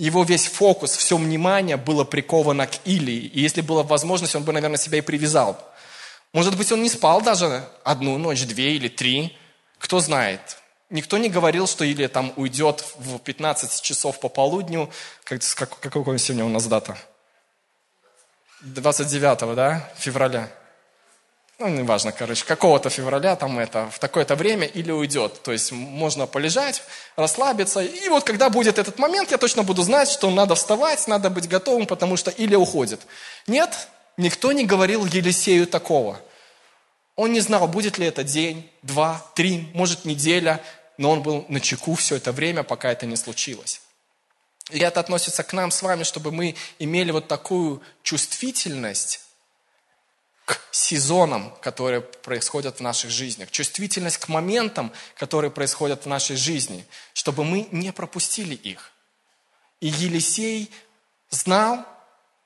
его 0.00 0.24
весь 0.24 0.46
фокус, 0.46 0.96
все 0.96 1.18
внимание 1.18 1.76
было 1.76 2.04
приковано 2.04 2.66
к 2.66 2.86
Илии. 2.86 3.26
И 3.26 3.40
если 3.42 3.60
была 3.60 3.82
возможность, 3.82 4.34
он 4.34 4.44
бы, 4.44 4.52
наверное, 4.52 4.78
себя 4.78 4.96
и 4.98 5.02
привязал. 5.02 5.62
Может 6.32 6.56
быть, 6.56 6.72
он 6.72 6.82
не 6.82 6.88
спал 6.88 7.20
даже 7.20 7.68
одну 7.84 8.16
ночь, 8.16 8.46
две 8.46 8.76
или 8.76 8.88
три. 8.88 9.36
Кто 9.78 10.00
знает. 10.00 10.40
Никто 10.88 11.18
не 11.18 11.28
говорил, 11.28 11.66
что 11.66 11.84
или 11.84 12.06
там 12.06 12.32
уйдет 12.36 12.82
в 12.96 13.18
15 13.18 13.82
часов 13.82 14.18
по 14.20 14.30
полудню. 14.30 14.90
Как, 15.22 15.42
как, 15.54 15.78
какой 15.78 16.18
сегодня 16.18 16.46
у 16.46 16.48
нас 16.48 16.66
дата? 16.66 16.96
29 18.62 19.54
да, 19.54 19.90
февраля. 19.98 20.50
Ну, 21.60 21.68
неважно, 21.68 22.10
короче, 22.10 22.46
какого-то 22.46 22.88
февраля 22.88 23.36
там 23.36 23.58
это, 23.58 23.90
в 23.90 23.98
такое-то 23.98 24.34
время 24.34 24.66
или 24.66 24.90
уйдет. 24.90 25.42
То 25.42 25.52
есть 25.52 25.72
можно 25.72 26.26
полежать, 26.26 26.82
расслабиться. 27.16 27.80
И 27.80 28.08
вот 28.08 28.24
когда 28.24 28.48
будет 28.48 28.78
этот 28.78 28.98
момент, 28.98 29.30
я 29.30 29.36
точно 29.36 29.62
буду 29.62 29.82
знать, 29.82 30.08
что 30.08 30.30
надо 30.30 30.54
вставать, 30.54 31.06
надо 31.06 31.28
быть 31.28 31.48
готовым, 31.48 31.86
потому 31.86 32.16
что 32.16 32.30
или 32.30 32.54
уходит. 32.54 33.02
Нет, 33.46 33.88
никто 34.16 34.52
не 34.52 34.64
говорил 34.64 35.04
Елисею 35.04 35.66
такого. 35.66 36.18
Он 37.14 37.30
не 37.30 37.40
знал, 37.40 37.68
будет 37.68 37.98
ли 37.98 38.06
это 38.06 38.24
день, 38.24 38.70
два, 38.80 39.22
три, 39.34 39.68
может 39.74 40.06
неделя, 40.06 40.62
но 40.96 41.10
он 41.10 41.22
был 41.22 41.44
на 41.48 41.60
чеку 41.60 41.94
все 41.94 42.16
это 42.16 42.32
время, 42.32 42.62
пока 42.62 42.90
это 42.90 43.04
не 43.04 43.16
случилось. 43.16 43.82
И 44.70 44.78
это 44.78 45.00
относится 45.00 45.42
к 45.42 45.52
нам 45.52 45.70
с 45.70 45.82
вами, 45.82 46.04
чтобы 46.04 46.32
мы 46.32 46.54
имели 46.78 47.10
вот 47.10 47.28
такую 47.28 47.82
чувствительность 48.02 49.20
к 50.50 50.60
сезонам, 50.72 51.54
которые 51.60 52.00
происходят 52.00 52.78
в 52.78 52.80
наших 52.80 53.10
жизнях, 53.10 53.50
чувствительность 53.50 54.18
к 54.18 54.28
моментам, 54.28 54.92
которые 55.16 55.50
происходят 55.50 56.04
в 56.04 56.06
нашей 56.06 56.36
жизни, 56.36 56.84
чтобы 57.12 57.44
мы 57.44 57.68
не 57.70 57.92
пропустили 57.92 58.54
их. 58.54 58.92
И 59.80 59.86
Елисей 59.88 60.70
знал, 61.30 61.86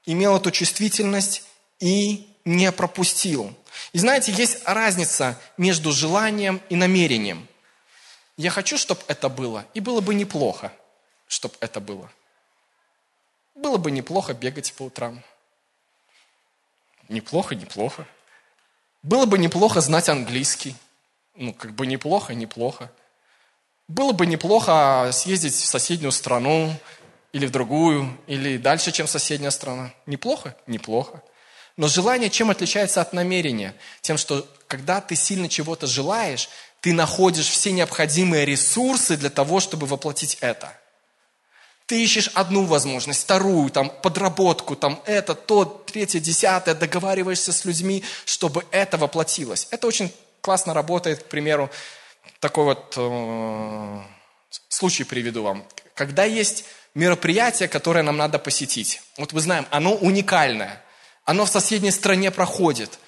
имел 0.06 0.36
эту 0.36 0.50
чувствительность 0.50 1.44
и 1.80 2.28
не 2.44 2.70
пропустил. 2.72 3.54
И 3.92 3.98
знаете, 3.98 4.32
есть 4.32 4.58
разница 4.66 5.38
между 5.56 5.92
желанием 5.92 6.60
и 6.68 6.76
намерением– 6.76 7.48
я 8.36 8.50
хочу, 8.50 8.76
чтобы 8.76 9.00
это 9.06 9.28
было, 9.28 9.64
и 9.74 9.80
было 9.80 10.00
бы 10.00 10.14
неплохо, 10.14 10.72
чтобы 11.28 11.54
это 11.60 11.80
было. 11.80 12.10
Было 13.54 13.76
бы 13.76 13.92
неплохо 13.92 14.34
бегать 14.34 14.72
по 14.74 14.84
утрам. 14.84 15.22
Неплохо, 17.08 17.54
неплохо. 17.54 18.06
Было 19.02 19.26
бы 19.26 19.38
неплохо 19.38 19.80
знать 19.80 20.08
английский. 20.08 20.74
Ну, 21.34 21.52
как 21.52 21.72
бы 21.74 21.86
неплохо, 21.86 22.34
неплохо. 22.34 22.90
Было 23.88 24.12
бы 24.12 24.26
неплохо 24.26 25.10
съездить 25.12 25.54
в 25.54 25.66
соседнюю 25.66 26.12
страну, 26.12 26.74
или 27.34 27.46
в 27.46 27.50
другую, 27.50 28.16
или 28.28 28.56
дальше, 28.56 28.92
чем 28.92 29.08
соседняя 29.08 29.50
страна. 29.50 29.92
Неплохо? 30.06 30.56
Неплохо. 30.68 31.20
Но 31.76 31.88
желание 31.88 32.30
чем 32.30 32.48
отличается 32.48 33.00
от 33.00 33.12
намерения? 33.12 33.74
Тем, 34.02 34.16
что 34.16 34.46
когда 34.68 35.00
ты 35.00 35.16
сильно 35.16 35.48
чего-то 35.48 35.88
желаешь, 35.88 36.48
ты 36.80 36.92
находишь 36.92 37.48
все 37.48 37.72
необходимые 37.72 38.44
ресурсы 38.44 39.16
для 39.16 39.30
того, 39.30 39.58
чтобы 39.58 39.88
воплотить 39.88 40.38
это. 40.40 40.78
Ты 41.86 42.02
ищешь 42.02 42.30
одну 42.34 42.64
возможность, 42.64 43.22
вторую, 43.22 43.70
там, 43.70 43.90
подработку, 44.02 44.74
там, 44.74 45.00
это, 45.04 45.34
то, 45.34 45.64
третье, 45.64 46.18
десятое, 46.18 46.74
договариваешься 46.74 47.52
с 47.52 47.64
людьми, 47.64 48.02
чтобы 48.24 48.64
это 48.70 48.96
воплотилось. 48.96 49.68
Это 49.70 49.86
очень 49.86 50.10
классно 50.40 50.72
работает, 50.72 51.22
к 51.22 51.26
примеру, 51.26 51.70
такой 52.40 52.64
вот 52.64 52.94
э, 52.96 54.00
случай 54.68 55.04
приведу 55.04 55.42
вам. 55.42 55.64
Когда 55.94 56.24
есть 56.24 56.64
мероприятие, 56.94 57.68
которое 57.68 58.02
нам 58.02 58.16
надо 58.16 58.38
посетить. 58.38 59.02
Вот 59.18 59.32
мы 59.32 59.40
знаем, 59.40 59.66
оно 59.70 59.94
уникальное. 59.94 60.82
Оно 61.24 61.44
в 61.44 61.50
соседней 61.50 61.90
стране 61.90 62.30
проходит 62.30 62.98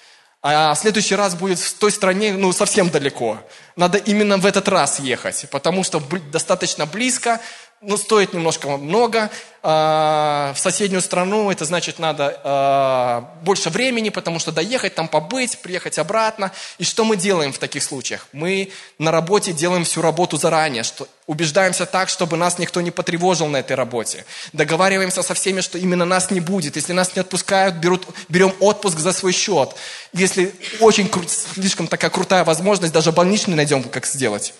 а 0.41 0.73
в 0.73 0.77
следующий 0.77 1.15
раз 1.15 1.35
будет 1.35 1.59
в 1.59 1.73
той 1.77 1.91
стране, 1.91 2.33
ну, 2.33 2.53
совсем 2.53 2.89
далеко. 2.89 3.39
Надо 3.75 3.97
именно 3.97 4.37
в 4.37 4.45
этот 4.45 4.67
раз 4.67 4.99
ехать, 4.99 5.45
потому 5.51 5.83
что 5.83 6.01
достаточно 6.31 6.85
близко, 6.85 7.41
ну, 7.81 7.95
стоит 7.95 8.33
немножко 8.33 8.75
много. 8.77 9.29
А, 9.61 10.53
в 10.55 10.59
соседнюю 10.59 11.01
страну 11.01 11.51
это 11.51 11.65
значит 11.65 11.99
надо 11.99 12.39
а, 12.43 13.37
больше 13.43 13.69
времени, 13.69 14.09
потому 14.09 14.39
что 14.39 14.51
доехать, 14.51 14.95
там 14.95 15.07
побыть, 15.07 15.59
приехать 15.59 15.99
обратно. 15.99 16.51
И 16.79 16.83
что 16.83 17.03
мы 17.03 17.17
делаем 17.17 17.53
в 17.53 17.59
таких 17.59 17.83
случаях? 17.83 18.27
Мы 18.31 18.71
на 18.97 19.11
работе 19.11 19.53
делаем 19.53 19.83
всю 19.83 20.01
работу 20.01 20.37
заранее, 20.37 20.83
что 20.83 21.07
убеждаемся 21.27 21.85
так, 21.85 22.09
чтобы 22.09 22.35
нас 22.35 22.57
никто 22.57 22.81
не 22.81 22.91
потревожил 22.91 23.47
на 23.47 23.57
этой 23.57 23.75
работе. 23.75 24.25
Договариваемся 24.53 25.21
со 25.21 25.33
всеми, 25.35 25.61
что 25.61 25.77
именно 25.77 26.05
нас 26.05 26.31
не 26.31 26.39
будет. 26.39 26.77
Если 26.77 26.93
нас 26.93 27.15
не 27.15 27.19
отпускают, 27.19 27.75
берут, 27.75 28.07
берем 28.27 28.53
отпуск 28.59 28.97
за 28.97 29.11
свой 29.11 29.33
счет. 29.33 29.75
Если 30.13 30.55
очень 30.79 31.11
слишком 31.27 31.87
такая 31.87 32.09
крутая 32.09 32.43
возможность, 32.43 32.93
даже 32.93 33.11
больничный 33.11 33.55
найдем, 33.55 33.83
как 33.83 34.07
сделать 34.07 34.53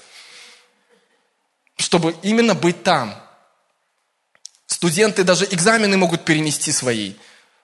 чтобы 1.77 2.15
именно 2.21 2.55
быть 2.55 2.83
там. 2.83 3.15
Студенты 4.65 5.23
даже 5.23 5.45
экзамены 5.45 5.95
могут 5.97 6.25
перенести 6.25 6.71
свои. 6.71 7.13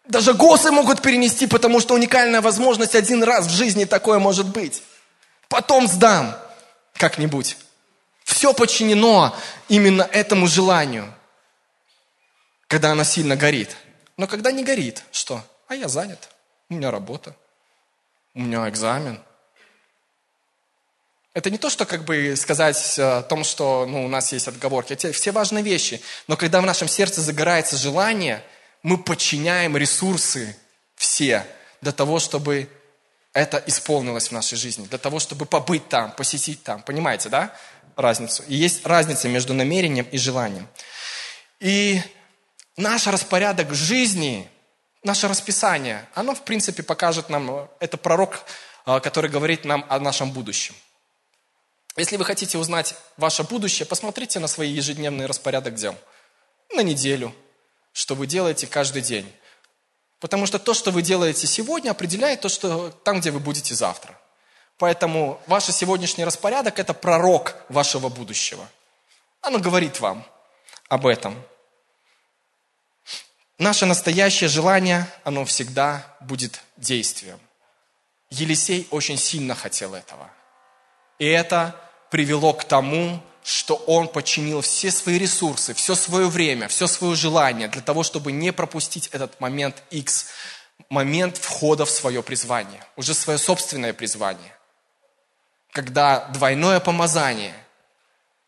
Даже 0.05 0.33
ГОСы 0.33 0.71
могут 0.71 1.01
перенести, 1.01 1.47
потому 1.47 1.79
что 1.79 1.95
уникальная 1.95 2.41
возможность 2.41 2.95
один 2.95 3.23
раз 3.23 3.47
в 3.47 3.49
жизни 3.49 3.85
такое 3.85 4.19
может 4.19 4.47
быть. 4.47 4.83
Потом 5.49 5.87
сдам 5.87 6.35
как-нибудь. 6.93 7.57
Все 8.23 8.53
подчинено 8.53 9.35
именно 9.67 10.03
этому 10.03 10.47
желанию, 10.47 11.13
когда 12.67 12.91
оно 12.91 13.03
сильно 13.03 13.35
горит. 13.35 13.75
Но 14.17 14.27
когда 14.27 14.51
не 14.51 14.63
горит, 14.63 15.03
что? 15.11 15.43
А 15.67 15.75
я 15.75 15.87
занят, 15.87 16.29
у 16.69 16.75
меня 16.75 16.91
работа, 16.91 17.35
у 18.33 18.41
меня 18.41 18.67
экзамен– 18.69 19.21
это 21.33 21.49
не 21.49 21.57
то, 21.57 21.69
что 21.69 21.85
как 21.85 22.05
бы 22.05 22.35
сказать 22.35 22.99
э, 22.99 23.01
о 23.01 23.21
том, 23.23 23.43
что 23.43 23.85
ну, 23.87 24.05
у 24.05 24.07
нас 24.07 24.31
есть 24.31 24.47
отговорки. 24.47 24.93
Это 24.93 25.11
все 25.11 25.31
важные 25.31 25.63
вещи. 25.63 26.01
Но 26.27 26.37
когда 26.37 26.61
в 26.61 26.65
нашем 26.65 26.87
сердце 26.87 27.21
загорается 27.21 27.75
желание, 27.75 28.43
мы 28.83 28.97
подчиняем 28.97 29.75
ресурсы 29.75 30.55
все 30.95 31.45
для 31.81 31.91
того, 31.91 32.19
чтобы 32.19 32.69
это 33.33 33.61
исполнилось 33.65 34.27
в 34.27 34.31
нашей 34.31 34.57
жизни, 34.57 34.85
для 34.85 34.99
того, 34.99 35.19
чтобы 35.19 35.45
побыть 35.47 35.89
там, 35.89 36.11
посетить 36.11 36.61
там. 36.61 36.83
Понимаете, 36.83 37.29
да, 37.29 37.55
разницу? 37.95 38.43
И 38.47 38.55
есть 38.55 38.85
разница 38.85 39.27
между 39.27 39.55
намерением 39.55 40.07
и 40.11 40.19
желанием. 40.19 40.67
И 41.59 41.99
наш 42.77 43.07
распорядок 43.07 43.73
жизни, 43.73 44.47
наше 45.03 45.27
расписание, 45.27 46.07
оно, 46.13 46.35
в 46.35 46.43
принципе, 46.43 46.83
покажет 46.83 47.29
нам, 47.29 47.49
э, 47.49 47.67
это 47.79 47.97
пророк, 47.97 48.45
э, 48.85 48.99
который 48.99 49.31
говорит 49.31 49.65
нам 49.65 49.83
о 49.89 49.99
нашем 49.99 50.31
будущем. 50.31 50.75
Если 51.95 52.17
вы 52.17 52.25
хотите 52.25 52.57
узнать 52.57 52.95
ваше 53.17 53.43
будущее, 53.43 53.85
посмотрите 53.85 54.39
на 54.39 54.47
свои 54.47 54.69
ежедневные 54.69 55.27
распорядок 55.27 55.75
дел. 55.75 55.95
На 56.73 56.81
неделю, 56.81 57.33
что 57.91 58.15
вы 58.15 58.25
делаете 58.25 58.65
каждый 58.65 59.03
день. 59.03 59.31
Потому 60.19 60.47
что 60.47 60.57
то, 60.57 60.73
что 60.73 60.91
вы 60.91 61.01
делаете 61.01 61.45
сегодня, 61.45 61.91
определяет 61.91 62.41
то, 62.41 62.49
что 62.49 62.89
там, 63.03 63.19
где 63.19 63.29
вы 63.29 63.39
будете 63.39 63.75
завтра. 63.75 64.17
Поэтому 64.77 65.39
ваш 65.45 65.65
сегодняшний 65.65 66.25
распорядок– 66.25 66.79
это 66.79 66.93
пророк 66.93 67.55
вашего 67.69 68.09
будущего. 68.09 68.67
Оно 69.41 69.59
говорит 69.59 69.99
вам 69.99 70.25
об 70.89 71.05
этом. 71.05 71.35
Наше 73.59 73.85
настоящее 73.85 74.47
желание, 74.47 75.07
оно 75.23 75.45
всегда 75.45 76.17
будет 76.21 76.59
действием. 76.77 77.39
Елисей 78.31 78.87
очень 78.89 79.17
сильно 79.17 79.53
хотел 79.53 79.93
этого. 79.93 80.31
И 81.23 81.25
это 81.25 81.73
привело 82.09 82.51
к 82.51 82.65
тому, 82.65 83.23
что 83.45 83.75
он 83.75 84.09
подчинил 84.09 84.59
все 84.59 84.91
свои 84.91 85.17
ресурсы, 85.17 85.73
все 85.73 85.95
свое 85.95 86.27
время, 86.27 86.67
все 86.67 86.85
свое 86.85 87.15
желание 87.15 87.69
для 87.69 87.81
того, 87.81 88.03
чтобы 88.03 88.33
не 88.33 88.51
пропустить 88.51 89.07
этот 89.07 89.39
момент 89.39 89.83
X, 89.89 90.25
момент 90.89 91.37
входа 91.37 91.85
в 91.85 91.89
свое 91.89 92.21
призвание, 92.23 92.85
уже 92.97 93.13
свое 93.13 93.39
собственное 93.39 93.93
призвание. 93.93 94.53
Когда 95.71 96.27
двойное 96.27 96.81
помазание, 96.81 97.55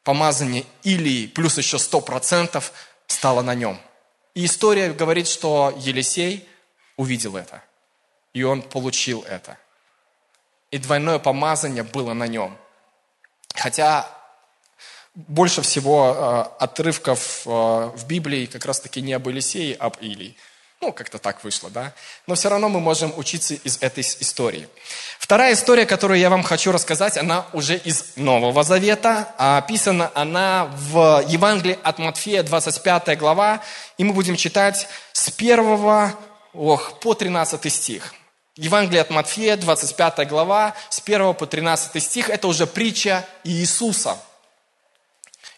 помазание 0.03 0.65
Илии 0.83 1.27
плюс 1.27 1.57
еще 1.57 1.79
сто 1.79 2.01
процентов 2.01 2.73
стало 3.07 3.41
на 3.41 3.55
нем. 3.55 3.79
И 4.33 4.43
история 4.43 4.91
говорит, 4.91 5.29
что 5.29 5.73
Елисей 5.77 6.45
увидел 6.97 7.37
это, 7.37 7.63
и 8.33 8.43
он 8.43 8.61
получил 8.61 9.21
это. 9.21 9.57
И 10.71 10.77
двойное 10.77 11.19
помазание 11.19 11.83
было 11.83 12.11
на 12.11 12.27
нем– 12.27 12.57
Хотя 13.55 14.07
больше 15.15 15.61
всего 15.61 16.13
э, 16.59 16.63
отрывков 16.63 17.43
э, 17.45 17.49
в 17.49 18.05
Библии 18.07 18.45
как 18.45 18.65
раз-таки 18.65 19.01
не 19.01 19.13
об 19.13 19.27
Елисее, 19.27 19.75
а 19.79 19.87
об 19.87 19.97
Илии. 20.01 20.35
Ну, 20.81 20.91
как-то 20.91 21.17
так 21.19 21.43
вышло, 21.43 21.69
да? 21.69 21.93
Но 22.27 22.35
все 22.35 22.49
равно 22.49 22.67
мы 22.67 22.81
можем 22.81 23.13
учиться 23.17 23.53
из 23.53 23.77
этой 23.81 24.01
истории. 24.01 24.67
Вторая 25.17 25.53
история, 25.53 25.85
которую 25.85 26.19
я 26.19 26.29
вам 26.29 26.43
хочу 26.43 26.71
рассказать, 26.71 27.17
она 27.17 27.45
уже 27.53 27.77
из 27.77 28.17
Нового 28.17 28.63
Завета. 28.63 29.33
А 29.37 29.57
описана 29.57 30.11
она 30.13 30.69
в 30.75 31.23
Евангелии 31.27 31.79
от 31.81 31.97
Матфея, 31.97 32.43
25 32.43 33.17
глава. 33.17 33.63
И 33.97 34.03
мы 34.03 34.13
будем 34.13 34.35
читать 34.35 34.87
с 35.13 35.29
1 35.29 36.11
ох, 36.53 36.99
по 36.99 37.13
13 37.13 37.73
стих. 37.73 38.13
Евангелие 38.55 39.01
от 39.01 39.09
Матфея, 39.09 39.57
25 39.57 40.27
глава, 40.27 40.75
с 40.89 41.01
1 41.03 41.33
по 41.33 41.45
13 41.45 42.01
стих, 42.01 42.29
это 42.29 42.47
уже 42.47 42.65
притча 42.65 43.27
Иисуса. 43.43 44.17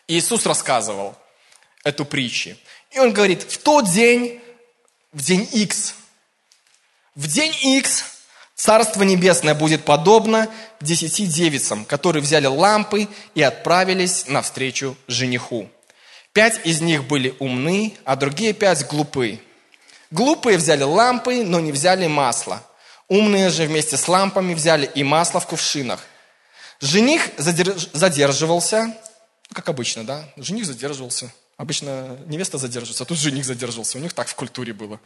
Иисус 0.08 0.46
рассказывал 0.46 1.16
эту 1.84 2.06
притчу. 2.06 2.56
И 2.92 3.00
он 3.00 3.14
говорит, 3.14 3.44
в 3.44 3.58
тот 3.60 3.90
день, 3.90 4.42
в 5.14 5.22
день 5.22 5.48
X, 5.52 5.96
в 7.16 7.28
день 7.28 7.54
X 7.62 8.18
Царство 8.58 9.04
Небесное 9.04 9.54
будет 9.54 9.86
подобно 9.86 10.50
десяти 10.82 11.28
девицам, 11.28 11.86
которые 11.86 12.24
взяли 12.24 12.48
лампы 12.48 13.08
и 13.36 13.44
отправились 13.44 14.26
навстречу 14.28 14.98
жениху. 15.08 15.70
Пять 16.34 16.66
из 16.66 16.82
них 16.82 17.04
были 17.04 17.36
умны, 17.38 17.96
а 18.04 18.16
другие 18.16 18.54
пять 18.54 18.88
глупы. 18.88 19.40
Глупые 20.10 20.58
взяли 20.58 20.82
лампы, 20.82 21.44
но 21.44 21.60
не 21.60 21.72
взяли 21.72 22.08
масло. 22.08 22.64
Умные 23.08 23.50
же 23.50 23.66
вместе 23.66 23.96
с 23.96 24.08
лампами 24.08 24.54
взяли 24.54 24.90
и 24.94 25.04
масло 25.04 25.40
в 25.40 25.48
кувшинах. 25.48 26.02
Жених 26.82 27.30
задерживался, 27.38 28.94
как 29.54 29.70
обычно, 29.70 30.06
да? 30.06 30.24
Жених 30.36 30.66
задерживался. 30.66 31.32
Обычно 31.56 32.18
невеста 32.28 32.58
задерживается, 32.58 33.04
а 33.04 33.08
тут 33.08 33.18
жених 33.18 33.46
задерживался. 33.46 33.98
У 33.98 34.02
них 34.02 34.14
так 34.14 34.28
в 34.28 34.36
культуре 34.36 34.74
было. 34.74 35.00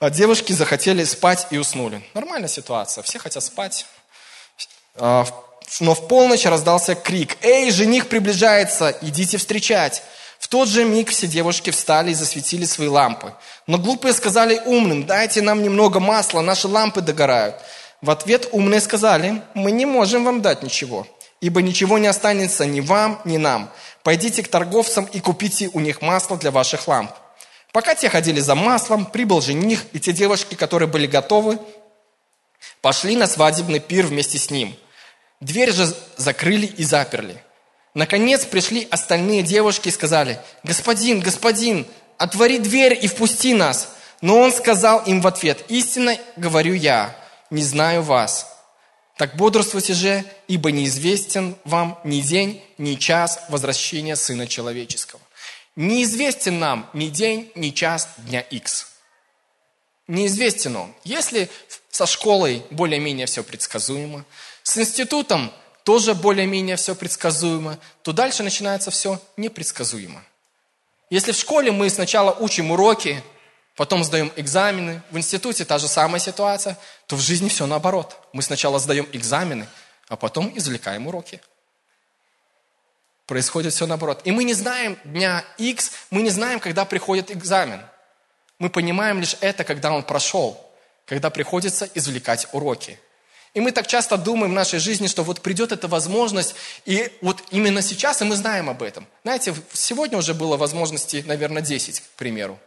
А 0.00 0.10
девушки 0.10 0.52
захотели 0.52 1.04
спать 1.04 1.46
и 1.50 1.58
уснули. 1.58 2.02
Нормальная 2.14 2.48
ситуация, 2.48 3.02
все 3.02 3.18
хотят 3.18 3.44
спать. 3.44 3.86
А, 4.96 5.26
но 5.80 5.94
в 5.94 6.08
полночь 6.08 6.44
раздался 6.44 6.94
крик. 6.94 7.36
«Эй, 7.42 7.70
жених 7.70 8.08
приближается, 8.08 8.96
идите 9.02 9.36
встречать!» 9.36 10.02
В 10.46 10.48
тот 10.48 10.68
же 10.68 10.84
миг 10.84 11.10
все 11.10 11.26
девушки 11.26 11.70
встали 11.70 12.12
и 12.12 12.14
засветили 12.14 12.66
свои 12.66 12.86
лампы. 12.86 13.34
Но 13.66 13.78
глупые 13.78 14.14
сказали 14.14 14.62
умным, 14.64 15.04
дайте 15.04 15.42
нам 15.42 15.60
немного 15.60 15.98
масла, 15.98 16.40
наши 16.40 16.68
лампы 16.68 17.00
догорают. 17.00 17.56
В 18.00 18.12
ответ 18.12 18.50
умные 18.52 18.80
сказали, 18.80 19.42
мы 19.54 19.72
не 19.72 19.86
можем 19.86 20.24
вам 20.24 20.42
дать 20.42 20.62
ничего, 20.62 21.04
ибо 21.40 21.62
ничего 21.62 21.98
не 21.98 22.06
останется 22.06 22.64
ни 22.64 22.78
вам, 22.78 23.20
ни 23.24 23.38
нам. 23.38 23.72
Пойдите 24.04 24.44
к 24.44 24.48
торговцам 24.48 25.06
и 25.06 25.18
купите 25.18 25.68
у 25.72 25.80
них 25.80 26.00
масло 26.00 26.36
для 26.36 26.52
ваших 26.52 26.86
ламп. 26.86 27.10
Пока 27.72 27.96
те 27.96 28.08
ходили 28.08 28.38
за 28.38 28.54
маслом, 28.54 29.04
прибыл 29.04 29.40
жених, 29.40 29.82
и 29.94 29.98
те 29.98 30.12
девушки, 30.12 30.54
которые 30.54 30.88
были 30.88 31.08
готовы, 31.08 31.58
пошли 32.82 33.16
на 33.16 33.26
свадебный 33.26 33.80
пир 33.80 34.06
вместе 34.06 34.38
с 34.38 34.48
ним. 34.48 34.76
Дверь 35.40 35.72
же 35.72 35.92
закрыли 36.16 36.66
и 36.66 36.84
заперли. 36.84 37.42
Наконец 37.96 38.44
пришли 38.44 38.86
остальные 38.90 39.42
девушки 39.42 39.88
и 39.88 39.90
сказали, 39.90 40.38
«Господин, 40.62 41.20
господин, 41.20 41.86
отвори 42.18 42.58
дверь 42.58 42.98
и 43.00 43.08
впусти 43.08 43.54
нас». 43.54 43.96
Но 44.20 44.38
он 44.38 44.52
сказал 44.52 45.02
им 45.04 45.22
в 45.22 45.26
ответ, 45.26 45.64
«Истинно 45.70 46.18
говорю 46.36 46.74
я, 46.74 47.16
не 47.48 47.62
знаю 47.62 48.02
вас». 48.02 48.54
Так 49.16 49.36
бодрствуйте 49.36 49.94
же, 49.94 50.24
ибо 50.46 50.72
неизвестен 50.72 51.56
вам 51.64 51.98
ни 52.04 52.20
день, 52.20 52.62
ни 52.76 52.96
час 52.96 53.40
возвращения 53.48 54.14
Сына 54.14 54.46
Человеческого. 54.46 55.22
Неизвестен 55.74 56.58
нам 56.58 56.90
ни 56.92 57.08
день, 57.08 57.50
ни 57.54 57.70
час 57.70 58.10
дня 58.18 58.40
X. 58.42 58.88
Неизвестен 60.06 60.76
он. 60.76 60.94
Если 61.02 61.48
со 61.90 62.04
школой 62.04 62.62
более-менее 62.68 63.24
все 63.24 63.42
предсказуемо, 63.42 64.26
с 64.62 64.76
институтом 64.76 65.50
тоже 65.86 66.16
более-менее 66.16 66.74
все 66.74 66.96
предсказуемо, 66.96 67.78
то 68.02 68.10
дальше 68.12 68.42
начинается 68.42 68.90
все 68.90 69.20
непредсказуемо. 69.36 70.20
Если 71.10 71.30
в 71.30 71.36
школе 71.36 71.70
мы 71.70 71.88
сначала 71.90 72.32
учим 72.32 72.72
уроки, 72.72 73.22
потом 73.76 74.02
сдаем 74.02 74.32
экзамены, 74.34 75.00
в 75.12 75.16
институте 75.16 75.64
та 75.64 75.78
же 75.78 75.86
самая 75.86 76.18
ситуация, 76.18 76.76
то 77.06 77.14
в 77.14 77.20
жизни 77.20 77.48
все 77.48 77.66
наоборот. 77.66 78.18
Мы 78.32 78.42
сначала 78.42 78.80
сдаем 78.80 79.08
экзамены, 79.12 79.68
а 80.08 80.16
потом 80.16 80.50
извлекаем 80.58 81.06
уроки. 81.06 81.40
Происходит 83.26 83.72
все 83.72 83.86
наоборот. 83.86 84.22
И 84.24 84.32
мы 84.32 84.42
не 84.42 84.54
знаем 84.54 84.98
дня 85.04 85.44
X, 85.56 85.92
мы 86.10 86.22
не 86.22 86.30
знаем, 86.30 86.58
когда 86.58 86.84
приходит 86.84 87.30
экзамен. 87.30 87.80
Мы 88.58 88.70
понимаем 88.70 89.20
лишь 89.20 89.36
это, 89.40 89.62
когда 89.62 89.92
он 89.92 90.02
прошел, 90.02 90.68
когда 91.04 91.30
приходится 91.30 91.88
извлекать 91.94 92.48
уроки. 92.50 92.98
И 93.56 93.60
мы 93.60 93.72
так 93.72 93.86
часто 93.86 94.16
думаем 94.18 94.52
в 94.52 94.54
нашей 94.54 94.78
жизни, 94.78 95.06
что 95.06 95.24
вот 95.24 95.40
придет 95.40 95.72
эта 95.72 95.88
возможность, 95.88 96.54
и 96.84 97.10
вот 97.22 97.42
именно 97.50 97.80
сейчас, 97.80 98.20
и 98.20 98.24
мы 98.24 98.36
знаем 98.36 98.68
об 98.68 98.82
этом. 98.82 99.06
Знаете, 99.24 99.54
сегодня 99.72 100.18
уже 100.18 100.34
было 100.34 100.56
возможностей, 100.56 101.22
наверное, 101.26 101.62
10, 101.62 102.00
к 102.00 102.04
примеру. 102.16 102.58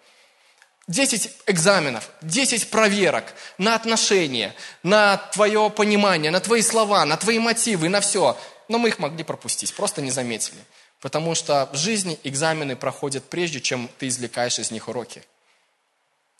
10 0.87 1.29
экзаменов, 1.45 2.09
10 2.23 2.71
проверок 2.71 3.35
на 3.59 3.75
отношения, 3.75 4.55
на 4.81 5.17
твое 5.17 5.69
понимание, 5.69 6.31
на 6.31 6.39
твои 6.39 6.63
слова, 6.63 7.05
на 7.05 7.17
твои 7.17 7.37
мотивы, 7.37 7.87
на 7.87 8.01
все 8.01 8.35
но 8.69 8.77
мы 8.77 8.89
их 8.89 8.99
могли 8.99 9.23
пропустить, 9.23 9.73
просто 9.73 10.01
не 10.01 10.11
заметили. 10.11 10.59
Потому 11.01 11.35
что 11.35 11.69
в 11.73 11.77
жизни 11.77 12.19
экзамены 12.23 12.75
проходят 12.75 13.23
прежде, 13.25 13.59
чем 13.59 13.89
ты 13.97 14.07
извлекаешь 14.07 14.59
из 14.59 14.71
них 14.71 14.87
уроки. 14.87 15.23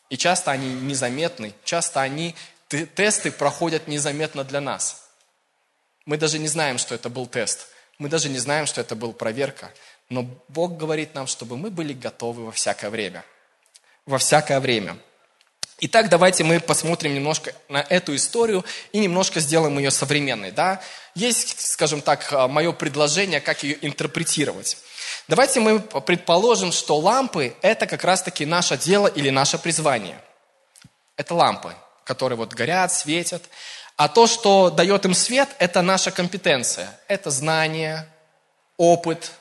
И 0.10 0.18
часто 0.18 0.52
они 0.52 0.74
незаметны, 0.74 1.54
часто 1.64 2.02
они, 2.02 2.36
тесты 2.70 3.32
проходят 3.32 3.88
незаметно 3.88 4.44
для 4.44 4.62
нас. 4.62 5.10
Мы 6.06 6.18
даже 6.18 6.40
не 6.40 6.48
знаем, 6.48 6.78
что 6.78 6.96
это 6.96 7.10
был 7.10 7.28
тест. 7.28 7.68
Мы 7.98 8.10
даже 8.10 8.30
не 8.30 8.40
знаем, 8.40 8.66
что 8.66 8.82
это 8.82 8.96
была 8.96 9.12
проверка. 9.12 9.72
Но 10.10 10.28
Бог 10.48 10.78
говорит 10.78 11.14
нам, 11.14 11.28
чтобы 11.28 11.58
мы 11.58 11.70
были 11.70 11.94
готовы 11.94 12.46
во 12.46 12.52
всякое 12.52 12.90
время. 12.90 13.24
Во 14.06 14.18
всякое 14.18 14.60
время. 14.60 14.98
Итак, 15.82 16.10
давайте 16.10 16.44
мы 16.44 16.60
посмотрим 16.60 17.14
немножко 17.14 17.54
на 17.70 17.82
эту 17.82 18.16
историю 18.16 18.66
и 18.92 19.00
немножко 19.00 19.40
сделаем 19.40 19.78
ее 19.78 19.92
современной. 19.92 20.52
Да? 20.52 20.82
Есть, 21.16 21.60
скажем 21.62 22.02
так, 22.02 22.34
а, 22.34 22.48
мое 22.48 22.72
предложение, 22.74 23.40
как 23.40 23.64
ее 23.64 23.78
интерпретировать. 23.86 24.78
Давайте 25.28 25.60
мы 25.60 25.80
предположим, 25.80 26.72
что 26.72 26.98
лампы– 26.98 27.56
это 27.62 27.86
как 27.86 28.04
раз-таки 28.04 28.46
наше 28.46 28.78
дело 28.78 29.08
или 29.08 29.30
наше 29.30 29.58
призвание. 29.58 30.20
Это 31.16 31.34
лампы, 31.34 31.74
которые 32.10 32.38
вот 32.38 32.56
горят, 32.56 32.92
светят. 32.92 33.44
А 33.98 34.08
то, 34.08 34.26
что 34.26 34.72
дает 34.72 35.06
им 35.06 35.14
свет, 35.14 35.48
это 35.60 35.84
наша 35.84 36.10
компетенция. 36.10 37.00
Это 37.08 37.30
знание, 37.30 38.10
опыт, 38.78 39.32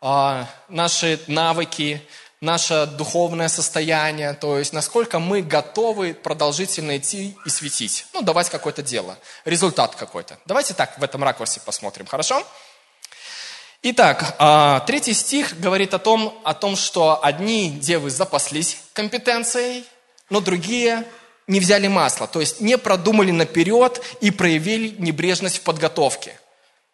а, 0.00 0.48
наши 0.68 1.20
навыки, 1.28 2.02
наше 2.40 2.86
духовное 2.86 3.48
состояние, 3.48 4.32
то 4.32 4.58
есть 4.58 4.72
насколько 4.72 5.20
мы 5.20 5.42
готовы 5.42 6.14
продолжительно 6.14 6.96
идти 6.96 7.36
и 7.46 7.48
светить. 7.48 8.06
Ну, 8.12 8.22
давать 8.22 8.50
какое-то 8.50 8.82
дело, 8.82 9.16
результат 9.44 9.94
какой-то. 9.94 10.36
Давайте 10.46 10.74
так 10.74 10.98
в 10.98 11.04
этом 11.04 11.22
ракурсе 11.22 11.60
посмотрим, 11.60 12.06
хорошо? 12.06 12.44
Итак, 13.82 14.34
а, 14.38 14.80
третий 14.80 15.14
стих 15.14 15.60
говорит 15.60 15.94
о 15.94 16.00
том, 16.00 16.40
о 16.42 16.54
том, 16.54 16.74
что 16.74 17.22
одни 17.22 17.70
девы 17.70 18.10
запаслись 18.10 18.78
компетенцией, 18.94 19.84
но 20.30 20.40
другие 20.40 21.04
не 21.50 21.58
взяли 21.58 21.88
масло, 21.88 22.28
то 22.28 22.38
есть 22.38 22.60
не 22.60 22.78
продумали 22.78 23.32
наперед 23.32 24.00
и 24.20 24.30
проявили 24.30 24.94
небрежность 24.98 25.58
в 25.58 25.62
подготовке. 25.62 26.38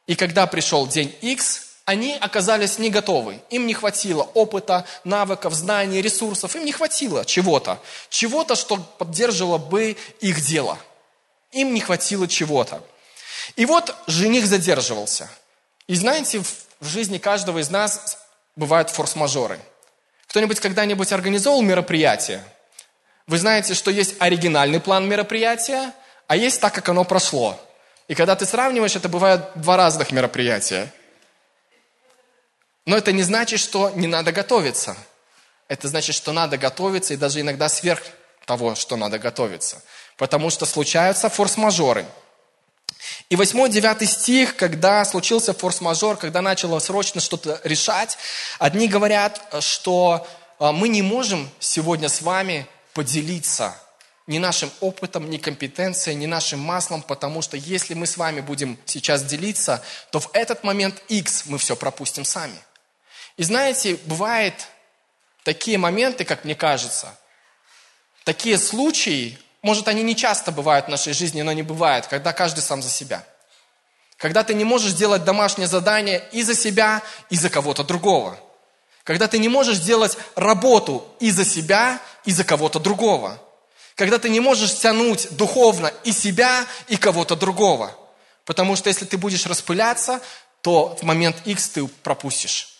И 0.06 0.14
когда 0.14 0.46
пришел 0.46 0.86
день 0.86 1.14
X, 1.20 1.66
они 1.84 2.14
оказались 2.14 2.78
не 2.78 2.88
готовы. 2.88 3.42
Им 3.50 3.66
не 3.66 3.74
хватило 3.74 4.22
опыта, 4.32 4.86
навыков, 5.04 5.52
знаний, 5.52 6.00
ресурсов. 6.00 6.56
Им 6.56 6.64
не 6.64 6.72
хватило 6.72 7.26
чего-то. 7.26 7.78
Чего-то, 8.08 8.56
что 8.56 8.78
поддерживало 8.78 9.58
бы 9.58 9.94
их 10.20 10.40
дело. 10.40 10.78
Им 11.52 11.74
не 11.74 11.80
хватило 11.80 12.26
чего-то. 12.26 12.82
И 13.56 13.66
вот 13.66 13.94
жених 14.06 14.46
задерживался. 14.46 15.28
И 15.86 15.94
знаете, 15.94 16.42
в 16.80 16.86
жизни 16.88 17.18
каждого 17.18 17.58
из 17.58 17.68
нас 17.68 18.18
бывают 18.56 18.88
форс-мажоры. 18.88 19.60
Кто-нибудь 20.28 20.60
когда-нибудь 20.60 21.12
организовал 21.12 21.60
мероприятие? 21.60 22.42
Вы 23.26 23.38
знаете, 23.38 23.74
что 23.74 23.90
есть 23.90 24.14
оригинальный 24.20 24.80
план 24.80 25.08
мероприятия, 25.08 25.92
а 26.28 26.36
есть 26.36 26.60
так, 26.60 26.74
как 26.74 26.88
оно 26.88 27.04
прошло. 27.04 27.60
И 28.06 28.14
когда 28.14 28.36
ты 28.36 28.46
сравниваешь, 28.46 28.94
это 28.94 29.08
бывают 29.08 29.50
два 29.56 29.76
разных 29.76 30.12
мероприятия. 30.12 30.92
Но 32.84 32.96
это 32.96 33.10
не 33.10 33.22
значит, 33.22 33.58
что 33.58 33.90
не 33.90 34.06
надо 34.06 34.30
готовиться. 34.30 34.96
Это 35.66 35.88
значит, 35.88 36.14
что 36.14 36.32
надо 36.32 36.56
готовиться 36.56 37.14
и 37.14 37.16
даже 37.16 37.40
иногда 37.40 37.68
сверх 37.68 38.02
того, 38.44 38.76
что 38.76 38.96
надо 38.96 39.18
готовиться. 39.18 39.82
Потому 40.16 40.50
что 40.50 40.64
случаются 40.64 41.28
форс-мажоры. 41.28 42.06
И 43.28 43.34
8-9 43.34 44.06
стих, 44.06 44.54
когда 44.54 45.04
случился 45.04 45.52
форс-мажор, 45.52 46.16
когда 46.16 46.42
начало 46.42 46.78
срочно 46.78 47.20
что-то 47.20 47.60
решать, 47.64 48.16
одни 48.60 48.86
говорят, 48.86 49.42
что 49.60 50.24
а, 50.60 50.70
мы 50.70 50.88
не 50.88 51.02
можем 51.02 51.50
сегодня 51.58 52.08
с 52.08 52.22
вами 52.22 52.68
поделиться 52.96 53.76
ни 54.26 54.38
нашим 54.38 54.72
опытом, 54.80 55.28
ни 55.28 55.36
компетенцией, 55.36 56.16
ни 56.16 56.24
нашим 56.24 56.60
маслом, 56.60 57.02
потому 57.02 57.42
что 57.42 57.58
если 57.58 57.92
мы 57.92 58.06
с 58.06 58.16
вами 58.16 58.40
будем 58.40 58.78
сейчас 58.86 59.22
делиться, 59.22 59.84
то 60.10 60.18
в 60.18 60.30
этот 60.32 60.64
момент 60.64 61.02
X 61.08 61.44
мы 61.44 61.58
все 61.58 61.76
пропустим 61.76 62.24
сами. 62.24 62.58
И 63.36 63.42
знаете, 63.42 63.98
бывают 64.06 64.54
такие 65.44 65.76
моменты, 65.76 66.24
как 66.24 66.44
мне 66.46 66.54
кажется, 66.54 67.14
такие 68.24 68.56
случаи, 68.56 69.38
может, 69.60 69.88
они 69.88 70.02
не 70.02 70.16
часто 70.16 70.50
бывают 70.50 70.86
в 70.86 70.88
нашей 70.88 71.12
жизни, 71.12 71.42
но 71.42 71.50
они 71.50 71.62
бывают, 71.62 72.06
когда 72.06 72.32
каждый 72.32 72.60
сам 72.60 72.80
за 72.80 72.88
себя. 72.88 73.26
Когда 74.16 74.42
ты 74.42 74.54
не 74.54 74.64
можешь 74.64 74.94
делать 74.94 75.22
домашнее 75.22 75.68
задание 75.68 76.26
и 76.32 76.42
за 76.42 76.54
себя, 76.54 77.02
и 77.28 77.36
за 77.36 77.50
кого-то 77.50 77.84
другого. 77.84 78.38
Когда 79.06 79.28
ты 79.28 79.38
не 79.38 79.48
можешь 79.48 79.78
делать 79.78 80.18
работу 80.34 81.06
и 81.20 81.30
за 81.30 81.44
себя, 81.44 82.00
и 82.26 82.32
за 82.32 82.44
кого-то 82.44 82.78
другого. 82.78 83.40
Когда 83.94 84.18
ты 84.18 84.28
не 84.28 84.40
можешь 84.40 84.74
тянуть 84.74 85.28
духовно 85.30 85.90
и 86.04 86.12
себя, 86.12 86.66
и 86.88 86.98
кого-то 86.98 87.34
другого. 87.34 87.96
Потому 88.44 88.76
что 88.76 88.90
если 88.90 89.06
ты 89.06 89.16
будешь 89.16 89.46
распыляться, 89.46 90.20
то 90.60 90.96
в 91.00 91.02
момент 91.02 91.36
X 91.46 91.70
ты 91.70 91.86
пропустишь. 91.86 92.76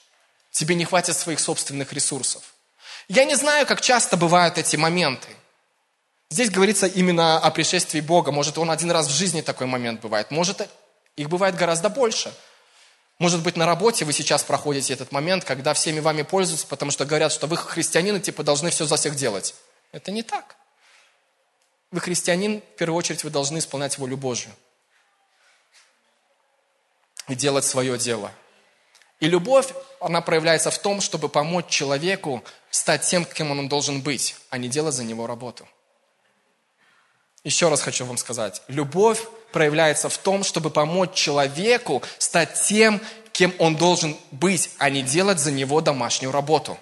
Тебе 0.51 0.75
не 0.75 0.85
хватит 0.85 1.17
своих 1.17 1.41
собственных 1.41 1.93
ресурсов. 1.93 2.43
Я 3.09 3.25
не 3.25 3.35
знаю, 3.35 3.67
как 3.67 3.81
часто 3.81 4.17
бывают 4.17 4.59
эти 4.59 4.77
моменты. 4.77 5.29
Здесь 6.31 6.51
говорится 6.51 6.87
именно 6.87 7.39
о 7.39 7.51
пришествии 7.51 8.01
Бога. 8.01 8.33
Может, 8.33 8.59
он 8.59 8.71
один 8.71 8.91
раз 8.91 9.07
в 9.07 9.17
жизни 9.17 9.41
такой 9.41 9.67
момент 9.67 10.01
бывает. 10.01 10.31
Может, 10.31 10.69
их 11.15 11.29
бывает 11.29 11.57
гораздо 11.57 11.89
больше. 11.89 12.35
Может 13.19 13.43
быть, 13.43 13.57
на 13.57 13.65
работе 13.65 14.05
вы 14.05 14.13
сейчас 14.13 14.45
проходите 14.45 14.93
этот 14.93 15.11
момент, 15.11 15.45
когда 15.45 15.73
всеми 15.73 16.01
вами 16.01 16.23
пользуются, 16.23 16.67
потому 16.67 16.91
что 16.91 17.07
говорят, 17.07 17.33
что 17.33 17.47
вы 17.47 17.57
христианины, 17.57 18.21
типа, 18.21 18.43
должны 18.43 18.71
все 18.71 18.85
за 18.85 18.97
всех 18.97 19.17
делать. 19.17 19.55
Это 19.93 20.11
не 20.11 20.23
так. 20.23 20.57
Вы 21.91 22.01
христианин, 22.01 22.61
в 22.61 22.77
первую 22.77 22.99
очередь, 22.99 23.25
вы 23.25 23.31
должны 23.31 23.59
исполнять 23.59 23.97
волю 23.97 24.19
Божью. 24.19 24.53
И 27.29 27.35
делать 27.35 27.65
свое 27.65 27.97
дело. 27.97 28.31
И 29.19 29.29
любовь, 29.29 29.73
она 29.99 30.21
проявляется 30.21 30.71
в 30.71 30.79
том, 30.79 31.01
чтобы 31.01 31.31
помочь 31.31 31.69
человеку 31.69 32.45
стать 32.71 33.03
тем, 33.03 33.25
кем 33.25 33.51
он 33.51 33.67
должен 33.69 34.03
быть, 34.03 34.37
а 34.51 34.59
не 34.59 34.69
делать 34.69 34.95
за 34.95 35.05
него 35.05 35.27
работу. 35.27 35.67
Еще 37.45 37.69
раз 37.71 37.81
хочу 37.81 38.05
вам 38.05 38.19
сказать, 38.19 38.63
любовь 38.69 39.25
проявляется 39.57 40.11
в 40.11 40.19
том, 40.19 40.45
чтобы 40.45 40.69
помочь 40.69 41.15
человеку 41.15 42.03
стать 42.19 42.61
тем, 42.69 43.01
кем 43.33 43.55
он 43.59 43.75
должен 43.75 44.15
быть, 44.31 44.69
а 44.77 44.91
не 44.91 45.01
делать 45.01 45.41
за 45.41 45.51
него 45.51 45.81
домашнюю 45.81 46.31
работу. 46.31 46.77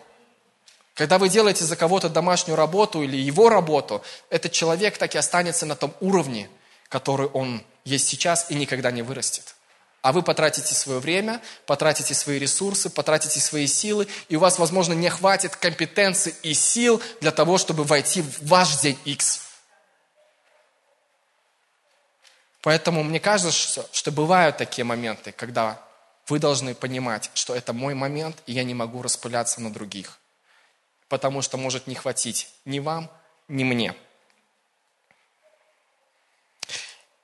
Когда 0.95 1.19
вы 1.19 1.29
делаете 1.29 1.63
за 1.63 1.77
кого-то 1.77 2.09
домашнюю 2.09 2.57
работу 2.57 3.01
или 3.05 3.17
его 3.17 3.49
работу, 3.49 4.03
этот 4.29 4.51
человек 4.51 4.99
так 4.99 5.15
и 5.15 5.19
останется 5.19 5.67
на 5.67 5.77
том 5.77 5.95
уровне, 6.01 6.49
который 6.89 7.29
он 7.29 7.63
есть 7.85 8.09
сейчас 8.09 8.51
и 8.51 8.57
никогда 8.57 8.91
не 8.91 9.03
вырастет. 9.03 9.55
А 10.03 10.11
вы 10.11 10.23
потратите 10.23 10.75
свое 10.75 10.99
время, 10.99 11.41
потратите 11.67 12.13
свои 12.13 12.41
ресурсы, 12.41 12.91
потратите 12.91 13.39
свои 13.39 13.69
силы, 13.69 14.09
и 14.29 14.35
у 14.35 14.41
вас, 14.41 14.59
возможно, 14.59 14.95
не 14.95 15.11
хватит 15.11 15.55
компетенции 15.55 16.35
и 16.43 16.55
сил 16.55 17.01
для 17.21 17.31
того, 17.31 17.57
чтобы 17.57 17.85
войти 17.85 18.23
в 18.23 18.49
ваш 18.49 18.81
день 18.81 18.99
X. 19.05 19.44
Поэтому 22.65 23.03
мне 23.03 23.21
кажется, 23.21 23.87
что 23.93 24.11
бывают 24.11 24.57
такие 24.57 24.87
моменты, 24.87 25.33
когда 25.33 25.79
вы 26.29 26.39
должны 26.39 26.75
понимать, 26.75 27.31
что 27.35 27.55
это 27.55 27.75
мой 27.75 27.93
момент, 27.93 28.39
и 28.47 28.53
я 28.53 28.65
не 28.65 28.73
могу 28.73 29.03
распыляться 29.03 29.61
на 29.61 29.71
других. 29.71 30.19
Потому 31.09 31.43
что 31.43 31.59
может 31.59 31.87
не 31.87 31.95
хватить 31.95 32.49
ни 32.65 32.79
вам, 32.79 33.11
ни 33.49 33.65
мне. 33.65 33.95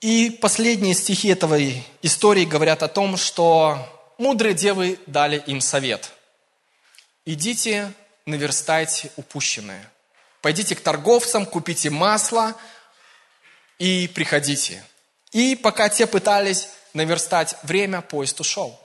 И 0.03 0.29
последние 0.43 0.93
стихи 0.93 1.29
этой 1.29 1.87
истории 2.03 2.45
говорят 2.45 2.83
о 2.83 2.89
том, 2.89 3.17
что 3.17 3.79
мудрые 4.19 4.53
девы 4.53 4.99
дали 5.07 5.43
им 5.47 5.63
совет. 5.63 6.13
Идите, 7.25 7.95
наверстайте 8.27 9.11
упущенное. 9.17 9.91
Пойдите 10.43 10.77
к 10.77 10.83
торговцам, 10.83 11.47
купите 11.47 11.89
масло 11.89 12.55
и 13.79 14.07
приходите. 14.07 14.85
И 15.33 15.55
пока 15.55 15.89
те 15.89 16.07
пытались 16.07 16.69
наверстать 16.93 17.57
время, 17.63 18.01
поезд 18.01 18.41
ушел. 18.41 18.79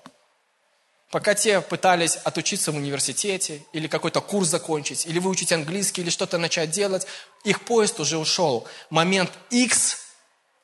Пока 1.12 1.34
те 1.34 1.62
пытались 1.62 2.18
отучиться 2.18 2.72
в 2.72 2.76
университете, 2.76 3.64
или 3.72 3.88
какой-то 3.88 4.22
курс 4.22 4.50
закончить, 4.50 5.06
или 5.06 5.20
выучить 5.20 5.54
английский, 5.54 6.02
или 6.02 6.10
что-то 6.10 6.38
начать 6.38 6.72
делать, 6.72 7.08
их 7.44 7.64
поезд 7.64 8.00
уже 8.00 8.18
ушел. 8.18 8.68
Момент 8.90 9.32
X 9.50 9.98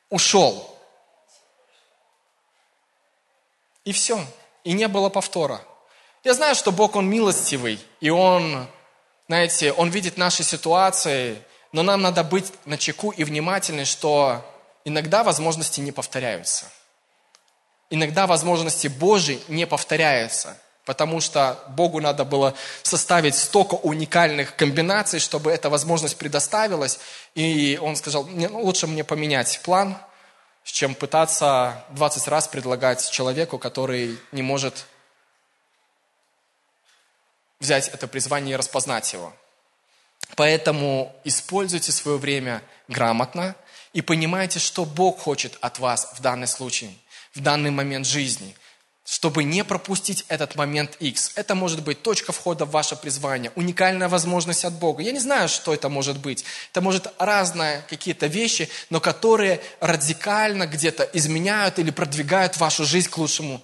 ушел. 0.10 0.78
И 3.86 3.94
все. 3.94 4.24
И 4.64 4.74
не 4.74 4.88
было 4.88 5.10
повтора. 5.10 5.62
Я 6.24 6.34
знаю, 6.34 6.54
что 6.54 6.72
Бог, 6.72 6.96
Он 6.96 7.10
милостивый, 7.10 7.80
и 8.00 8.10
Он, 8.10 8.68
знаете, 9.28 9.72
Он 9.72 9.90
видит 9.90 10.18
наши 10.18 10.44
ситуации, 10.44 11.42
но 11.72 11.82
нам 11.82 12.02
надо 12.02 12.24
быть 12.24 12.52
на 12.66 12.78
чеку 12.78 13.12
и 13.12 13.24
внимательны, 13.24 13.86
что 13.86 14.46
иногда 14.86 15.24
возможности 15.24 15.80
не 15.80 15.92
повторяются. 15.92 16.66
Иногда 17.90 18.26
возможности 18.26 18.88
Божьи 18.88 19.42
не 19.48 19.68
повторяются, 19.68 20.58
потому 20.86 21.20
что 21.20 21.62
Богу 21.70 22.00
надо 22.00 22.24
было 22.24 22.54
составить 22.84 23.36
столько 23.36 23.76
уникальных 23.76 24.56
комбинаций, 24.56 25.20
чтобы 25.20 25.52
эта 25.52 25.70
возможность 25.70 26.18
предоставилась. 26.18 27.00
И 27.36 27.78
Он 27.82 27.96
сказал, 27.96 28.26
ну, 28.26 28.62
лучше 28.62 28.88
мне 28.88 29.04
поменять 29.04 29.60
план, 29.64 29.98
чем 30.64 30.96
пытаться 30.96 31.84
20 31.90 32.28
раз 32.28 32.48
предлагать 32.48 33.10
человеку, 33.10 33.58
который 33.58 34.18
не 34.32 34.42
может 34.42 34.86
взять 37.60 37.90
это 37.90 38.08
призвание 38.08 38.54
и 38.54 38.58
распознать 38.58 39.12
его. 39.12 39.34
Поэтому 40.38 41.14
используйте 41.26 41.92
свое 41.92 42.18
время 42.18 42.64
грамотно– 42.88 43.54
и 43.94 44.02
понимаете, 44.02 44.60
что 44.60 44.86
Бог 44.86 45.20
хочет 45.20 45.58
от 45.62 45.80
вас 45.80 46.14
в 46.18 46.22
данный 46.22 46.48
случай, 46.48 46.98
в 47.34 47.42
данный 47.42 47.72
момент 47.72 48.06
жизни, 48.06 48.56
чтобы 49.06 49.44
не 49.44 49.64
пропустить 49.64 50.24
этот 50.30 50.56
момент 50.56 50.96
X. 51.00 51.34
Это 51.36 51.56
может 51.56 51.84
быть 51.84 52.02
точка 52.02 52.32
входа 52.32 52.66
в 52.66 52.72
ваше 52.72 52.96
призвание, 52.96 53.52
уникальная 53.56 54.08
возможность 54.08 54.64
от 54.64 54.74
Бога. 54.74 55.04
Я 55.04 55.12
не 55.12 55.20
знаю, 55.20 55.50
что 55.50 55.74
это 55.74 55.90
может 55.90 56.18
быть. 56.20 56.46
Это 56.72 56.82
может 56.82 57.08
разные 57.18 57.84
какие-то 57.90 58.28
вещи, 58.28 58.70
но 58.90 59.02
которые 59.02 59.62
радикально 59.82 60.68
где-то 60.68 61.04
изменяют 61.14 61.80
или 61.80 61.92
продвигают 61.92 62.58
вашу 62.58 62.86
жизнь 62.86 63.10
к 63.10 63.18
лучшему, 63.18 63.62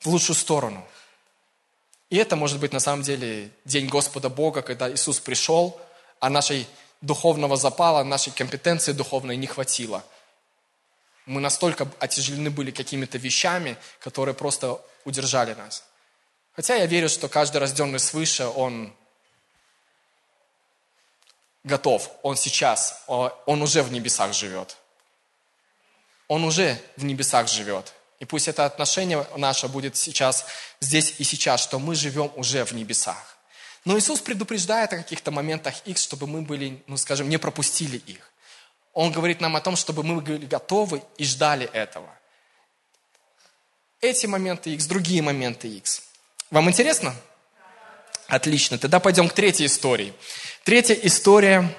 в 0.00 0.06
лучшую 0.06 0.36
сторону. 0.36 0.86
И 2.08 2.16
это 2.16 2.36
может 2.36 2.58
быть 2.58 2.72
на 2.72 2.80
самом 2.80 3.02
деле 3.02 3.50
день 3.66 3.86
Господа 3.86 4.30
Бога, 4.30 4.62
когда 4.62 4.90
Иисус 4.90 5.20
пришел, 5.20 5.78
а 6.20 6.30
нашей 6.30 6.66
духовного 7.00 7.56
запала, 7.56 8.02
нашей 8.04 8.32
компетенции 8.32 8.92
духовной 8.92 9.36
не 9.36 9.46
хватило. 9.46 10.04
Мы 11.26 11.40
настолько 11.40 11.88
отяжелены 11.98 12.50
были 12.50 12.70
какими-то 12.70 13.18
вещами, 13.18 13.76
которые 14.00 14.34
просто 14.34 14.80
удержали 15.04 15.54
нас. 15.54 15.84
Хотя 16.52 16.74
я 16.74 16.86
верю, 16.86 17.08
что 17.08 17.28
каждый 17.28 17.58
рожденный 17.58 18.00
свыше, 18.00 18.46
он 18.46 18.92
готов, 21.64 22.10
он 22.22 22.36
сейчас, 22.36 23.04
он 23.06 23.62
уже 23.62 23.82
в 23.82 23.92
небесах 23.92 24.32
живет. 24.32 24.76
Он 26.26 26.44
уже 26.44 26.80
в 26.96 27.04
небесах 27.04 27.48
живет. 27.48 27.94
И 28.18 28.24
пусть 28.24 28.48
это 28.48 28.64
отношение 28.64 29.24
наше 29.36 29.68
будет 29.68 29.96
сейчас, 29.96 30.46
здесь 30.80 31.14
и 31.18 31.24
сейчас, 31.24 31.62
что 31.62 31.78
мы 31.78 31.94
живем 31.94 32.32
уже 32.34 32.64
в 32.64 32.72
небесах. 32.72 33.37
Но 33.84 33.98
Иисус 33.98 34.20
предупреждает 34.20 34.92
о 34.92 34.96
каких-то 34.96 35.30
моментах 35.30 35.74
X, 35.86 36.02
чтобы 36.02 36.26
мы 36.26 36.42
были, 36.42 36.82
ну 36.86 36.96
скажем, 36.96 37.28
не 37.28 37.38
пропустили 37.38 37.96
их. 37.98 38.30
Он 38.92 39.12
говорит 39.12 39.40
нам 39.40 39.56
о 39.56 39.60
том, 39.60 39.76
чтобы 39.76 40.02
мы 40.02 40.20
были 40.20 40.46
готовы 40.46 41.02
и 41.16 41.24
ждали 41.24 41.70
этого. 41.72 42.08
Эти 44.00 44.26
моменты 44.26 44.74
X, 44.74 44.86
другие 44.86 45.22
моменты 45.22 45.68
X. 45.68 46.02
Вам 46.50 46.68
интересно? 46.68 47.14
Отлично. 48.26 48.78
Тогда 48.78 49.00
пойдем 49.00 49.28
к 49.28 49.32
третьей 49.32 49.66
истории. 49.66 50.12
Третья 50.64 50.94
история, 50.94 51.74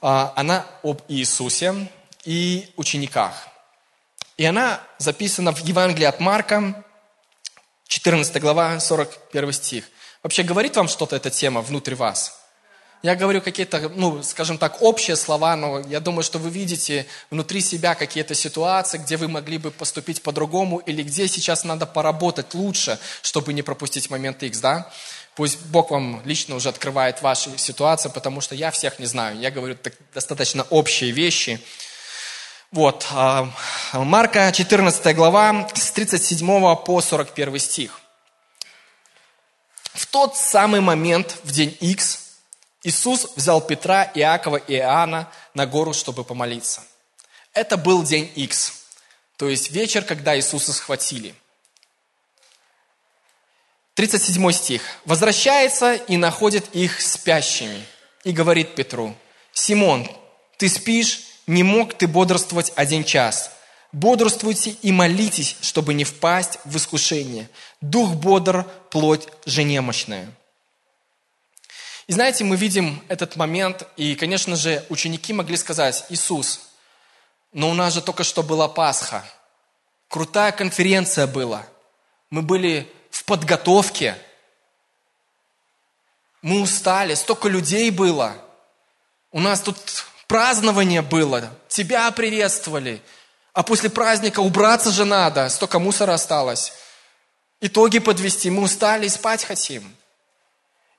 а, 0.00 0.32
она 0.36 0.66
об 0.82 1.02
Иисусе 1.08 1.90
и 2.24 2.72
учениках. 2.76 3.48
И 4.36 4.44
она 4.44 4.80
записана 4.98 5.52
в 5.52 5.60
Евангелии 5.60 6.06
от 6.06 6.20
Марка, 6.20 6.84
14 7.88 8.40
глава, 8.40 8.80
41 8.80 9.52
стих. 9.52 9.84
Вообще 10.24 10.42
говорит 10.42 10.74
вам 10.74 10.88
что-то 10.88 11.16
эта 11.16 11.28
тема 11.28 11.60
внутри 11.60 11.94
вас? 11.94 12.40
Я 13.02 13.14
говорю 13.14 13.42
какие-то, 13.42 13.90
ну, 13.90 14.22
скажем 14.22 14.56
так, 14.56 14.80
общие 14.80 15.16
слова, 15.16 15.54
но 15.54 15.80
я 15.80 16.00
думаю, 16.00 16.22
что 16.22 16.38
вы 16.38 16.48
видите 16.48 17.06
внутри 17.30 17.60
себя 17.60 17.94
какие-то 17.94 18.34
ситуации, 18.34 18.96
где 18.96 19.18
вы 19.18 19.28
могли 19.28 19.58
бы 19.58 19.70
поступить 19.70 20.22
по-другому, 20.22 20.78
или 20.78 21.02
где 21.02 21.28
сейчас 21.28 21.64
надо 21.64 21.84
поработать 21.84 22.54
лучше, 22.54 22.98
чтобы 23.20 23.52
не 23.52 23.60
пропустить 23.60 24.08
момент 24.08 24.42
X, 24.42 24.60
да? 24.60 24.90
Пусть 25.34 25.60
Бог 25.66 25.90
вам 25.90 26.22
лично 26.24 26.54
уже 26.54 26.70
открывает 26.70 27.20
ваши 27.20 27.50
ситуации, 27.58 28.08
потому 28.08 28.40
что 28.40 28.54
я 28.54 28.70
всех 28.70 28.98
не 28.98 29.04
знаю. 29.04 29.38
Я 29.38 29.50
говорю 29.50 29.74
так, 29.74 29.92
достаточно 30.14 30.62
общие 30.70 31.10
вещи. 31.10 31.60
Вот, 32.72 33.06
а, 33.12 33.50
Марка 33.92 34.50
14 34.50 35.12
глава, 35.12 35.68
с 35.74 35.90
37 35.90 36.76
по 36.76 37.02
41 37.02 37.58
стих. 37.58 38.00
Тот 40.14 40.36
самый 40.36 40.80
момент, 40.80 41.40
в 41.42 41.50
день 41.50 41.76
X, 41.80 42.36
Иисус 42.84 43.32
взял 43.34 43.60
Петра, 43.60 44.08
Иакова 44.14 44.58
и 44.58 44.74
Иоанна, 44.76 45.28
на 45.54 45.66
гору, 45.66 45.92
чтобы 45.92 46.22
помолиться. 46.22 46.82
Это 47.52 47.76
был 47.76 48.04
день 48.04 48.30
X, 48.36 48.84
то 49.36 49.48
есть 49.48 49.72
вечер, 49.72 50.04
когда 50.04 50.36
Иисуса 50.36 50.72
схватили. 50.72 51.34
37 53.94 54.52
стих. 54.52 54.82
«Возвращается 55.04 55.94
и 55.94 56.16
находит 56.16 56.72
их 56.76 57.00
спящими, 57.00 57.84
и 58.22 58.30
говорит 58.30 58.76
Петру, 58.76 59.16
«Симон, 59.52 60.08
ты 60.58 60.68
спишь, 60.68 61.22
не 61.48 61.64
мог 61.64 61.92
ты 61.92 62.06
бодрствовать 62.06 62.72
один 62.76 63.02
час. 63.02 63.50
Бодрствуйте 63.94 64.70
и 64.82 64.90
молитесь, 64.90 65.56
чтобы 65.60 65.94
не 65.94 66.02
впасть 66.02 66.58
в 66.64 66.76
искушение. 66.76 67.48
Дух 67.80 68.14
бодр, 68.14 68.66
плоть 68.90 69.28
же 69.46 69.62
немощная». 69.62 70.28
И 72.08 72.12
знаете, 72.12 72.42
мы 72.42 72.56
видим 72.56 73.00
этот 73.06 73.36
момент, 73.36 73.86
и, 73.96 74.16
конечно 74.16 74.56
же, 74.56 74.84
ученики 74.88 75.32
могли 75.32 75.56
сказать, 75.56 76.06
Иисус, 76.08 76.62
но 77.52 77.70
у 77.70 77.74
нас 77.74 77.94
же 77.94 78.02
только 78.02 78.24
что 78.24 78.42
была 78.42 78.66
Пасха. 78.66 79.24
Крутая 80.08 80.50
конференция 80.50 81.28
была. 81.28 81.64
Мы 82.30 82.42
были 82.42 82.92
в 83.10 83.22
подготовке. 83.24 84.18
Мы 86.42 86.60
устали, 86.60 87.14
столько 87.14 87.48
людей 87.48 87.92
было. 87.92 88.34
У 89.30 89.38
нас 89.38 89.60
тут 89.60 89.76
празднование 90.26 91.00
было, 91.00 91.48
тебя 91.68 92.10
приветствовали. 92.10 93.00
А 93.54 93.62
после 93.62 93.88
праздника 93.88 94.40
убраться 94.40 94.90
же 94.90 95.04
надо, 95.04 95.48
столько 95.48 95.78
мусора 95.78 96.14
осталось. 96.14 96.72
Итоги 97.60 98.00
подвести, 98.00 98.50
мы 98.50 98.62
устали 98.62 99.06
и 99.06 99.08
спать 99.08 99.44
хотим. 99.44 99.96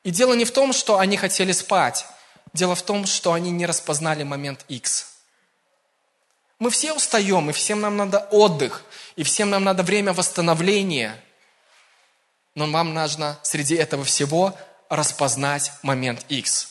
И 0.04 0.10
дело 0.10 0.34
не 0.34 0.46
в 0.46 0.52
том, 0.52 0.72
что 0.72 0.98
они 0.98 1.18
хотели 1.18 1.52
спать. 1.52 2.08
Дело 2.54 2.74
в 2.76 2.82
том, 2.82 3.06
что 3.06 3.34
они 3.34 3.52
не 3.52 3.66
распознали 3.66 4.24
момент 4.24 4.64
X. 4.70 5.16
Мы 6.58 6.70
все 6.70 6.94
устаем, 6.94 7.50
и 7.50 7.54
всем 7.54 7.82
нам 7.82 7.98
надо 7.98 8.20
отдых, 8.32 8.84
и 9.18 9.24
всем 9.24 9.50
нам 9.50 9.66
надо 9.66 9.84
время 9.84 10.14
восстановления. 10.14 11.22
Но 12.56 12.68
вам 12.68 12.94
нужно 12.94 13.38
среди 13.44 13.76
этого 13.76 14.06
всего 14.06 14.58
распознать 14.88 15.74
момент 15.82 16.26
X. 16.30 16.70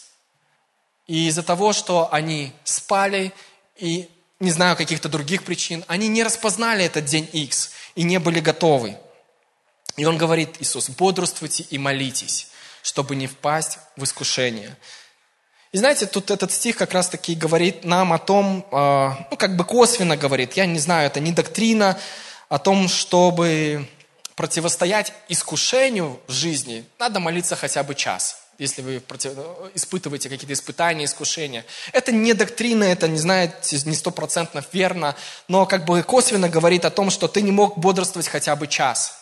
И 1.06 1.28
из-за 1.28 1.42
того, 1.42 1.74
что 1.74 2.08
они 2.10 2.54
спали 2.64 3.34
и 3.76 4.08
не 4.44 4.52
знаю 4.52 4.76
каких-то 4.76 5.08
других 5.08 5.42
причин, 5.42 5.84
они 5.88 6.08
не 6.08 6.22
распознали 6.22 6.84
этот 6.84 7.04
день 7.06 7.28
X 7.32 7.70
и 7.96 8.02
не 8.02 8.18
были 8.18 8.40
готовы. 8.40 8.96
И 9.96 10.04
он 10.04 10.18
говорит, 10.18 10.56
Иисус, 10.60 10.90
бодрствуйте 10.90 11.64
и 11.70 11.78
молитесь, 11.78 12.48
чтобы 12.82 13.16
не 13.16 13.26
впасть 13.26 13.78
в 13.96 14.04
искушение. 14.04 14.76
И 15.72 15.78
знаете, 15.78 16.06
тут 16.06 16.30
этот 16.30 16.52
стих 16.52 16.76
как 16.76 16.92
раз-таки 16.92 17.34
говорит 17.34 17.84
нам 17.84 18.12
о 18.12 18.18
том, 18.18 18.64
а, 18.70 19.26
ну 19.30 19.36
как 19.36 19.56
бы 19.56 19.64
косвенно 19.64 20.16
говорит, 20.16 20.52
я 20.52 20.66
не 20.66 20.78
знаю, 20.78 21.06
это 21.06 21.18
не 21.18 21.32
доктрина, 21.32 21.98
о 22.48 22.58
том, 22.58 22.88
чтобы 22.88 23.88
противостоять 24.36 25.12
искушению 25.28 26.20
в 26.28 26.32
жизни, 26.32 26.84
надо 26.98 27.18
молиться 27.18 27.56
хотя 27.56 27.82
бы 27.82 27.94
час 27.94 28.43
если 28.58 28.82
вы 28.82 29.02
испытываете 29.74 30.28
какие-то 30.28 30.52
испытания, 30.52 31.04
искушения. 31.04 31.64
Это 31.92 32.12
не 32.12 32.34
доктрина, 32.34 32.84
это 32.84 33.08
не 33.08 33.18
знаете, 33.18 33.78
не 33.84 33.94
стопроцентно 33.94 34.64
верно, 34.72 35.16
но 35.48 35.66
как 35.66 35.84
бы 35.84 36.02
косвенно 36.02 36.48
говорит 36.48 36.84
о 36.84 36.90
том, 36.90 37.10
что 37.10 37.28
ты 37.28 37.42
не 37.42 37.50
мог 37.50 37.78
бодрствовать 37.78 38.28
хотя 38.28 38.56
бы 38.56 38.66
час. 38.66 39.20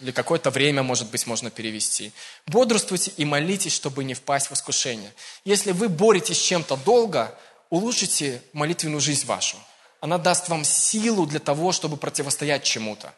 Или 0.00 0.10
какое-то 0.10 0.50
время, 0.50 0.82
может 0.82 1.10
быть, 1.10 1.26
можно 1.26 1.50
перевести. 1.50 2.12
Бодрствуйте 2.46 3.12
и 3.16 3.24
молитесь, 3.24 3.72
чтобы 3.72 4.02
не 4.04 4.14
впасть 4.14 4.50
в 4.50 4.52
искушение. 4.52 5.12
Если 5.44 5.72
вы 5.72 5.88
боретесь 5.88 6.38
с 6.38 6.42
чем-то 6.42 6.76
долго, 6.76 7.36
улучшите 7.70 8.42
молитвенную 8.52 9.00
жизнь 9.00 9.26
вашу. 9.26 9.56
Она 10.00 10.18
даст 10.18 10.48
вам 10.48 10.64
силу 10.64 11.26
для 11.26 11.40
того, 11.40 11.72
чтобы 11.72 11.96
противостоять 11.96 12.64
чему-то. 12.64 13.14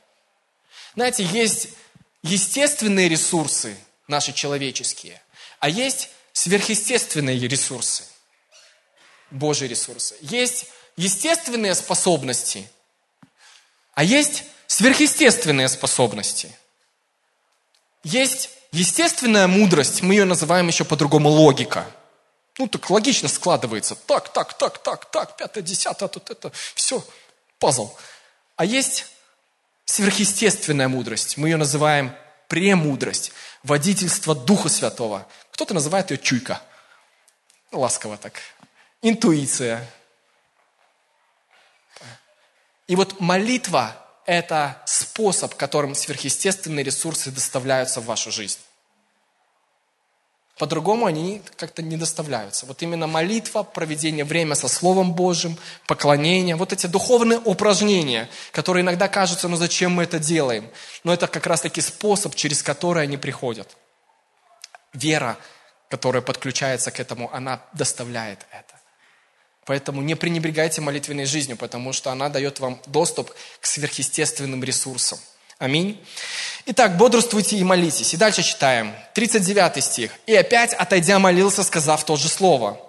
Знаете, 0.94 1.24
есть 1.24 1.70
естественные 2.22 3.08
ресурсы, 3.08 3.76
наши 4.08 4.32
человеческие, 4.32 5.20
а 5.66 5.68
есть 5.68 6.10
сверхъестественные 6.32 7.36
ресурсы, 7.48 8.04
Божьи 9.32 9.66
ресурсы. 9.66 10.14
Есть 10.20 10.66
естественные 10.96 11.74
способности, 11.74 12.70
а 13.92 14.04
есть 14.04 14.44
сверхъестественные 14.68 15.68
способности– 15.68 16.56
есть 18.04 18.50
естественная 18.70 19.48
мудрость, 19.48 20.00
мы 20.00 20.14
ее 20.14 20.24
называем 20.24 20.68
еще 20.68 20.84
по-другому 20.84 21.28
логика. 21.28 21.84
Ну, 22.56 22.68
так 22.68 22.88
логично 22.88 23.28
складывается. 23.28 23.96
Так, 23.96 24.32
так, 24.32 24.56
так, 24.56 24.78
так, 24.78 25.10
так, 25.10 25.36
пятое, 25.36 25.64
десятое, 25.64 26.08
тут 26.08 26.30
это, 26.30 26.52
все, 26.76 27.04
пазл. 27.58 27.90
А 28.54 28.64
есть 28.64 29.06
сверхъестественная 29.86 30.86
мудрость. 30.86 31.36
Мы 31.36 31.48
ее 31.48 31.56
называем 31.56 32.14
премудрость, 32.48 33.32
водительство 33.62 34.34
Духа 34.34 34.68
Святого. 34.68 35.26
Кто-то 35.56 35.72
называет 35.72 36.10
ее 36.10 36.18
чуйка. 36.18 36.60
Ласково 37.72 38.18
так. 38.18 38.34
Интуиция. 39.00 39.90
И 42.86 42.94
вот 42.94 43.20
молитва 43.20 43.96
это 44.26 44.82
способ, 44.84 45.54
которым 45.54 45.94
сверхъестественные 45.94 46.84
ресурсы 46.84 47.30
доставляются 47.30 48.02
в 48.02 48.04
вашу 48.04 48.30
жизнь. 48.30 48.58
По-другому 50.58 51.06
они 51.06 51.40
как-то 51.56 51.80
не 51.80 51.96
доставляются. 51.96 52.66
Вот 52.66 52.82
именно 52.82 53.06
молитва, 53.06 53.62
проведение 53.62 54.26
времени 54.26 54.52
со 54.52 54.68
Словом 54.68 55.14
Божьим, 55.14 55.56
поклонение, 55.86 56.56
вот 56.56 56.74
эти 56.74 56.86
духовные 56.86 57.38
упражнения, 57.38 58.28
которые 58.52 58.82
иногда 58.82 59.08
кажутся, 59.08 59.48
ну 59.48 59.56
зачем 59.56 59.92
мы 59.92 60.02
это 60.02 60.18
делаем? 60.18 60.70
Но 61.02 61.14
это 61.14 61.28
как 61.28 61.46
раз-таки 61.46 61.80
способ, 61.80 62.34
через 62.34 62.62
который 62.62 63.04
они 63.04 63.16
приходят. 63.16 63.74
Вера, 64.92 65.36
которая 65.88 66.22
подключается 66.22 66.90
к 66.90 67.00
этому, 67.00 67.32
она 67.32 67.60
доставляет 67.72 68.46
это. 68.50 68.74
Поэтому 69.64 70.00
не 70.00 70.14
пренебрегайте 70.14 70.80
молитвенной 70.80 71.26
жизнью, 71.26 71.56
потому 71.56 71.92
что 71.92 72.10
она 72.12 72.28
дает 72.28 72.60
вам 72.60 72.80
доступ 72.86 73.34
к 73.60 73.66
сверхъестественным 73.66 74.62
ресурсам. 74.62 75.18
Аминь. 75.58 76.00
Итак, 76.66 76.96
бодрствуйте 76.96 77.56
и 77.56 77.64
молитесь. 77.64 78.14
И 78.14 78.16
дальше 78.16 78.42
читаем. 78.42 78.94
39 79.14 79.82
стих. 79.82 80.12
«И 80.26 80.34
опять, 80.34 80.72
отойдя, 80.74 81.18
молился, 81.18 81.64
сказав 81.64 82.04
то 82.04 82.16
же 82.16 82.28
слово. 82.28 82.80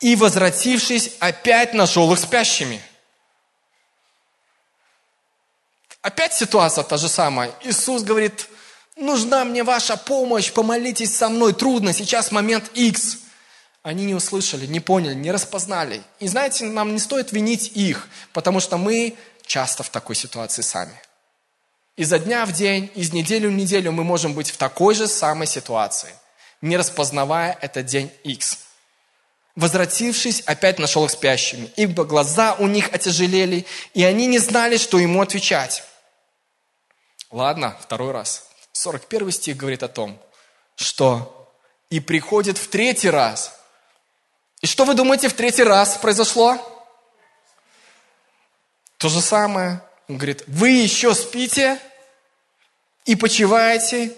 И, 0.00 0.16
возвратившись, 0.16 1.12
опять 1.20 1.74
нашел 1.74 2.12
их 2.12 2.18
спящими». 2.18 2.80
Опять 6.00 6.32
ситуация 6.32 6.84
та 6.84 6.96
же 6.96 7.08
самая. 7.08 7.52
Иисус 7.62 8.02
говорит, 8.02 8.47
нужна 8.98 9.44
мне 9.44 9.64
ваша 9.64 9.96
помощь, 9.96 10.52
помолитесь 10.52 11.16
со 11.16 11.28
мной, 11.28 11.54
трудно, 11.54 11.92
сейчас 11.92 12.30
момент 12.30 12.70
X. 12.74 13.18
Они 13.82 14.04
не 14.04 14.14
услышали, 14.14 14.66
не 14.66 14.80
поняли, 14.80 15.14
не 15.14 15.30
распознали. 15.30 16.02
И 16.18 16.28
знаете, 16.28 16.64
нам 16.66 16.92
не 16.92 16.98
стоит 16.98 17.32
винить 17.32 17.72
их, 17.74 18.08
потому 18.32 18.60
что 18.60 18.76
мы 18.76 19.16
часто 19.46 19.82
в 19.82 19.88
такой 19.88 20.14
ситуации 20.14 20.62
сами. 20.62 20.92
Изо 21.96 22.18
дня 22.18 22.44
в 22.44 22.52
день, 22.52 22.90
из 22.94 23.12
недели 23.12 23.46
в 23.46 23.52
неделю 23.52 23.92
мы 23.92 24.04
можем 24.04 24.34
быть 24.34 24.50
в 24.50 24.56
такой 24.56 24.94
же 24.94 25.08
самой 25.08 25.46
ситуации, 25.46 26.10
не 26.60 26.76
распознавая 26.76 27.56
этот 27.60 27.86
день 27.86 28.12
X. 28.24 28.58
Возвратившись, 29.56 30.42
опять 30.42 30.78
нашел 30.78 31.04
их 31.06 31.10
спящими, 31.10 31.70
ибо 31.74 32.04
глаза 32.04 32.54
у 32.54 32.68
них 32.68 32.92
отяжелели, 32.92 33.66
и 33.94 34.04
они 34.04 34.26
не 34.26 34.38
знали, 34.38 34.76
что 34.76 34.98
ему 34.98 35.20
отвечать. 35.20 35.82
Ладно, 37.30 37.76
второй 37.80 38.12
раз. 38.12 38.47
41 38.82 39.30
стих 39.32 39.56
говорит 39.56 39.82
о 39.82 39.88
том, 39.88 40.20
что 40.76 41.52
и 41.90 42.00
приходит 42.00 42.58
в 42.58 42.68
третий 42.68 43.10
раз– 43.10 43.54
и 44.60 44.66
что 44.66 44.84
вы 44.84 44.94
думаете 44.94 45.28
в 45.28 45.34
третий 45.34 45.62
раз 45.62 45.98
произошло? 45.98 46.58
То 48.96 49.08
же 49.08 49.20
самое. 49.20 49.80
Он 50.08 50.16
говорит, 50.16 50.42
вы 50.46 50.70
еще 50.70 51.14
спите 51.14 51.80
и 53.04 53.14
почиваете? 53.14 54.16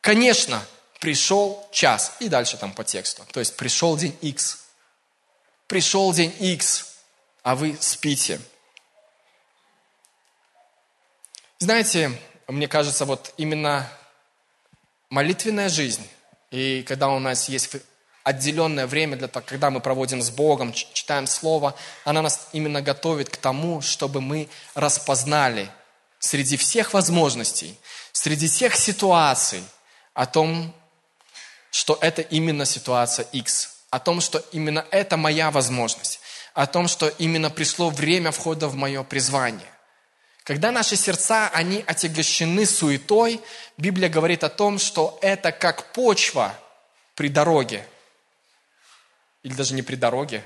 Конечно, 0.00 0.64
пришел 1.00 1.68
час. 1.72 2.12
И 2.20 2.28
дальше 2.28 2.56
там 2.56 2.72
по 2.72 2.84
тексту. 2.84 3.24
То 3.32 3.40
есть 3.40 3.56
пришел 3.56 3.96
день 3.96 4.16
X. 4.20 4.58
Пришел 5.66 6.12
день 6.12 6.34
X, 6.38 6.94
а 7.42 7.56
вы 7.56 7.76
спите. 7.80 8.40
Знаете, 11.58 12.20
мне 12.48 12.68
кажется, 12.68 13.04
вот 13.04 13.34
именно 13.36 13.88
молитвенная 15.10 15.68
жизнь, 15.68 16.06
и 16.50 16.82
когда 16.82 17.08
у 17.08 17.18
нас 17.18 17.48
есть 17.48 17.76
отделенное 18.24 18.86
время, 18.86 19.16
для 19.16 19.28
того, 19.28 19.44
когда 19.46 19.70
мы 19.70 19.80
проводим 19.80 20.22
с 20.22 20.30
Богом, 20.30 20.72
читаем 20.72 21.26
Слово, 21.26 21.74
она 22.04 22.22
нас 22.22 22.48
именно 22.52 22.82
готовит 22.82 23.28
к 23.28 23.36
тому, 23.36 23.80
чтобы 23.80 24.20
мы 24.20 24.48
распознали 24.74 25.70
среди 26.18 26.56
всех 26.56 26.94
возможностей, 26.94 27.78
среди 28.12 28.46
всех 28.48 28.76
ситуаций 28.76 29.62
о 30.14 30.26
том, 30.26 30.72
что 31.70 31.98
это 32.00 32.22
именно 32.22 32.64
ситуация 32.64 33.26
X, 33.32 33.76
о 33.90 33.98
том, 33.98 34.20
что 34.20 34.44
именно 34.52 34.86
это 34.90 35.16
моя 35.16 35.50
возможность, 35.50 36.20
о 36.54 36.66
том, 36.66 36.86
что 36.86 37.08
именно 37.08 37.50
пришло 37.50 37.90
время 37.90 38.30
входа 38.30 38.68
в 38.68 38.74
мое 38.74 39.02
призвание. 39.02 39.71
Когда 40.44 40.72
наши 40.72 40.96
сердца, 40.96 41.48
они 41.52 41.84
отягощены 41.86 42.66
суетой, 42.66 43.40
Библия 43.76 44.08
говорит 44.08 44.42
о 44.42 44.48
том, 44.48 44.78
что 44.78 45.18
это 45.22 45.52
как 45.52 45.92
почва 45.92 46.54
при 47.14 47.28
дороге. 47.28 47.86
Или 49.44 49.54
даже 49.54 49.74
не 49.74 49.82
при 49.82 49.96
дороге, 49.96 50.42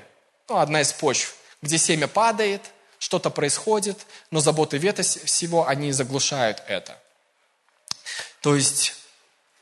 ну, 0.49 0.57
одна 0.57 0.81
из 0.81 0.93
почв, 0.93 1.35
где 1.61 1.77
семя 1.77 2.07
падает, 2.07 2.61
что-то 2.99 3.29
происходит, 3.29 4.05
но 4.31 4.39
заботы 4.39 4.77
вета 4.77 5.03
всего, 5.03 5.67
они 5.67 5.91
заглушают 5.91 6.63
это. 6.67 6.97
То 8.41 8.55
есть, 8.55 8.95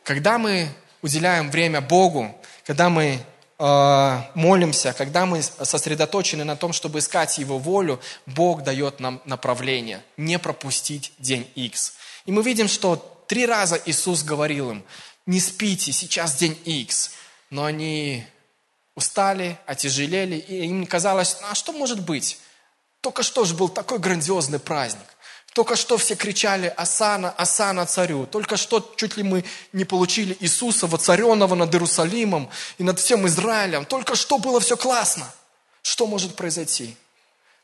когда 0.04 0.38
мы 0.38 0.70
уделяем 1.02 1.50
время 1.52 1.82
Богу, 1.82 2.40
когда 2.66 2.90
мы 2.90 3.20
молимся, 3.58 4.94
когда 4.94 5.26
мы 5.26 5.42
сосредоточены 5.42 6.44
на 6.44 6.56
том, 6.56 6.74
чтобы 6.74 7.00
искать 7.00 7.38
Его 7.38 7.58
волю, 7.58 8.00
Бог 8.26 8.64
дает 8.64 9.00
нам 9.00 9.22
направление, 9.26 10.04
не 10.18 10.40
пропустить 10.40 11.14
день 11.20 11.50
X. 11.56 11.94
И 12.26 12.32
мы 12.32 12.44
видим, 12.44 12.68
что 12.68 12.96
три 13.28 13.46
раза 13.46 13.82
Иисус 13.86 14.24
говорил 14.24 14.72
им, 14.72 14.84
не 15.26 15.40
спите, 15.40 15.92
сейчас 15.92 16.36
день 16.36 16.60
X. 16.66 17.12
Но 17.50 17.64
они 17.66 18.26
устали, 18.96 19.58
отяжелели, 19.66 20.36
и 20.36 20.66
им 20.66 20.86
казалось, 20.86 21.38
а 21.50 21.56
что 21.56 21.72
может 21.72 22.02
быть? 22.02 22.40
Только 23.02 23.24
что 23.24 23.46
же 23.46 23.54
был 23.54 23.70
такой 23.70 24.00
грандиозный 24.00 24.60
праздник. 24.60 25.06
Только 25.56 25.78
что 25.78 25.98
все 25.98 26.16
кричали 26.16 26.68
«Асана, 26.76 27.32
Асана 27.32 27.86
царю». 27.86 28.26
Только 28.26 28.58
что 28.58 28.94
чуть 28.98 29.16
ли 29.16 29.24
мы 29.24 29.46
не 29.72 29.86
получили 29.86 30.36
Иисуса, 30.42 30.86
воцаренного 30.86 31.56
над 31.56 31.74
Иерусалимом 31.74 32.50
и 32.78 32.84
над 32.84 33.00
всем 33.00 33.26
Израилем. 33.26 33.86
Только 33.86 34.16
что 34.16 34.38
было 34.38 34.60
все 34.60 34.76
классно. 34.76 35.34
Что 35.82 36.08
может 36.08 36.36
произойти? 36.36 36.98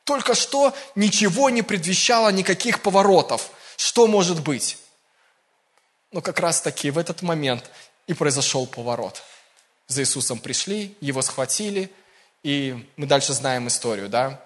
Только 0.06 0.36
что 0.36 0.74
ничего 0.96 1.50
не 1.50 1.64
предвещало 1.64 2.30
никаких 2.30 2.82
поворотов. 2.82 3.50
Что 3.76 4.08
может 4.08 4.42
быть? 4.42 4.78
Но 6.14 6.22
как 6.22 6.40
раз 6.40 6.62
таки 6.62 6.92
в 6.92 6.98
этот 6.98 7.22
момент 7.22 7.70
и 8.08 8.14
произошел 8.14 8.68
поворот. 8.68 9.22
За 9.88 10.02
Иисусом 10.02 10.40
пришли, 10.40 10.96
его 11.02 11.22
схватили, 11.22 11.92
и 12.42 12.88
мы 12.96 13.06
дальше 13.06 13.34
знаем 13.34 13.68
историю, 13.68 14.08
да? 14.08 14.40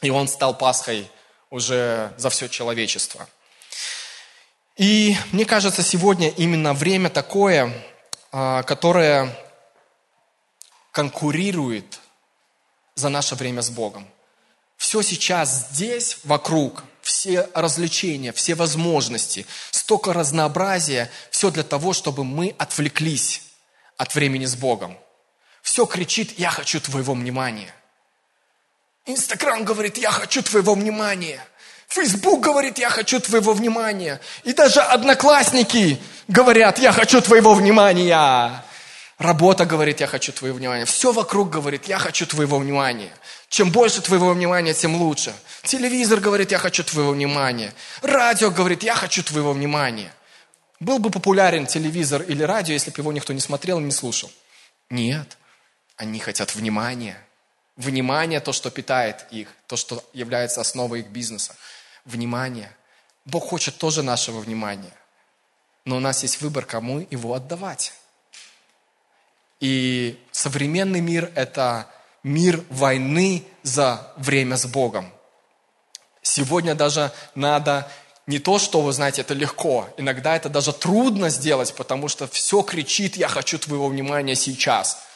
И 0.00 0.10
он 0.10 0.28
стал 0.28 0.56
Пасхой 0.56 1.10
уже 1.50 2.12
за 2.16 2.30
все 2.30 2.48
человечество. 2.48 3.28
И 4.76 5.16
мне 5.32 5.44
кажется, 5.44 5.82
сегодня 5.82 6.28
именно 6.28 6.72
время 6.72 7.10
такое, 7.10 7.72
а, 8.30 8.62
которое 8.62 9.36
конкурирует 10.92 11.98
за 12.94 13.08
наше 13.08 13.34
время 13.34 13.62
с 13.62 13.70
Богом. 13.70 14.06
Все 14.76 15.02
сейчас 15.02 15.70
здесь, 15.70 16.18
вокруг, 16.24 16.84
все 17.02 17.48
развлечения, 17.54 18.32
все 18.32 18.54
возможности, 18.54 19.46
столько 19.70 20.12
разнообразия, 20.12 21.10
все 21.30 21.50
для 21.50 21.64
того, 21.64 21.92
чтобы 21.92 22.22
мы 22.22 22.54
отвлеклись 22.58 23.42
от 23.96 24.14
времени 24.14 24.44
с 24.44 24.54
Богом. 24.54 24.96
Все 25.62 25.86
кричит, 25.86 26.38
я 26.38 26.50
хочу 26.50 26.80
твоего 26.80 27.14
внимания. 27.14 27.74
Инстаграм 29.08 29.64
говорит, 29.64 29.96
я 29.96 30.10
хочу 30.10 30.42
твоего 30.42 30.74
внимания. 30.74 31.40
Фейсбук 31.88 32.44
говорит, 32.44 32.76
я 32.76 32.90
хочу 32.90 33.18
твоего 33.18 33.54
внимания. 33.54 34.20
И 34.44 34.52
даже 34.52 34.80
одноклассники 34.80 35.98
говорят, 36.28 36.78
я 36.78 36.92
хочу 36.92 37.22
твоего 37.22 37.54
внимания. 37.54 38.62
Работа 39.16 39.64
говорит, 39.64 40.00
я 40.00 40.06
хочу 40.06 40.30
твоего 40.32 40.58
внимания. 40.58 40.84
Все 40.84 41.10
вокруг 41.12 41.48
говорит, 41.48 41.88
я 41.88 41.98
хочу 41.98 42.26
твоего 42.26 42.58
внимания. 42.58 43.10
Чем 43.48 43.70
больше 43.70 44.02
твоего 44.02 44.30
внимания, 44.34 44.74
тем 44.74 44.94
лучше. 44.96 45.32
Телевизор 45.62 46.20
говорит, 46.20 46.50
я 46.50 46.58
хочу 46.58 46.84
твоего 46.84 47.12
внимания. 47.12 47.72
Радио 48.02 48.50
говорит, 48.50 48.82
я 48.82 48.94
хочу 48.94 49.22
твоего 49.22 49.54
внимания. 49.54 50.12
Был 50.80 50.98
бы 50.98 51.10
популярен 51.10 51.66
телевизор 51.66 52.20
или 52.20 52.42
радио, 52.42 52.74
если 52.74 52.90
бы 52.90 52.98
его 52.98 53.12
никто 53.12 53.32
не 53.32 53.40
смотрел 53.40 53.80
и 53.80 53.84
не 53.84 53.90
слушал. 53.90 54.30
Нет, 54.90 55.38
они 55.96 56.20
хотят 56.20 56.54
внимания. 56.54 57.16
Внимание– 57.78 58.40
то, 58.48 58.52
что 58.52 58.72
питает 58.72 59.24
их, 59.30 59.48
то, 59.68 59.76
что 59.76 60.02
является 60.12 60.60
основой 60.60 61.00
их 61.00 61.06
бизнеса. 61.10 61.54
Внимание. 62.04 62.76
Бог 63.24 63.48
хочет 63.48 63.78
тоже 63.78 64.02
нашего 64.02 64.40
внимания. 64.40 64.92
Но 65.84 65.98
у 65.98 66.00
нас 66.00 66.24
есть 66.24 66.40
выбор, 66.40 66.64
кому 66.64 67.06
его 67.08 67.34
отдавать. 67.34 67.92
И 69.60 70.18
современный 70.32 71.00
мир– 71.00 71.30
это 71.36 71.86
мир 72.24 72.64
войны 72.68 73.44
за 73.62 74.12
время 74.16 74.56
с 74.56 74.66
Богом. 74.66 75.12
Сегодня 76.20 76.74
даже 76.74 77.12
надо 77.36 77.88
не 78.26 78.40
то, 78.40 78.58
что, 78.58 78.80
вы 78.80 78.92
знаете, 78.92 79.20
это 79.20 79.34
легко. 79.34 79.88
Иногда 79.96 80.34
это 80.34 80.48
даже 80.48 80.72
трудно 80.72 81.28
сделать, 81.28 81.72
потому 81.76 82.08
что 82.08 82.26
все 82.26 82.62
кричит, 82.62 83.16
я 83.16 83.28
хочу 83.28 83.56
твоего 83.56 83.86
внимания 83.86 84.34
сейчас– 84.34 85.00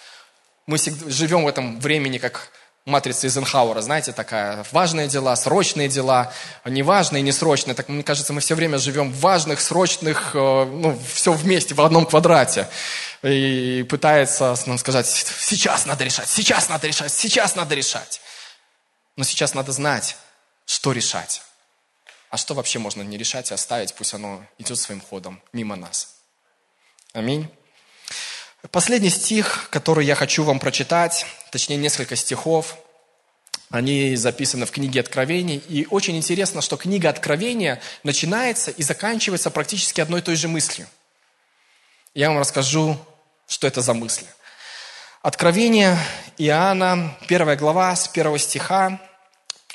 мы 0.66 0.78
живем 0.78 1.44
в 1.44 1.48
этом 1.48 1.80
времени, 1.80 2.18
как 2.18 2.50
матрица 2.84 3.26
Эйзенхауэра, 3.26 3.80
знаете, 3.80 4.12
такая, 4.12 4.64
важные 4.72 5.08
дела, 5.08 5.36
срочные 5.36 5.88
дела, 5.88 6.32
неважные, 6.64 7.22
несрочные. 7.22 7.74
Так, 7.74 7.88
мне 7.88 8.02
кажется, 8.02 8.32
мы 8.32 8.40
все 8.40 8.54
время 8.54 8.78
живем 8.78 9.12
в 9.12 9.20
важных, 9.20 9.60
срочных, 9.60 10.32
э, 10.34 10.38
ну, 10.64 10.98
все 11.14 11.32
вместе, 11.32 11.74
в 11.74 11.80
одном 11.80 12.06
квадрате. 12.06 12.68
И 13.22 13.86
пытается 13.88 14.56
нам 14.66 14.78
сказать, 14.78 15.06
сейчас 15.06 15.86
надо 15.86 16.04
решать, 16.04 16.28
сейчас 16.28 16.68
надо 16.68 16.88
решать, 16.88 17.12
сейчас 17.12 17.54
надо 17.54 17.74
решать. 17.74 18.20
Но 19.16 19.24
сейчас 19.24 19.54
надо 19.54 19.72
знать, 19.72 20.16
что 20.66 20.92
решать. 20.92 21.42
А 22.30 22.36
что 22.36 22.54
вообще 22.54 22.78
можно 22.78 23.02
не 23.02 23.16
решать 23.16 23.50
и 23.50 23.54
оставить, 23.54 23.94
пусть 23.94 24.14
оно 24.14 24.44
идет 24.58 24.78
своим 24.78 25.00
ходом 25.00 25.40
мимо 25.52 25.76
нас. 25.76 26.16
Аминь. 27.12 27.48
Последний 28.70 29.10
стих, 29.10 29.68
который 29.70 30.06
я 30.06 30.14
хочу 30.14 30.44
вам 30.44 30.60
прочитать, 30.60 31.26
точнее 31.50 31.76
несколько 31.76 32.14
стихов, 32.14 32.76
они 33.70 34.14
записаны 34.14 34.66
в 34.66 34.70
книге 34.70 35.00
Откровений. 35.00 35.56
И 35.56 35.86
очень 35.90 36.16
интересно, 36.16 36.62
что 36.62 36.76
книга 36.76 37.08
Откровения 37.08 37.80
начинается 38.04 38.70
и 38.70 38.82
заканчивается 38.82 39.50
практически 39.50 40.00
одной 40.00 40.20
и 40.20 40.22
той 40.22 40.36
же 40.36 40.46
мыслью. 40.46 40.86
Я 42.14 42.28
вам 42.28 42.38
расскажу, 42.38 42.96
что 43.48 43.66
это 43.66 43.80
за 43.80 43.94
мысли. 43.94 44.26
Откровение 45.22 45.98
Иоанна, 46.38 47.16
первая 47.26 47.56
глава, 47.56 47.96
с 47.96 48.06
первого 48.06 48.38
стиха. 48.38 49.00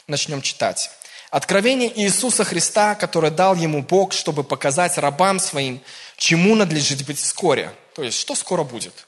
Начнем 0.08 0.42
читать. 0.42 0.92
Откровение 1.30 1.92
Иисуса 2.02 2.46
Христа, 2.46 2.96
которое 2.96 3.32
дал 3.32 3.56
ему 3.56 3.82
Бог, 3.82 4.14
чтобы 4.14 4.46
показать 4.46 4.98
рабам 4.98 5.40
своим, 5.40 5.82
чему 6.16 6.56
надлежит 6.56 7.06
быть 7.06 7.20
вскоре– 7.20 7.74
то 7.98 8.04
есть, 8.04 8.20
что 8.20 8.36
скоро 8.36 8.64
будет. 8.64 9.08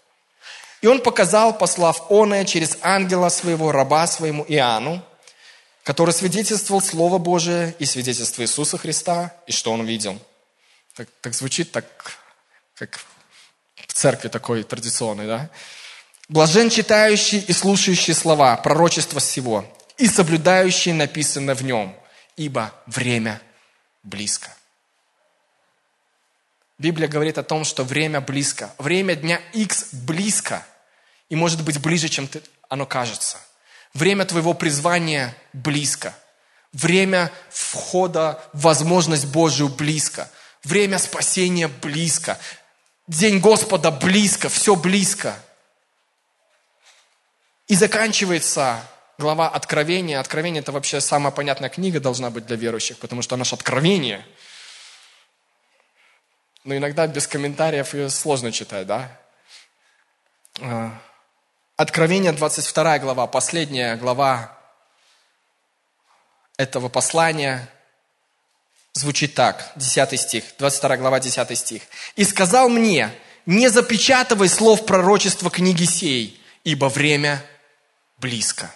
И 0.82 0.88
он 0.88 1.00
показал, 1.00 1.56
послав 1.56 2.10
оное 2.10 2.44
через 2.44 2.76
ангела 2.82 3.30
своего, 3.30 3.72
раба 3.72 4.08
своему 4.08 4.44
Иоанну, 4.48 5.06
который 5.84 6.12
свидетельствовал 6.12 6.82
Слово 6.82 7.20
Божие 7.20 7.76
и 7.78 7.86
свидетельство 7.86 8.42
Иисуса 8.42 8.80
Христа, 8.80 9.36
и 9.46 9.52
что 9.52 9.72
он 9.72 9.86
видел. 9.86 10.20
Так, 10.96 11.08
так 11.22 11.36
звучит 11.36 11.72
так, 11.72 11.86
как 12.74 13.00
в 13.76 13.94
церкви 13.94 14.28
такой 14.28 14.64
традиционной, 14.64 15.28
да? 15.28 15.52
Блажен 16.28 16.72
читающий 16.72 17.42
и 17.48 17.54
слушающий 17.54 18.16
слова, 18.16 18.58
пророчества 18.58 19.20
всего, 19.20 19.72
и 20.00 20.08
соблюдающий 20.08 20.94
написанное 20.94 21.54
в 21.54 21.62
нем, 21.64 21.96
ибо 22.38 22.74
время 22.88 23.40
близко. 24.02 24.50
Библия 26.80 27.10
говорит 27.10 27.38
о 27.38 27.44
том, 27.44 27.66
что 27.66 27.84
время 27.84 28.22
близко. 28.22 28.74
Время 28.78 29.16
дня 29.16 29.42
X 29.52 29.90
близко. 29.92 30.66
И 31.28 31.36
может 31.36 31.62
быть 31.64 31.80
ближе, 31.80 32.08
чем 32.08 32.28
ты, 32.28 32.42
оно 32.70 32.86
кажется. 32.86 33.38
Время 33.94 34.26
твоего 34.26 34.54
призвания 34.54 35.36
близко. 35.52 36.16
Время 36.72 37.32
входа 37.50 38.42
возможность 38.54 39.28
Божию 39.28 39.68
близко. 39.68 40.32
Время 40.64 41.00
спасения 41.00 41.68
близко. 41.68 42.40
День 43.08 43.40
Господа 43.40 43.92
близко, 43.92 44.48
все 44.48 44.76
близко. 44.78 45.36
И 47.68 47.76
заканчивается 47.76 48.82
глава 49.18 49.50
Откровения. 49.50 50.18
Откровение– 50.18 50.62
это 50.62 50.72
вообще 50.72 51.02
самая 51.02 51.32
понятная 51.32 51.70
книга 51.70 52.00
должна 52.00 52.30
быть 52.30 52.46
для 52.46 52.56
верующих, 52.56 53.00
потому 53.00 53.22
что 53.22 53.36
она 53.36 53.44
же 53.44 53.56
откровение– 53.56 54.26
но 56.64 56.76
иногда 56.76 57.08
без 57.08 57.28
комментариев 57.28 57.94
ее 57.94 58.10
сложно 58.10 58.52
читать, 58.52 58.88
да? 58.88 59.20
А, 60.62 61.00
Откровение, 61.80 62.34
22 62.34 63.00
глава, 63.00 63.26
последняя 63.26 63.96
глава 63.96 64.58
этого 66.58 66.90
послания 66.90 67.70
звучит 68.92 69.34
так, 69.34 69.72
10 69.78 70.20
стих, 70.20 70.44
22 70.58 70.98
глава, 70.98 71.22
10 71.22 71.58
стих. 71.58 71.84
«И 72.18 72.26
сказал 72.26 72.68
мне, 72.68 73.14
не 73.46 73.70
запечатывай 73.70 74.50
слов 74.50 74.86
пророчества 74.86 75.50
книги 75.50 75.86
сей, 75.86 76.44
ибо 76.66 76.88
время 76.90 77.42
близко. 78.18 78.70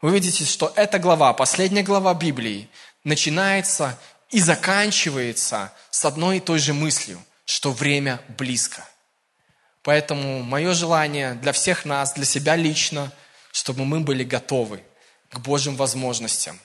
вы 0.00 0.12
видите, 0.12 0.44
что 0.44 0.72
эта 0.76 1.00
глава, 1.00 1.32
последняя 1.32 1.82
глава 1.82 2.14
Библии, 2.14 2.68
начинается 3.02 3.98
и 4.34 4.40
заканчивается 4.40 5.72
с 5.90 6.04
одной 6.04 6.38
и 6.38 6.40
той 6.40 6.58
же 6.58 6.74
мыслью, 6.74 7.22
что 7.44 7.70
время 7.70 8.20
близко. 8.36 8.84
Поэтому 9.84 10.42
мое 10.42 10.74
желание 10.74 11.34
для 11.34 11.52
всех 11.52 11.84
нас, 11.84 12.14
для 12.14 12.24
себя 12.24 12.56
лично, 12.56 13.12
чтобы 13.52 13.84
мы 13.84 14.00
были 14.00 14.24
готовы 14.24 14.82
к 15.30 15.38
Божьим 15.38 15.76
возможностям, 15.76 16.58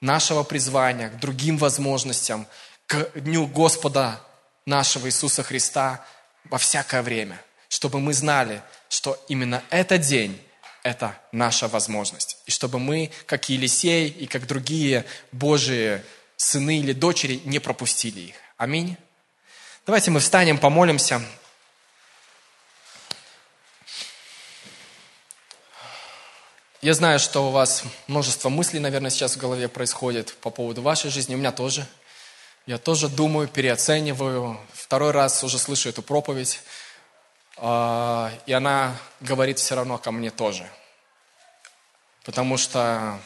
нашего 0.00 0.42
призвания, 0.42 1.08
к 1.10 1.20
другим 1.20 1.56
возможностям, 1.56 2.48
к 2.88 3.12
Дню 3.14 3.46
Господа 3.46 4.20
нашего 4.66 5.06
Иисуса 5.06 5.44
Христа 5.44 6.04
во 6.46 6.58
всякое 6.58 7.02
время, 7.02 7.40
чтобы 7.68 8.00
мы 8.00 8.12
знали, 8.12 8.60
что 8.88 9.24
именно 9.28 9.62
этот 9.70 10.00
день– 10.00 10.36
это 10.82 11.16
наша 11.30 11.68
возможность. 11.68 12.38
И 12.46 12.50
чтобы 12.50 12.80
мы, 12.80 13.12
как 13.26 13.48
Елисей 13.50 14.08
и 14.08 14.26
как 14.26 14.48
другие 14.48 15.04
Божьи 15.30 16.02
сыны 16.42 16.80
или 16.80 16.92
дочери, 16.92 17.40
не 17.44 17.60
пропустили 17.60 18.20
их. 18.20 18.34
Аминь. 18.56 18.96
Давайте 19.86 20.10
мы 20.10 20.20
встанем, 20.20 20.58
помолимся. 20.58 21.22
Я 26.80 26.94
знаю, 26.94 27.20
что 27.20 27.46
у 27.46 27.50
вас 27.52 27.84
множество 28.08 28.48
мыслей, 28.48 28.80
наверное, 28.80 29.10
сейчас 29.10 29.36
в 29.36 29.38
голове 29.38 29.68
происходит 29.68 30.34
по 30.40 30.50
поводу 30.50 30.82
вашей 30.82 31.10
жизни. 31.10 31.36
У 31.36 31.38
меня 31.38 31.52
тоже. 31.52 31.86
Я 32.66 32.78
тоже 32.78 33.08
думаю, 33.08 33.46
переоцениваю. 33.46 34.60
Второй 34.72 35.12
раз 35.12 35.44
уже 35.44 35.58
слышу 35.58 35.90
эту 35.90 36.02
проповедь. 36.02 36.60
А, 37.56 38.32
и 38.46 38.52
она 38.52 38.96
говорит 39.20 39.60
все 39.60 39.76
равно 39.76 39.96
ко 39.96 40.10
мне 40.10 40.30
тоже. 40.30 40.68
Потому 42.24 42.56
что 42.56 43.20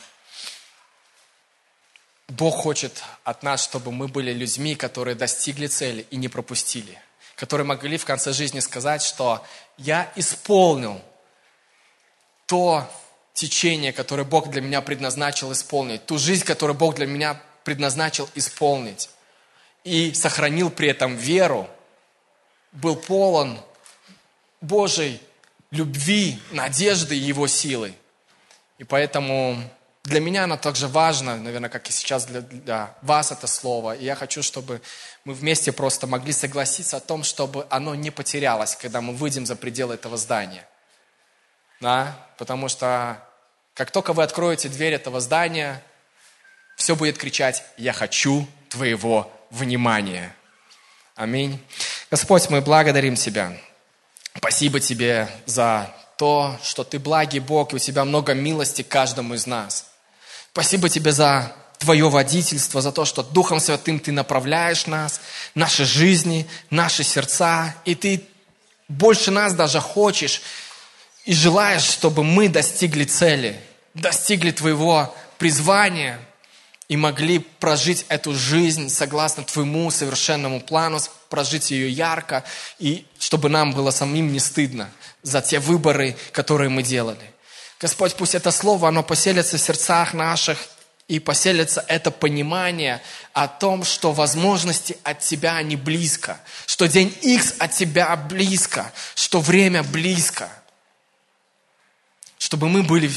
Бог 2.28 2.56
хочет 2.56 3.02
от 3.24 3.42
нас, 3.42 3.62
чтобы 3.62 3.92
мы 3.92 4.08
были 4.08 4.32
людьми, 4.32 4.74
которые 4.74 5.14
достигли 5.14 5.68
цели 5.68 6.06
и 6.10 6.16
не 6.16 6.28
пропустили. 6.28 6.98
Которые 7.36 7.66
могли 7.66 7.98
в 7.98 8.04
конце 8.04 8.32
жизни 8.32 8.60
сказать, 8.60 9.02
что 9.02 9.44
я 9.76 10.10
исполнил 10.16 11.00
то 12.46 12.90
течение, 13.32 13.92
которое 13.92 14.24
Бог 14.24 14.50
для 14.50 14.60
меня 14.60 14.80
предназначил 14.80 15.52
исполнить, 15.52 16.06
ту 16.06 16.18
жизнь, 16.18 16.44
которую 16.44 16.76
Бог 16.76 16.94
для 16.94 17.06
меня 17.06 17.40
предназначил 17.64 18.28
исполнить. 18.34 19.10
И 19.84 20.12
сохранил 20.14 20.70
при 20.70 20.88
этом 20.88 21.16
веру, 21.16 21.68
был 22.72 22.96
полон 22.96 23.60
Божьей 24.60 25.20
любви, 25.70 26.40
надежды 26.50 27.16
и 27.16 27.20
Его 27.20 27.46
силы. 27.46 27.94
И 28.78 28.84
поэтому 28.84 29.62
для 30.06 30.20
меня 30.20 30.44
оно 30.44 30.56
также 30.56 30.86
важно, 30.86 31.36
наверное, 31.36 31.68
как 31.68 31.88
и 31.88 31.92
сейчас 31.92 32.26
для, 32.26 32.40
для 32.40 32.94
вас 33.02 33.32
это 33.32 33.48
слово. 33.48 33.96
И 33.96 34.04
я 34.04 34.14
хочу, 34.14 34.40
чтобы 34.40 34.80
мы 35.24 35.34
вместе 35.34 35.72
просто 35.72 36.06
могли 36.06 36.32
согласиться 36.32 36.98
о 36.98 37.00
том, 37.00 37.24
чтобы 37.24 37.66
оно 37.70 37.94
не 37.96 38.12
потерялось, 38.12 38.76
когда 38.76 39.00
мы 39.00 39.14
выйдем 39.14 39.46
за 39.46 39.56
пределы 39.56 39.94
этого 39.94 40.16
здания. 40.16 40.66
Да? 41.80 42.16
Потому 42.38 42.68
что 42.68 43.20
как 43.74 43.90
только 43.90 44.12
вы 44.12 44.22
откроете 44.22 44.68
дверь 44.68 44.94
этого 44.94 45.20
здания, 45.20 45.82
все 46.76 46.94
будет 46.94 47.18
кричать 47.18 47.64
«Я 47.76 47.92
хочу 47.92 48.46
твоего 48.68 49.32
внимания». 49.50 50.34
Аминь. 51.16 51.60
Господь, 52.12 52.48
мы 52.48 52.60
благодарим 52.60 53.16
Тебя. 53.16 53.58
Спасибо 54.36 54.78
Тебе 54.78 55.28
за 55.46 55.92
то, 56.16 56.56
что 56.62 56.84
Ты 56.84 57.00
благий 57.00 57.40
Бог, 57.40 57.72
и 57.72 57.76
у 57.76 57.78
Тебя 57.80 58.04
много 58.04 58.34
милости 58.34 58.82
каждому 58.82 59.34
из 59.34 59.46
нас. 59.46 59.95
Спасибо 60.56 60.88
Тебе 60.88 61.12
за 61.12 61.52
Твое 61.76 62.08
водительство, 62.08 62.80
за 62.80 62.90
то, 62.90 63.04
что 63.04 63.22
Духом 63.22 63.60
Святым 63.60 64.00
Ты 64.00 64.10
направляешь 64.10 64.86
нас, 64.86 65.20
наши 65.54 65.84
жизни, 65.84 66.48
наши 66.70 67.04
сердца, 67.04 67.74
и 67.84 67.94
Ты 67.94 68.22
больше 68.88 69.30
нас 69.30 69.52
даже 69.52 69.80
хочешь 69.80 70.40
и 71.26 71.34
желаешь, 71.34 71.82
чтобы 71.82 72.24
мы 72.24 72.48
достигли 72.48 73.04
цели, 73.04 73.60
достигли 73.92 74.50
Твоего 74.50 75.14
призвания 75.36 76.18
и 76.88 76.96
могли 76.96 77.40
прожить 77.40 78.06
эту 78.08 78.32
жизнь 78.32 78.88
согласно 78.88 79.44
Твоему 79.44 79.90
совершенному 79.90 80.62
плану, 80.62 81.00
прожить 81.28 81.70
ее 81.70 81.90
ярко, 81.90 82.44
и 82.78 83.04
чтобы 83.18 83.50
нам 83.50 83.74
было 83.74 83.90
самим 83.90 84.32
не 84.32 84.40
стыдно 84.40 84.88
за 85.22 85.42
те 85.42 85.58
выборы, 85.58 86.16
которые 86.32 86.70
мы 86.70 86.82
делали. 86.82 87.35
Господь, 87.80 88.14
пусть 88.16 88.34
это 88.34 88.50
слово, 88.50 88.88
оно 88.88 89.02
поселится 89.02 89.58
в 89.58 89.60
сердцах 89.60 90.14
наших, 90.14 90.58
и 91.08 91.20
поселится 91.20 91.84
это 91.86 92.10
понимание 92.10 93.00
о 93.32 93.46
том, 93.46 93.84
что 93.84 94.12
возможности 94.12 94.98
от 95.04 95.20
Тебя, 95.20 95.56
они 95.56 95.76
близко, 95.76 96.40
что 96.66 96.86
день 96.86 97.16
X 97.22 97.54
от 97.60 97.72
Тебя 97.72 98.16
близко, 98.16 98.92
что 99.14 99.40
время 99.40 99.82
близко– 99.82 100.50
чтобы 102.38 102.68
мы 102.68 102.82
были, 102.82 103.10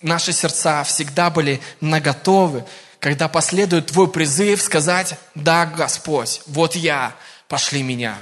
наши 0.00 0.32
сердца 0.32 0.82
всегда 0.84 1.30
были 1.30 1.60
наготовы, 1.80 2.64
когда 3.00 3.28
последует 3.28 3.88
Твой 3.88 4.10
призыв 4.10 4.62
сказать, 4.62 5.16
да, 5.34 5.66
Господь, 5.66 6.42
вот 6.46 6.76
я, 6.76 7.14
пошли 7.48 7.82
меня. 7.82 8.16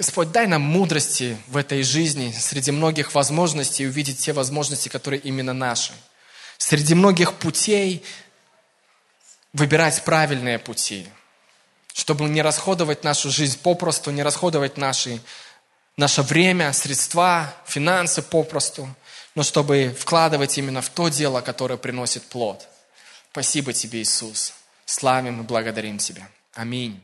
Господь, 0.00 0.30
дай 0.32 0.46
нам 0.46 0.62
мудрости 0.62 1.36
в 1.46 1.58
этой 1.58 1.82
жизни, 1.82 2.32
среди 2.32 2.70
многих 2.70 3.14
возможностей 3.14 3.86
увидеть 3.86 4.16
те 4.16 4.32
возможности, 4.32 4.88
которые 4.88 5.20
именно 5.20 5.52
наши. 5.52 5.92
Среди 6.56 6.94
многих 6.94 7.34
путей 7.34 8.02
выбирать 9.52 10.02
правильные 10.02 10.58
пути, 10.58 11.06
чтобы 11.92 12.30
не 12.30 12.40
расходовать 12.40 13.04
нашу 13.04 13.30
жизнь 13.30 13.58
попросту, 13.60 14.10
не 14.10 14.22
расходовать 14.22 14.78
наши, 14.78 15.20
наше 15.98 16.22
время, 16.22 16.72
средства, 16.72 17.54
финансы 17.66 18.22
попросту, 18.22 18.88
но 19.34 19.42
чтобы 19.42 19.94
вкладывать 19.98 20.56
именно 20.56 20.80
в 20.80 20.88
то 20.88 21.10
дело, 21.10 21.42
которое 21.42 21.76
приносит 21.76 22.22
плод. 22.22 22.66
Спасибо 23.32 23.74
тебе, 23.74 24.00
Иисус. 24.00 24.54
Славим 24.86 25.42
и 25.42 25.44
благодарим 25.44 25.98
Тебя. 25.98 26.26
Аминь. 26.54 27.02